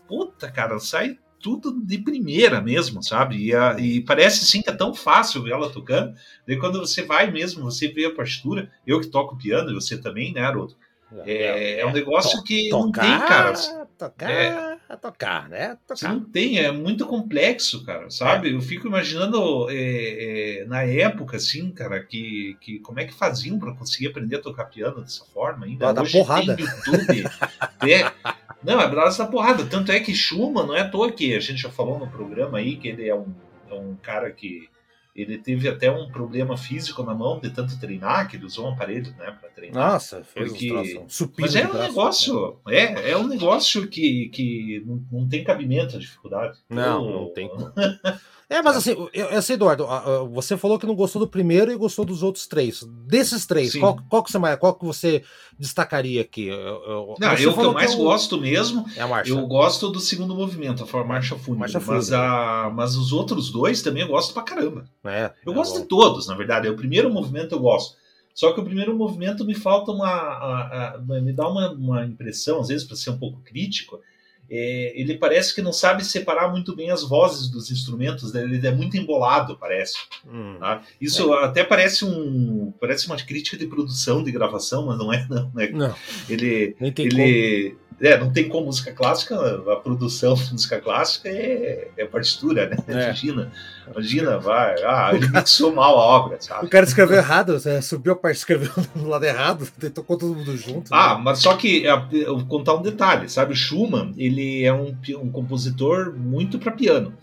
Puta, 0.07 0.51
cara, 0.51 0.79
sai 0.79 1.17
tudo 1.41 1.73
de 1.83 1.97
primeira 1.97 2.61
mesmo, 2.61 3.03
sabe? 3.03 3.37
E, 3.37 3.55
a, 3.55 3.75
e, 3.79 4.01
parece 4.01 4.45
sim 4.45 4.61
que 4.61 4.69
é 4.69 4.73
tão 4.73 4.93
fácil 4.93 5.43
ver 5.43 5.51
ela 5.51 5.71
tocando. 5.71 6.13
Daí 6.47 6.57
quando 6.57 6.79
você 6.79 7.03
vai 7.03 7.31
mesmo, 7.31 7.63
você 7.63 7.87
vê 7.87 8.05
a 8.05 8.13
partitura, 8.13 8.71
eu 8.85 8.99
que 8.99 9.07
toco 9.07 9.37
piano, 9.37 9.71
e 9.71 9.73
você 9.73 9.97
também, 9.97 10.33
né, 10.33 10.41
Haroldo? 10.41 10.75
É, 11.25 11.33
é, 11.33 11.79
é 11.81 11.85
um 11.85 11.91
negócio 11.91 12.39
to, 12.39 12.43
que 12.43 12.69
tocar, 12.69 13.03
não 13.03 13.19
tem, 13.19 13.27
cara. 13.27 13.53
Tocar. 13.97 14.31
É, 14.31 14.70
a 14.93 14.97
tocar, 14.97 15.49
né? 15.49 15.77
Tocar. 15.87 15.95
Você 15.95 16.07
não 16.07 16.21
tem, 16.21 16.59
é 16.59 16.71
muito 16.71 17.05
complexo, 17.05 17.85
cara, 17.85 18.09
sabe? 18.09 18.49
É. 18.49 18.53
Eu 18.53 18.61
fico 18.61 18.87
imaginando 18.87 19.69
é, 19.69 20.61
é, 20.61 20.65
na 20.65 20.83
época, 20.83 21.37
assim, 21.37 21.71
cara, 21.71 22.01
que, 22.01 22.57
que 22.61 22.79
como 22.79 22.99
é 22.99 23.05
que 23.05 23.13
faziam 23.13 23.59
para 23.59 23.73
conseguir 23.73 24.07
aprender 24.07 24.37
a 24.37 24.41
tocar 24.41 24.65
piano 24.65 25.01
dessa 25.01 25.25
forma 25.25 25.65
ainda. 25.65 25.93
Da 25.93 26.01
Hoje 26.01 26.17
porrada. 26.17 26.55
tem 26.55 26.65
YouTube. 26.65 27.23
é, 27.89 28.11
não, 28.63 28.79
é 28.79 28.87
base 28.87 29.17
da 29.17 29.27
porrada. 29.27 29.65
Tanto 29.65 29.91
é 29.91 29.99
que 29.99 30.13
Schumann 30.13 30.67
não 30.67 30.75
é 30.75 30.81
à 30.81 30.89
toa 30.89 31.11
que 31.11 31.35
a 31.35 31.39
gente 31.39 31.61
já 31.61 31.69
falou 31.69 31.99
no 31.99 32.07
programa 32.07 32.59
aí 32.59 32.75
que 32.75 32.87
ele 32.87 33.07
é 33.07 33.15
um, 33.15 33.33
é 33.69 33.73
um 33.73 33.95
cara 33.95 34.31
que 34.31 34.69
ele 35.15 35.37
teve 35.37 35.67
até 35.67 35.91
um 35.91 36.09
problema 36.09 36.57
físico 36.57 37.03
na 37.03 37.13
mão 37.13 37.39
de 37.39 37.49
tanto 37.49 37.79
treinar, 37.79 38.29
que 38.29 38.37
ele 38.37 38.45
usou 38.45 38.65
um 38.65 38.69
aparelho 38.69 39.13
né, 39.17 39.35
para 39.39 39.49
treinar. 39.49 39.93
Nossa, 39.93 40.23
fez 40.23 40.51
porque... 40.51 40.97
um 40.97 41.07
Mas 41.39 41.55
é 41.55 41.67
um 41.67 41.73
negócio, 41.73 42.59
né? 42.65 42.75
é, 42.75 43.11
é 43.11 43.17
um 43.17 43.27
negócio 43.27 43.87
que, 43.87 44.29
que 44.29 44.81
não, 44.85 45.03
não 45.11 45.27
tem 45.27 45.43
cabimento 45.43 45.97
a 45.97 45.99
dificuldade. 45.99 46.57
Não, 46.69 47.03
então, 47.03 47.21
não 47.21 47.33
tem. 47.33 47.49
É, 48.51 48.61
mas 48.61 48.75
assim, 48.75 48.91
eu, 49.13 49.27
eu 49.27 49.41
sei, 49.41 49.53
Eduardo, 49.53 49.87
você 50.29 50.57
falou 50.57 50.77
que 50.77 50.85
não 50.85 50.93
gostou 50.93 51.21
do 51.21 51.27
primeiro 51.27 51.71
e 51.71 51.75
gostou 51.77 52.03
dos 52.03 52.21
outros 52.21 52.45
três. 52.45 52.83
Desses 53.07 53.45
três, 53.45 53.73
qual, 53.77 53.97
qual, 54.09 54.21
que 54.21 54.29
você, 54.29 54.57
qual 54.57 54.75
que 54.75 54.83
você 54.83 55.23
destacaria 55.57 56.21
aqui? 56.21 56.47
Eu, 56.47 57.15
não, 57.17 57.33
eu 57.33 57.53
que 57.53 57.59
eu 57.61 57.71
mais 57.71 57.95
que 57.95 58.01
eu... 58.01 58.03
gosto 58.03 58.37
mesmo, 58.37 58.85
é 58.97 59.01
a 59.01 59.07
marcha. 59.07 59.31
eu 59.31 59.47
gosto 59.47 59.89
do 59.89 60.01
segundo 60.01 60.35
movimento, 60.35 60.83
a 60.83 61.03
marcha 61.05 61.37
fúnebre. 61.37 61.71
Marcha 61.71 61.79
mas, 61.79 62.11
a, 62.11 62.69
mas 62.75 62.97
os 62.97 63.13
outros 63.13 63.49
dois 63.49 63.81
também 63.81 64.03
eu 64.03 64.09
gosto 64.09 64.33
pra 64.33 64.43
caramba. 64.43 64.83
É, 65.05 65.31
eu 65.45 65.53
é 65.53 65.55
gosto 65.55 65.75
bom. 65.75 65.81
de 65.81 65.87
todos, 65.87 66.27
na 66.27 66.35
verdade. 66.35 66.67
O 66.67 66.75
primeiro 66.75 67.09
movimento 67.09 67.55
eu 67.55 67.59
gosto. 67.59 67.95
Só 68.33 68.51
que 68.51 68.59
o 68.59 68.65
primeiro 68.65 68.93
movimento 68.93 69.45
me 69.45 69.55
falta 69.55 69.91
uma. 69.91 70.09
A, 70.09 70.95
a, 70.95 70.97
me 70.99 71.31
dá 71.31 71.47
uma, 71.47 71.71
uma 71.71 72.05
impressão, 72.05 72.59
às 72.59 72.67
vezes, 72.67 72.85
para 72.85 72.97
ser 72.97 73.11
um 73.11 73.17
pouco 73.17 73.39
crítico, 73.45 73.97
é, 74.53 74.91
ele 74.99 75.17
parece 75.17 75.55
que 75.55 75.61
não 75.61 75.71
sabe 75.71 76.03
separar 76.03 76.51
muito 76.51 76.75
bem 76.75 76.91
as 76.91 77.03
vozes 77.03 77.47
dos 77.47 77.71
instrumentos, 77.71 78.33
né? 78.33 78.43
ele 78.43 78.67
é 78.67 78.71
muito 78.71 78.97
embolado, 78.97 79.57
parece. 79.57 79.95
Hum, 80.29 80.57
tá? 80.59 80.81
Isso 80.99 81.33
é. 81.33 81.45
até 81.45 81.63
parece 81.63 82.03
um 82.03 82.73
parece 82.79 83.07
uma 83.07 83.15
crítica 83.15 83.55
de 83.55 83.65
produção 83.65 84.21
de 84.21 84.29
gravação, 84.29 84.87
mas 84.87 84.97
não 84.97 85.13
é 85.13 85.25
não. 85.29 85.49
Né? 85.53 85.69
não. 85.71 85.95
Ele, 86.27 86.75
ele 86.81 87.77
é, 88.01 88.17
não 88.17 88.31
tem 88.31 88.49
como 88.49 88.65
música 88.65 88.91
clássica, 88.91 89.35
a 89.71 89.75
produção 89.75 90.33
de 90.33 90.53
música 90.53 90.79
clássica 90.79 91.29
é, 91.29 91.89
é 91.95 92.05
partitura, 92.05 92.67
né? 92.67 92.77
É. 92.87 93.03
Imagina, 93.03 93.51
imagina, 93.89 94.39
vai, 94.39 94.75
ah, 94.83 95.11
ele 95.13 95.27
mixou 95.29 95.73
mal 95.73 95.97
a 95.97 96.03
obra, 96.03 96.37
sabe? 96.39 96.65
O 96.65 96.69
cara 96.69 96.85
escreveu 96.85 97.17
errado, 97.17 97.57
subiu 97.81 98.13
a 98.13 98.15
parte, 98.15 98.37
escreveu 98.37 98.71
do 98.95 99.07
lado 99.07 99.23
errado, 99.23 99.67
tocou 99.93 100.17
todo 100.17 100.35
mundo 100.35 100.57
junto. 100.57 100.93
Ah, 100.93 101.15
né? 101.15 101.21
mas 101.23 101.39
só 101.39 101.55
que 101.55 101.83
eu 101.83 102.37
vou 102.37 102.45
contar 102.47 102.75
um 102.75 102.81
detalhe, 102.81 103.29
sabe? 103.29 103.53
O 103.53 103.55
Schumann, 103.55 104.13
ele 104.17 104.63
é 104.63 104.73
um, 104.73 104.95
um 105.19 105.31
compositor 105.31 106.13
muito 106.15 106.57
para 106.57 106.71
piano. 106.71 107.13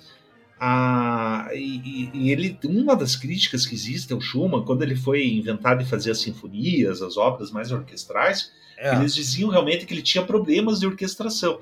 Ah, 0.61 1.49
e, 1.55 2.11
e, 2.13 2.31
ele, 2.33 2.59
uma 2.65 2.97
das 2.97 3.15
críticas 3.15 3.65
que 3.65 3.75
existe 3.75 4.13
ao 4.13 4.21
Schumann, 4.21 4.65
quando 4.65 4.83
ele 4.83 4.97
foi 4.97 5.27
inventado 5.27 5.83
de 5.83 5.89
fazer 5.89 6.11
as 6.11 6.21
sinfonias, 6.21 7.01
as 7.01 7.17
obras 7.17 7.51
mais 7.51 7.71
orquestrais, 7.71 8.51
é. 8.79 8.95
Eles 8.95 9.15
diziam 9.15 9.51
realmente 9.51 9.85
que 9.85 9.93
ele 9.93 10.03
tinha 10.03 10.25
problemas 10.25 10.79
de 10.79 10.87
orquestração. 10.87 11.59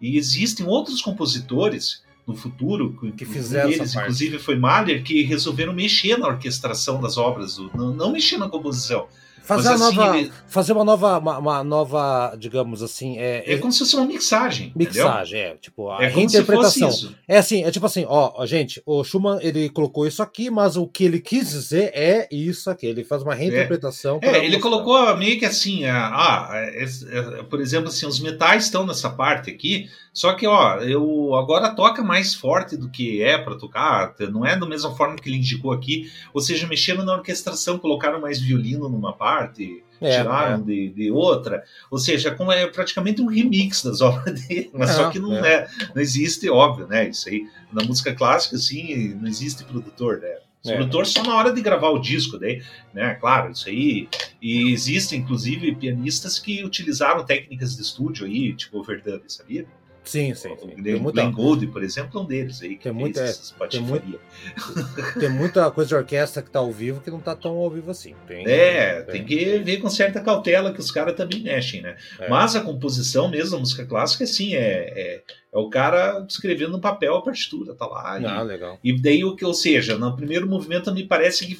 E 0.00 0.18
existem 0.18 0.66
outros 0.66 1.00
compositores 1.00 2.02
no 2.26 2.34
futuro, 2.34 2.92
que 3.16 3.24
fizeram 3.24 3.70
deles, 3.70 3.94
inclusive 3.94 4.40
foi 4.40 4.56
Mahler, 4.56 5.04
que 5.04 5.22
resolveram 5.22 5.72
mexer 5.72 6.18
na 6.18 6.26
orquestração 6.26 7.00
das 7.00 7.16
obras, 7.16 7.56
não, 7.72 7.94
não 7.94 8.10
mexer 8.10 8.36
na 8.36 8.48
composição, 8.48 9.06
Fazer, 9.46 9.68
Mas, 9.68 9.80
assim, 9.80 9.96
nova, 9.96 10.18
ele... 10.18 10.32
fazer 10.48 10.72
uma 10.72 10.84
nova, 10.84 11.18
uma, 11.18 11.38
uma, 11.38 11.62
nova, 11.62 12.34
digamos 12.36 12.82
assim. 12.82 13.16
É, 13.16 13.54
é 13.54 13.58
como 13.58 13.72
se 13.72 13.78
fosse 13.78 13.94
uma 13.94 14.04
mixagem. 14.04 14.72
Mixagem, 14.74 15.38
entendeu? 15.38 15.54
é. 15.54 15.58
Tipo, 15.58 15.88
a 15.88 16.02
é 16.02 16.08
reinterpretação. 16.08 17.14
É 17.28 17.38
assim, 17.38 17.62
é 17.62 17.70
tipo 17.70 17.86
assim, 17.86 18.04
ó, 18.08 18.44
gente, 18.44 18.82
o 18.84 19.04
Schumann 19.04 19.38
ele 19.40 19.68
colocou 19.68 20.04
isso 20.04 20.20
aqui, 20.20 20.50
mas 20.50 20.76
o 20.76 20.84
que 20.88 21.04
ele 21.04 21.20
quis 21.20 21.50
dizer 21.50 21.92
é 21.94 22.26
isso 22.28 22.68
aqui. 22.68 22.86
Ele 22.86 23.04
faz 23.04 23.22
uma 23.22 23.36
reinterpretação. 23.36 24.18
É, 24.20 24.30
é 24.30 24.44
ele 24.44 24.58
colocou 24.58 25.16
meio 25.16 25.38
que 25.38 25.46
assim, 25.46 25.84
ah, 25.84 26.48
é, 26.52 26.82
é, 26.82 27.42
por 27.44 27.60
exemplo, 27.60 27.86
assim, 27.86 28.04
os 28.04 28.18
metais 28.18 28.64
estão 28.64 28.84
nessa 28.84 29.10
parte 29.10 29.48
aqui. 29.48 29.88
Só 30.16 30.32
que, 30.32 30.46
ó, 30.46 30.78
eu 30.78 31.34
agora 31.34 31.74
toca 31.74 32.02
mais 32.02 32.32
forte 32.32 32.74
do 32.74 32.88
que 32.88 33.22
é 33.22 33.36
para 33.36 33.54
tocar, 33.54 34.14
não 34.30 34.46
é 34.46 34.58
da 34.58 34.64
mesma 34.64 34.96
forma 34.96 35.14
que 35.16 35.28
ele 35.28 35.36
indicou 35.36 35.70
aqui, 35.70 36.10
ou 36.32 36.40
seja, 36.40 36.66
mexeram 36.66 37.04
na 37.04 37.12
orquestração, 37.12 37.78
colocaram 37.78 38.18
mais 38.18 38.40
violino 38.40 38.88
numa 38.88 39.12
parte, 39.12 39.84
é, 40.00 40.16
tiraram 40.16 40.62
é. 40.62 40.64
De, 40.64 40.88
de, 40.88 41.10
outra, 41.10 41.62
ou 41.90 41.98
seja, 41.98 42.30
como 42.30 42.50
é 42.50 42.66
praticamente 42.66 43.20
um 43.20 43.26
remix 43.26 43.82
das 43.82 44.00
obras 44.00 44.40
dele, 44.40 44.70
mas 44.72 44.88
é, 44.88 44.92
só 44.94 45.10
que 45.10 45.18
não 45.18 45.34
é. 45.34 45.52
é. 45.52 45.68
não 45.94 46.00
existe, 46.00 46.48
óbvio, 46.48 46.86
né? 46.86 47.10
Isso 47.10 47.28
aí 47.28 47.46
na 47.70 47.84
música 47.84 48.14
clássica, 48.14 48.56
assim, 48.56 49.12
não 49.20 49.28
existe 49.28 49.64
produtor, 49.64 50.20
né? 50.22 50.34
É. 50.64 50.76
Produtor 50.76 51.06
só 51.06 51.22
na 51.24 51.36
hora 51.36 51.52
de 51.52 51.60
gravar 51.60 51.90
o 51.90 51.98
disco, 51.98 52.38
daí, 52.38 52.62
né? 52.94 53.16
Claro, 53.16 53.52
isso 53.52 53.68
aí. 53.68 54.08
E 54.40 54.72
existem, 54.72 55.20
inclusive, 55.20 55.74
pianistas 55.74 56.38
que 56.38 56.64
utilizaram 56.64 57.22
técnicas 57.22 57.76
de 57.76 57.82
estúdio 57.82 58.24
aí, 58.24 58.54
tipo 58.54 58.78
overdub, 58.78 59.22
sabia? 59.28 59.66
Sim, 60.06 60.34
sim. 60.34 60.56
sim. 60.56 60.72
O 60.72 60.82
Glenn, 60.82 61.00
muita... 61.00 61.24
Gould, 61.24 61.66
por 61.66 61.82
exemplo, 61.82 62.18
é 62.18 62.22
um 62.22 62.24
deles 62.24 62.62
aí. 62.62 62.76
Que 62.76 62.84
tem, 62.84 62.92
muita, 62.92 63.24
tem, 63.68 63.80
muito, 63.80 64.20
tem 65.18 65.28
muita 65.28 65.68
coisa 65.72 65.88
de 65.88 65.94
orquestra 65.96 66.42
que 66.42 66.50
tá 66.50 66.60
ao 66.60 66.70
vivo 66.70 67.00
que 67.00 67.10
não 67.10 67.18
tá 67.20 67.34
tão 67.34 67.56
ao 67.56 67.68
vivo 67.68 67.90
assim. 67.90 68.14
Tem, 68.26 68.46
é, 68.46 69.02
tem, 69.02 69.12
tem 69.12 69.24
que 69.24 69.58
ver 69.58 69.78
com 69.78 69.90
certa 69.90 70.20
cautela 70.20 70.72
que 70.72 70.78
os 70.78 70.92
caras 70.92 71.16
também 71.16 71.42
mexem, 71.42 71.82
né? 71.82 71.96
É. 72.20 72.28
Mas 72.28 72.54
a 72.54 72.60
composição 72.60 73.28
mesmo, 73.28 73.56
a 73.56 73.60
música 73.60 73.84
clássica, 73.84 74.24
sim, 74.26 74.54
é, 74.54 74.60
é, 74.60 75.22
é, 75.52 75.58
o 75.58 75.68
cara 75.68 76.24
escrevendo 76.28 76.72
no 76.72 76.80
papel 76.80 77.16
a 77.16 77.22
partitura, 77.22 77.74
tá 77.74 77.86
lá. 77.86 78.14
Ah, 78.14 78.42
e, 78.42 78.44
legal. 78.44 78.78
E 78.84 79.02
daí, 79.02 79.24
o 79.24 79.34
que, 79.34 79.44
ou 79.44 79.54
seja, 79.54 79.98
no 79.98 80.14
primeiro 80.14 80.46
movimento 80.46 80.94
me 80.94 81.02
parece 81.02 81.46
que 81.46 81.58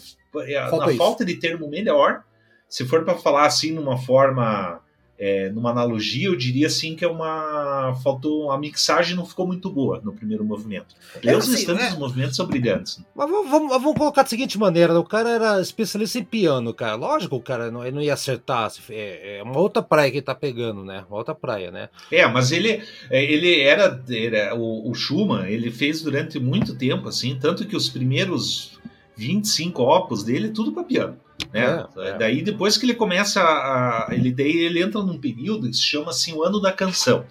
falta 0.70 0.86
na 0.86 0.88
isso. 0.92 0.98
falta 0.98 1.24
de 1.24 1.34
termo 1.34 1.68
melhor, 1.68 2.22
se 2.68 2.84
for 2.84 3.04
para 3.04 3.14
falar 3.14 3.46
assim 3.46 3.72
numa 3.72 3.98
forma 3.98 4.80
é, 5.18 5.48
numa 5.50 5.70
analogia, 5.70 6.26
eu 6.26 6.36
diria 6.36 6.66
assim 6.66 6.94
que 6.94 7.04
é 7.04 7.08
uma. 7.08 7.94
Faltou. 8.02 8.50
A 8.50 8.58
mixagem 8.58 9.16
não 9.16 9.24
ficou 9.24 9.46
muito 9.46 9.70
boa 9.70 10.00
no 10.04 10.12
primeiro 10.12 10.44
movimento. 10.44 10.94
É, 11.24 11.34
os 11.34 11.44
assim, 11.44 11.52
restantes 11.52 11.94
é... 11.94 11.98
movimentos 11.98 12.36
são 12.36 12.46
brilhantes. 12.46 13.00
Mas 13.14 13.30
vamos, 13.30 13.50
vamos, 13.50 13.68
vamos, 13.70 13.96
colocar 13.96 14.22
da 14.22 14.28
seguinte 14.28 14.58
maneira: 14.58 14.92
né? 14.92 14.98
o 14.98 15.04
cara 15.04 15.30
era 15.30 15.60
especialista 15.60 16.18
em 16.18 16.24
piano, 16.24 16.74
cara. 16.74 16.96
Lógico, 16.96 17.36
o 17.36 17.42
cara 17.42 17.70
não, 17.70 17.82
ele 17.82 17.96
não 17.96 18.02
ia 18.02 18.12
acertar. 18.12 18.70
É, 18.90 19.38
é 19.38 19.42
uma 19.42 19.58
outra 19.58 19.82
praia 19.82 20.10
que 20.10 20.18
ele 20.18 20.22
tá 20.22 20.34
pegando, 20.34 20.84
né? 20.84 21.04
Uma 21.08 21.18
outra 21.18 21.34
praia, 21.34 21.70
né? 21.70 21.88
É, 22.12 22.26
mas 22.26 22.52
ele, 22.52 22.82
é, 23.10 23.24
ele 23.24 23.60
era. 23.60 24.02
era 24.10 24.54
o, 24.54 24.90
o 24.90 24.94
Schumann, 24.94 25.46
ele 25.46 25.70
fez 25.70 26.02
durante 26.02 26.38
muito 26.38 26.76
tempo, 26.76 27.08
assim, 27.08 27.38
tanto 27.40 27.66
que 27.66 27.76
os 27.76 27.88
primeiros 27.88 28.76
25 29.16 29.82
opus 29.82 30.22
dele, 30.22 30.50
tudo 30.50 30.72
para 30.72 30.84
piano. 30.84 31.18
Né? 31.52 31.86
É, 31.96 32.08
é. 32.08 32.18
Daí 32.18 32.42
depois 32.42 32.76
que 32.76 32.86
ele 32.86 32.94
começa 32.94 33.40
a, 33.42 34.08
ele 34.10 34.32
daí 34.32 34.56
ele 34.56 34.82
entra 34.82 35.02
num 35.02 35.18
período 35.18 35.68
que 35.68 35.76
se 35.76 35.82
chama 35.82 36.10
assim 36.10 36.32
o 36.34 36.42
ano 36.42 36.60
da 36.60 36.72
canção, 36.72 37.24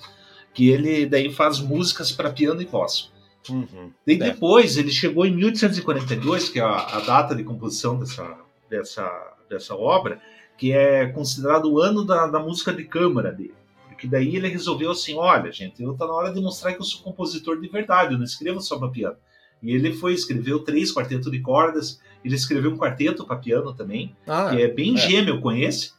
que 0.53 0.69
ele 0.69 1.05
daí 1.05 1.31
faz 1.31 1.59
músicas 1.59 2.11
para 2.11 2.31
piano 2.31 2.61
e 2.61 2.65
voz. 2.65 3.11
Uhum. 3.49 3.91
Daí 4.05 4.15
é. 4.15 4.31
depois 4.31 4.77
ele 4.77 4.91
chegou 4.91 5.25
em 5.25 5.35
1842, 5.35 6.49
que 6.49 6.59
é 6.59 6.63
a, 6.63 6.75
a, 6.75 6.99
data 7.01 7.35
de 7.35 7.43
composição 7.43 7.99
dessa, 7.99 8.37
dessa, 8.69 9.35
dessa 9.49 9.75
obra, 9.75 10.19
que 10.57 10.71
é 10.71 11.07
considerado 11.07 11.71
o 11.71 11.79
ano 11.79 12.03
da, 12.03 12.27
da 12.27 12.39
música 12.39 12.73
de 12.73 12.83
câmara 12.85 13.31
dele. 13.31 13.53
Porque 13.87 14.07
daí 14.07 14.35
ele 14.35 14.47
resolveu 14.47 14.91
assim, 14.91 15.15
olha 15.15 15.51
gente, 15.51 15.81
eu 15.81 15.93
tá 15.93 16.05
na 16.05 16.13
hora 16.13 16.33
de 16.33 16.41
mostrar 16.41 16.73
que 16.73 16.79
eu 16.79 16.85
sou 16.85 17.01
compositor 17.01 17.59
de 17.59 17.67
verdade, 17.67 18.13
eu 18.13 18.17
não 18.17 18.25
escrevo 18.25 18.59
só 18.59 18.77
para 18.77 18.89
piano. 18.89 19.15
E 19.61 19.71
ele 19.73 19.93
foi, 19.93 20.13
escreveu 20.13 20.59
três 20.59 20.93
quartetos 20.93 21.31
de 21.31 21.39
cordas, 21.39 21.99
ele 22.23 22.35
escreveu 22.35 22.71
um 22.71 22.77
quarteto 22.77 23.25
para 23.25 23.37
piano 23.37 23.73
também, 23.73 24.15
ah, 24.27 24.49
que 24.49 24.61
é 24.61 24.67
bem 24.67 24.95
é. 24.95 24.97
gêmeo 24.97 25.41
com 25.41 25.51
esse. 25.51 25.93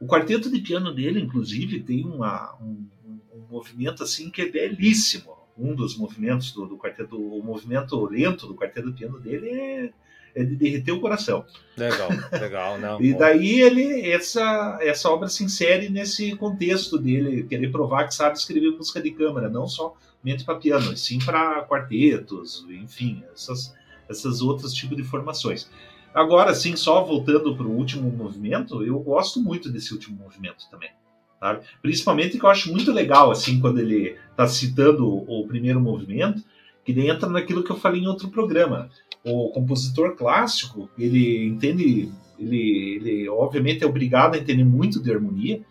O 0.00 0.06
quarteto 0.06 0.50
de 0.50 0.60
piano 0.60 0.94
dele, 0.94 1.20
inclusive, 1.20 1.80
tem 1.80 2.04
uma, 2.06 2.56
um, 2.60 2.86
um, 3.34 3.40
movimento 3.50 4.02
assim 4.02 4.30
que 4.30 4.40
é 4.40 4.48
belíssimo. 4.48 5.38
Um 5.56 5.74
dos 5.74 5.96
movimentos 5.96 6.52
do, 6.52 6.66
do 6.66 6.78
quarteto, 6.78 7.16
o 7.16 7.42
movimento 7.44 8.02
lento 8.06 8.46
do 8.46 8.54
quarteto 8.54 8.90
de 8.90 8.98
piano 8.98 9.20
dele 9.20 9.50
é, 9.50 9.92
é 10.34 10.42
de 10.42 10.56
derreter 10.56 10.92
o 10.92 11.00
coração. 11.00 11.44
Legal, 11.76 12.08
legal, 12.32 12.78
não. 12.78 13.00
e 13.02 13.12
daí 13.12 13.60
ele 13.60 14.10
essa 14.10 14.78
essa 14.80 15.10
obra 15.10 15.28
se 15.28 15.44
insere 15.44 15.90
nesse 15.90 16.34
contexto 16.36 16.96
dele 16.96 17.42
querer 17.42 17.70
provar 17.70 18.06
que 18.06 18.14
sabe 18.14 18.38
escrever 18.38 18.70
música 18.70 19.02
de 19.02 19.10
câmara, 19.10 19.50
não 19.50 19.68
só 19.68 19.94
mente 20.22 20.44
para 20.44 20.56
piano, 20.56 20.96
sim 20.96 21.18
para 21.18 21.62
quartetos, 21.64 22.66
enfim, 22.70 23.22
essas, 23.32 23.74
essas 24.08 24.42
outros 24.42 24.72
tipos 24.72 24.96
de 24.96 25.04
formações. 25.04 25.70
Agora, 26.12 26.54
sim, 26.54 26.74
só 26.76 27.04
voltando 27.04 27.56
para 27.56 27.66
o 27.66 27.76
último 27.76 28.10
movimento, 28.10 28.82
eu 28.82 28.98
gosto 28.98 29.40
muito 29.40 29.70
desse 29.70 29.92
último 29.92 30.16
movimento 30.16 30.68
também. 30.70 30.90
Sabe? 31.38 31.60
Principalmente 31.80 32.38
que 32.38 32.44
eu 32.44 32.50
acho 32.50 32.70
muito 32.70 32.92
legal, 32.92 33.30
assim, 33.30 33.60
quando 33.60 33.78
ele 33.78 34.16
está 34.30 34.46
citando 34.46 35.08
o, 35.08 35.40
o 35.40 35.46
primeiro 35.46 35.80
movimento, 35.80 36.42
que 36.84 36.92
ele 36.92 37.08
entra 37.08 37.28
naquilo 37.28 37.62
que 37.62 37.70
eu 37.70 37.76
falei 37.76 38.02
em 38.02 38.06
outro 38.06 38.28
programa. 38.28 38.90
O 39.24 39.50
compositor 39.50 40.16
clássico, 40.16 40.90
ele 40.98 41.46
entende, 41.46 42.10
ele, 42.38 42.96
ele 42.96 43.28
obviamente 43.28 43.84
é 43.84 43.86
obrigado 43.86 44.34
a 44.34 44.38
entender 44.38 44.64
muito 44.64 45.00
de 45.00 45.12
harmonia, 45.12 45.62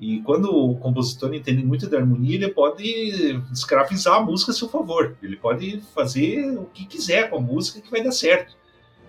E 0.00 0.20
quando 0.20 0.46
o 0.46 0.76
compositor 0.76 1.34
entende 1.34 1.62
muito 1.62 1.86
da 1.86 1.98
harmonia, 1.98 2.36
ele 2.36 2.48
pode 2.48 3.38
escravizar 3.52 4.14
a 4.14 4.20
música 4.20 4.50
a 4.50 4.54
seu 4.54 4.66
favor. 4.66 5.14
Ele 5.22 5.36
pode 5.36 5.82
fazer 5.94 6.56
o 6.56 6.64
que 6.64 6.86
quiser 6.86 7.28
com 7.28 7.36
a 7.36 7.40
música 7.40 7.82
que 7.82 7.90
vai 7.90 8.02
dar 8.02 8.12
certo. 8.12 8.56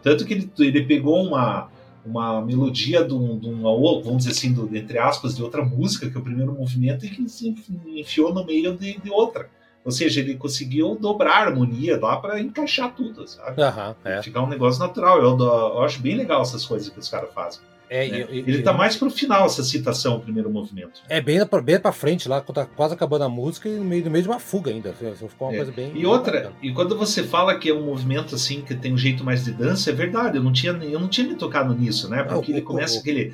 Tanto 0.04 0.26
que 0.26 0.34
ele, 0.34 0.52
ele 0.60 0.84
pegou 0.84 1.24
uma, 1.24 1.70
uma 2.06 2.42
melodia 2.42 3.06
de, 3.06 3.14
um, 3.14 3.40
de 3.40 3.48
uma, 3.48 3.72
vamos 4.02 4.26
dizer 4.26 4.32
assim, 4.32 4.52
do, 4.52 4.76
entre 4.76 4.98
aspas, 4.98 5.34
de 5.34 5.42
outra 5.42 5.64
música, 5.64 6.10
que 6.10 6.18
é 6.18 6.20
o 6.20 6.24
primeiro 6.24 6.54
movimento, 6.54 7.06
e 7.06 7.10
que 7.10 7.30
se 7.30 7.56
enfiou 7.86 8.34
no 8.34 8.46
meio 8.46 8.76
de, 8.76 9.00
de 9.00 9.10
outra. 9.10 9.50
Ou 9.84 9.92
seja, 9.92 10.20
ele 10.20 10.36
conseguiu 10.36 10.96
dobrar 10.96 11.38
a 11.38 11.48
harmonia 11.48 12.00
lá 12.00 12.18
para 12.18 12.40
encaixar 12.40 12.94
tudo, 12.94 13.28
sabe? 13.28 13.62
Uhum, 13.62 13.96
é. 14.04 14.22
Ficar 14.22 14.44
um 14.44 14.50
negócio 14.50 14.80
natural. 14.80 15.22
Eu, 15.22 15.38
eu, 15.40 15.84
acho 15.84 16.02
bem 16.02 16.16
legal 16.16 16.42
essas 16.42 16.66
coisas 16.66 16.90
que 16.90 17.00
os 17.00 17.10
caras 17.10 17.34
fazem. 17.34 17.62
É, 17.94 18.08
né? 18.08 18.26
e, 18.32 18.40
ele 18.40 18.60
está 18.60 18.72
mais 18.72 18.96
pro 18.96 19.12
final, 19.12 19.48
essa 19.48 19.66
citação, 19.66 20.16
o 20.16 20.22
primeiro 20.22 20.50
movimento. 20.50 21.02
É 21.10 21.20
bem, 21.20 21.38
bem 21.62 21.78
pra 21.78 21.92
frente, 21.92 22.30
lá, 22.30 22.40
quando 22.40 22.56
tá 22.56 22.66
quase 22.66 22.94
acabando 22.94 23.26
a 23.26 23.30
música 23.30 23.68
e 23.68 23.74
no 23.74 23.84
meio, 23.84 24.06
no 24.06 24.10
meio 24.10 24.24
de 24.24 24.30
uma 24.30 24.40
fuga 24.40 24.72
ainda. 24.72 24.94
Ficou 24.94 25.50
uma 25.50 25.54
é. 25.54 25.58
coisa 25.58 25.74
bem. 25.74 25.92
E 25.94 26.06
outra, 26.06 26.38
bacana. 26.38 26.56
e 26.62 26.72
quando 26.72 26.98
você 26.98 27.22
fala 27.22 27.60
que 27.60 27.70
é 27.70 27.74
um 27.74 27.84
movimento 27.84 28.34
assim, 28.34 28.62
que 28.62 28.74
tem 28.76 28.94
um 28.94 28.98
jeito 28.98 29.26
mais 29.26 29.44
de 29.44 29.52
dança, 29.52 29.90
é 29.90 29.94
verdade, 29.94 30.38
eu 30.38 30.44
não 30.44 30.54
tinha, 30.54 30.72
eu 30.72 31.02
não 31.02 31.10
tinha 31.10 31.28
me 31.28 31.36
tocado 31.36 31.76
nisso, 31.76 32.10
né? 32.10 32.24
Porque 32.24 32.54
ele 32.54 32.62
começa 32.62 32.98
aquele. 32.98 33.34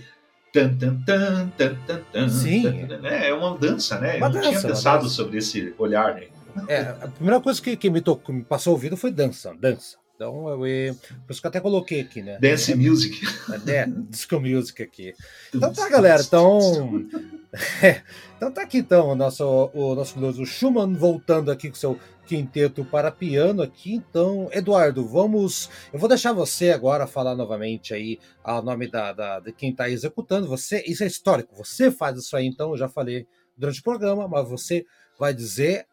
Tan, 0.51 0.75
tan, 0.75 1.03
tan, 1.05 1.51
tan, 1.55 1.75
tan, 1.85 2.01
tan, 2.11 2.29
Sim. 2.29 2.63
Tan, 2.63 2.97
né? 2.97 3.29
É 3.29 3.33
uma 3.35 3.55
dança, 3.55 3.99
né? 3.99 4.17
Uma 4.17 4.25
eu 4.25 4.33
não 4.33 4.41
dança, 4.41 4.49
tinha 4.49 4.61
pensado 4.61 5.07
sobre 5.07 5.37
esse 5.37 5.75
olhar, 5.77 6.15
né? 6.15 6.23
É, 6.67 6.79
a 6.79 7.07
primeira 7.09 7.39
coisa 7.39 7.61
que, 7.61 7.77
que 7.77 7.91
me 7.91 8.01
tocou, 8.01 8.33
me 8.33 8.43
passou 8.43 8.73
o 8.73 8.75
ouvido 8.75 8.97
foi 8.97 9.11
dança, 9.11 9.53
dança. 9.59 9.97
Então, 10.17 10.49
eu, 10.49 10.95
por 11.27 11.31
isso 11.31 11.39
que 11.39 11.45
eu 11.45 11.49
até 11.49 11.59
coloquei 11.59 12.01
aqui, 12.01 12.23
né? 12.23 12.39
Dance 12.41 12.71
é, 12.71 12.75
Music. 12.75 13.21
É, 13.67 13.85
Disco 14.09 14.39
Music 14.39 14.81
aqui. 14.81 15.13
Então 15.53 15.71
tá, 15.71 15.87
galera. 15.87 16.23
Então, 16.23 17.05
é, 17.83 18.01
então 18.35 18.51
tá 18.51 18.63
aqui, 18.63 18.79
então, 18.79 19.09
o 19.09 19.15
nosso, 19.15 19.45
o 19.75 19.93
nosso 19.93 20.15
glorioso 20.15 20.43
Schumann 20.43 20.95
voltando 20.95 21.51
aqui 21.51 21.69
com 21.69 21.75
seu 21.75 21.99
quinteto 22.25 22.83
para 22.83 23.11
piano 23.11 23.61
aqui. 23.61 23.93
Então, 23.93 24.49
Eduardo, 24.51 25.07
vamos... 25.07 25.69
Eu 25.93 25.99
vou 25.99 26.09
deixar 26.09 26.33
você 26.33 26.71
agora 26.71 27.05
falar 27.05 27.35
novamente 27.35 27.93
aí 27.93 28.17
o 28.43 28.61
nome 28.63 28.89
da, 28.89 29.13
da, 29.13 29.39
de 29.39 29.53
quem 29.53 29.69
está 29.69 29.87
executando. 29.87 30.47
Você, 30.47 30.83
isso 30.87 31.03
é 31.03 31.07
histórico. 31.07 31.55
Você 31.55 31.91
faz 31.91 32.17
isso 32.17 32.35
aí, 32.35 32.47
então, 32.47 32.71
eu 32.71 32.77
já 32.77 32.89
falei 32.89 33.27
durante 33.55 33.81
o 33.81 33.83
programa, 33.83 34.27
mas 34.27 34.49
você 34.49 34.83
vai 35.19 35.31
dizer 35.31 35.85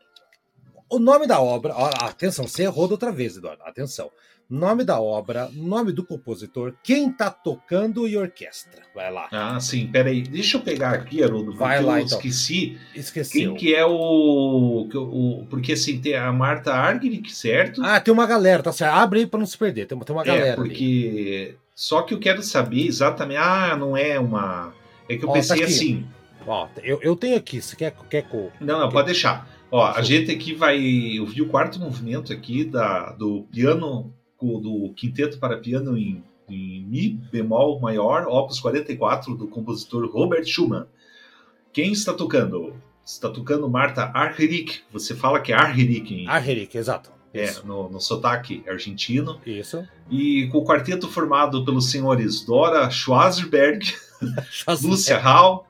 o 0.88 0.98
nome 0.98 1.26
da 1.26 1.40
obra, 1.40 1.74
ó, 1.76 1.86
atenção, 2.06 2.46
você 2.46 2.64
errou 2.64 2.90
outra 2.90 3.10
vez, 3.10 3.36
Eduardo, 3.36 3.62
atenção. 3.64 4.10
Nome 4.48 4.84
da 4.84 5.00
obra, 5.00 5.48
nome 5.54 5.90
do 5.90 6.04
compositor, 6.04 6.74
quem 6.82 7.10
tá 7.10 7.30
tocando 7.30 8.06
e 8.06 8.14
orquestra. 8.14 8.82
Vai 8.94 9.10
lá. 9.10 9.26
Ah, 9.32 9.58
sim, 9.58 9.86
peraí. 9.86 10.20
Deixa 10.20 10.58
eu 10.58 10.60
pegar 10.60 10.90
aqui, 10.90 11.24
Haroldo, 11.24 11.54
Vai 11.54 11.82
lá, 11.82 11.98
eu 11.98 12.04
então. 12.04 12.18
esqueci. 12.18 12.78
Esqueci. 12.94 13.32
Quem 13.32 13.54
que 13.54 13.74
é 13.74 13.86
o, 13.86 14.86
o. 14.92 15.46
Porque 15.48 15.72
assim, 15.72 15.98
tem 15.98 16.14
a 16.14 16.30
Marta 16.30 16.74
Argerich, 16.74 17.34
certo? 17.34 17.82
Ah, 17.82 17.98
tem 17.98 18.12
uma 18.12 18.26
galera, 18.26 18.62
tá 18.62 18.70
certo. 18.70 18.92
Abre 18.92 19.20
aí 19.20 19.26
pra 19.26 19.40
não 19.40 19.46
se 19.46 19.56
perder. 19.56 19.86
Tem, 19.86 19.98
tem 19.98 20.14
uma 20.14 20.24
galera. 20.24 20.48
É, 20.48 20.54
porque. 20.54 21.48
Ali. 21.54 21.58
Só 21.74 22.02
que 22.02 22.12
eu 22.12 22.20
quero 22.20 22.42
saber 22.42 22.86
exatamente. 22.86 23.38
Ah, 23.38 23.74
não 23.76 23.96
é 23.96 24.20
uma. 24.20 24.74
É 25.08 25.16
que 25.16 25.24
eu 25.24 25.30
Ó, 25.30 25.32
pensei 25.32 25.58
tá 25.58 25.64
assim. 25.64 26.06
Ó, 26.46 26.68
eu, 26.82 27.00
eu 27.02 27.16
tenho 27.16 27.36
aqui. 27.36 27.62
Você 27.62 27.74
quer, 27.74 27.94
quer. 28.10 28.26
Não, 28.60 28.78
não, 28.78 28.88
quer... 28.88 28.92
pode 28.92 29.06
deixar. 29.06 29.48
Ó, 29.74 29.84
a 29.84 30.02
gente 30.02 30.30
aqui 30.30 30.54
vai. 30.54 30.78
Eu 30.78 31.26
vi 31.26 31.42
o 31.42 31.48
quarto 31.48 31.80
movimento 31.80 32.32
aqui 32.32 32.62
da, 32.62 33.10
do 33.10 33.42
piano, 33.50 34.14
do 34.40 34.92
quinteto 34.94 35.36
para 35.40 35.58
piano 35.58 35.98
em, 35.98 36.22
em 36.48 36.84
Mi 36.84 37.08
bemol 37.32 37.80
maior, 37.80 38.24
opus 38.28 38.60
44, 38.60 39.34
do 39.34 39.48
compositor 39.48 40.08
Robert 40.08 40.44
Schumann. 40.46 40.86
Quem 41.72 41.90
está 41.90 42.12
tocando? 42.12 42.80
Está 43.04 43.28
tocando 43.28 43.68
Marta 43.68 44.12
Argerich. 44.14 44.84
Você 44.92 45.12
fala 45.12 45.40
que 45.40 45.52
é 45.52 45.56
Argerich, 45.56 46.14
hein? 46.14 46.26
Exato. 46.78 47.10
É, 47.34 47.52
no, 47.64 47.90
no 47.90 48.00
sotaque 48.00 48.62
argentino. 48.68 49.40
Isso. 49.44 49.84
E 50.08 50.46
com 50.52 50.58
o 50.58 50.64
quarteto 50.64 51.08
formado 51.08 51.64
pelos 51.64 51.90
senhores 51.90 52.42
Dora 52.42 52.88
Schwarzberg, 52.94 53.92
Lúcia 54.84 55.18
Hall, 55.18 55.66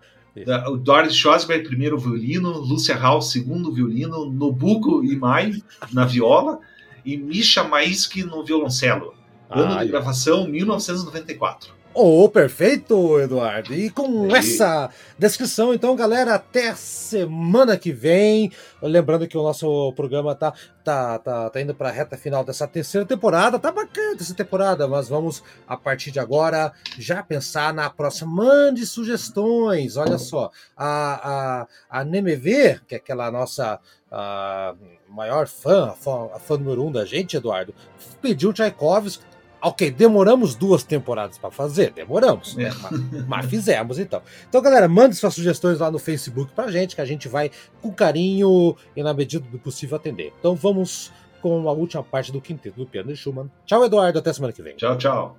o 0.69 0.77
Doris 0.77 1.15
Schwarzberg, 1.15 1.67
primeiro 1.67 1.97
violino, 1.99 2.59
Lúcia 2.59 2.97
Hall, 2.97 3.23
segundo 3.23 3.73
violino, 3.73 4.25
Nobuko 4.31 5.05
Imai 5.05 5.63
na 5.93 6.05
viola 6.05 6.59
e 7.05 7.17
Misha 7.17 7.63
Maisky 7.63 8.25
no 8.25 8.45
violoncelo. 8.45 9.15
Ano 9.49 9.79
de 9.79 9.87
gravação 9.87 10.49
1994. 10.49 11.84
Oh, 11.97 12.29
perfeito, 12.29 13.21
Eduardo. 13.21 13.73
E 13.73 13.89
com 13.89 14.27
e... 14.29 14.35
essa 14.35 14.91
descrição, 15.17 15.73
então, 15.73 15.95
galera, 15.95 16.35
até 16.35 16.75
semana 16.75 17.77
que 17.77 17.93
vem. 17.93 18.51
Lembrando 18.83 19.29
que 19.29 19.39
o 19.39 19.43
nosso 19.45 19.93
programa 19.93 20.35
tá, 20.35 20.53
tá, 20.83 21.21
tá, 21.21 21.51
tá 21.51 21.61
indo 21.61 21.73
para 21.73 21.91
a 21.91 21.93
reta 21.93 22.17
final 22.19 22.43
dessa 22.43 22.67
terceira 22.67 23.07
temporada. 23.07 23.61
Tá 23.61 23.71
bacana 23.71 24.17
essa 24.19 24.35
temporada, 24.35 24.89
mas 24.89 25.09
vamos, 25.09 25.41
a 25.69 25.77
partir 25.77 26.11
de 26.11 26.19
agora, 26.19 26.73
já 26.99 27.23
pensar 27.23 27.73
na 27.73 27.89
próxima. 27.89 28.45
Mande 28.45 28.85
sugestões. 28.85 29.97
Olha 29.97 30.19
só, 30.19 30.51
a, 30.77 31.63
a, 31.91 32.01
a 32.01 32.05
Nemever, 32.05 32.83
que 32.89 32.97
é 32.97 32.99
aquela 32.99 33.31
nossa 33.31 33.79
a 34.11 34.75
maior 35.09 35.47
fã, 35.47 35.91
a 35.91 35.93
fã, 35.93 36.29
a 36.35 36.39
fã 36.39 36.57
número 36.57 36.85
um 36.85 36.93
da 36.93 37.05
gente, 37.05 37.37
Eduardo, 37.37 37.75
pediu 38.21 38.53
Tchaikovsky 38.53 39.34
Ok, 39.65 39.91
demoramos 39.91 40.55
duas 40.55 40.83
temporadas 40.83 41.39
para 41.39 41.51
fazer, 41.51 41.91
demoramos, 41.91 42.55
né? 42.55 42.71
mas, 42.83 43.27
mas, 43.27 43.47
fizemos 43.47 43.99
então. 43.99 44.21
Então, 44.47 44.61
galera, 44.61 44.87
mande 44.87 45.17
suas 45.17 45.35
sugestões 45.35 45.79
lá 45.79 45.91
no 45.91 45.99
Facebook 45.99 46.53
pra 46.53 46.71
gente, 46.71 46.95
que 46.95 47.01
a 47.01 47.05
gente 47.07 47.29
vai 47.29 47.51
com 47.81 47.91
carinho 47.91 48.77
e 48.95 49.03
na 49.03 49.15
medida 49.15 49.47
do 49.51 49.59
possível 49.59 49.97
atender. 49.97 50.35
Então, 50.39 50.55
vamos 50.55 51.11
com 51.41 51.67
a 51.67 51.73
última 51.73 52.03
parte 52.03 52.31
do 52.31 52.43
quinteto 52.43 52.77
do 52.77 52.87
piano 52.87 53.09
de 53.09 53.17
Schumann. 53.17 53.51
Tchau, 53.65 53.83
Eduardo, 53.85 54.19
até 54.19 54.35
semana 54.35 54.53
que 54.53 54.61
vem. 54.61 54.77
Tchau, 54.77 54.99
tchau. 54.99 55.39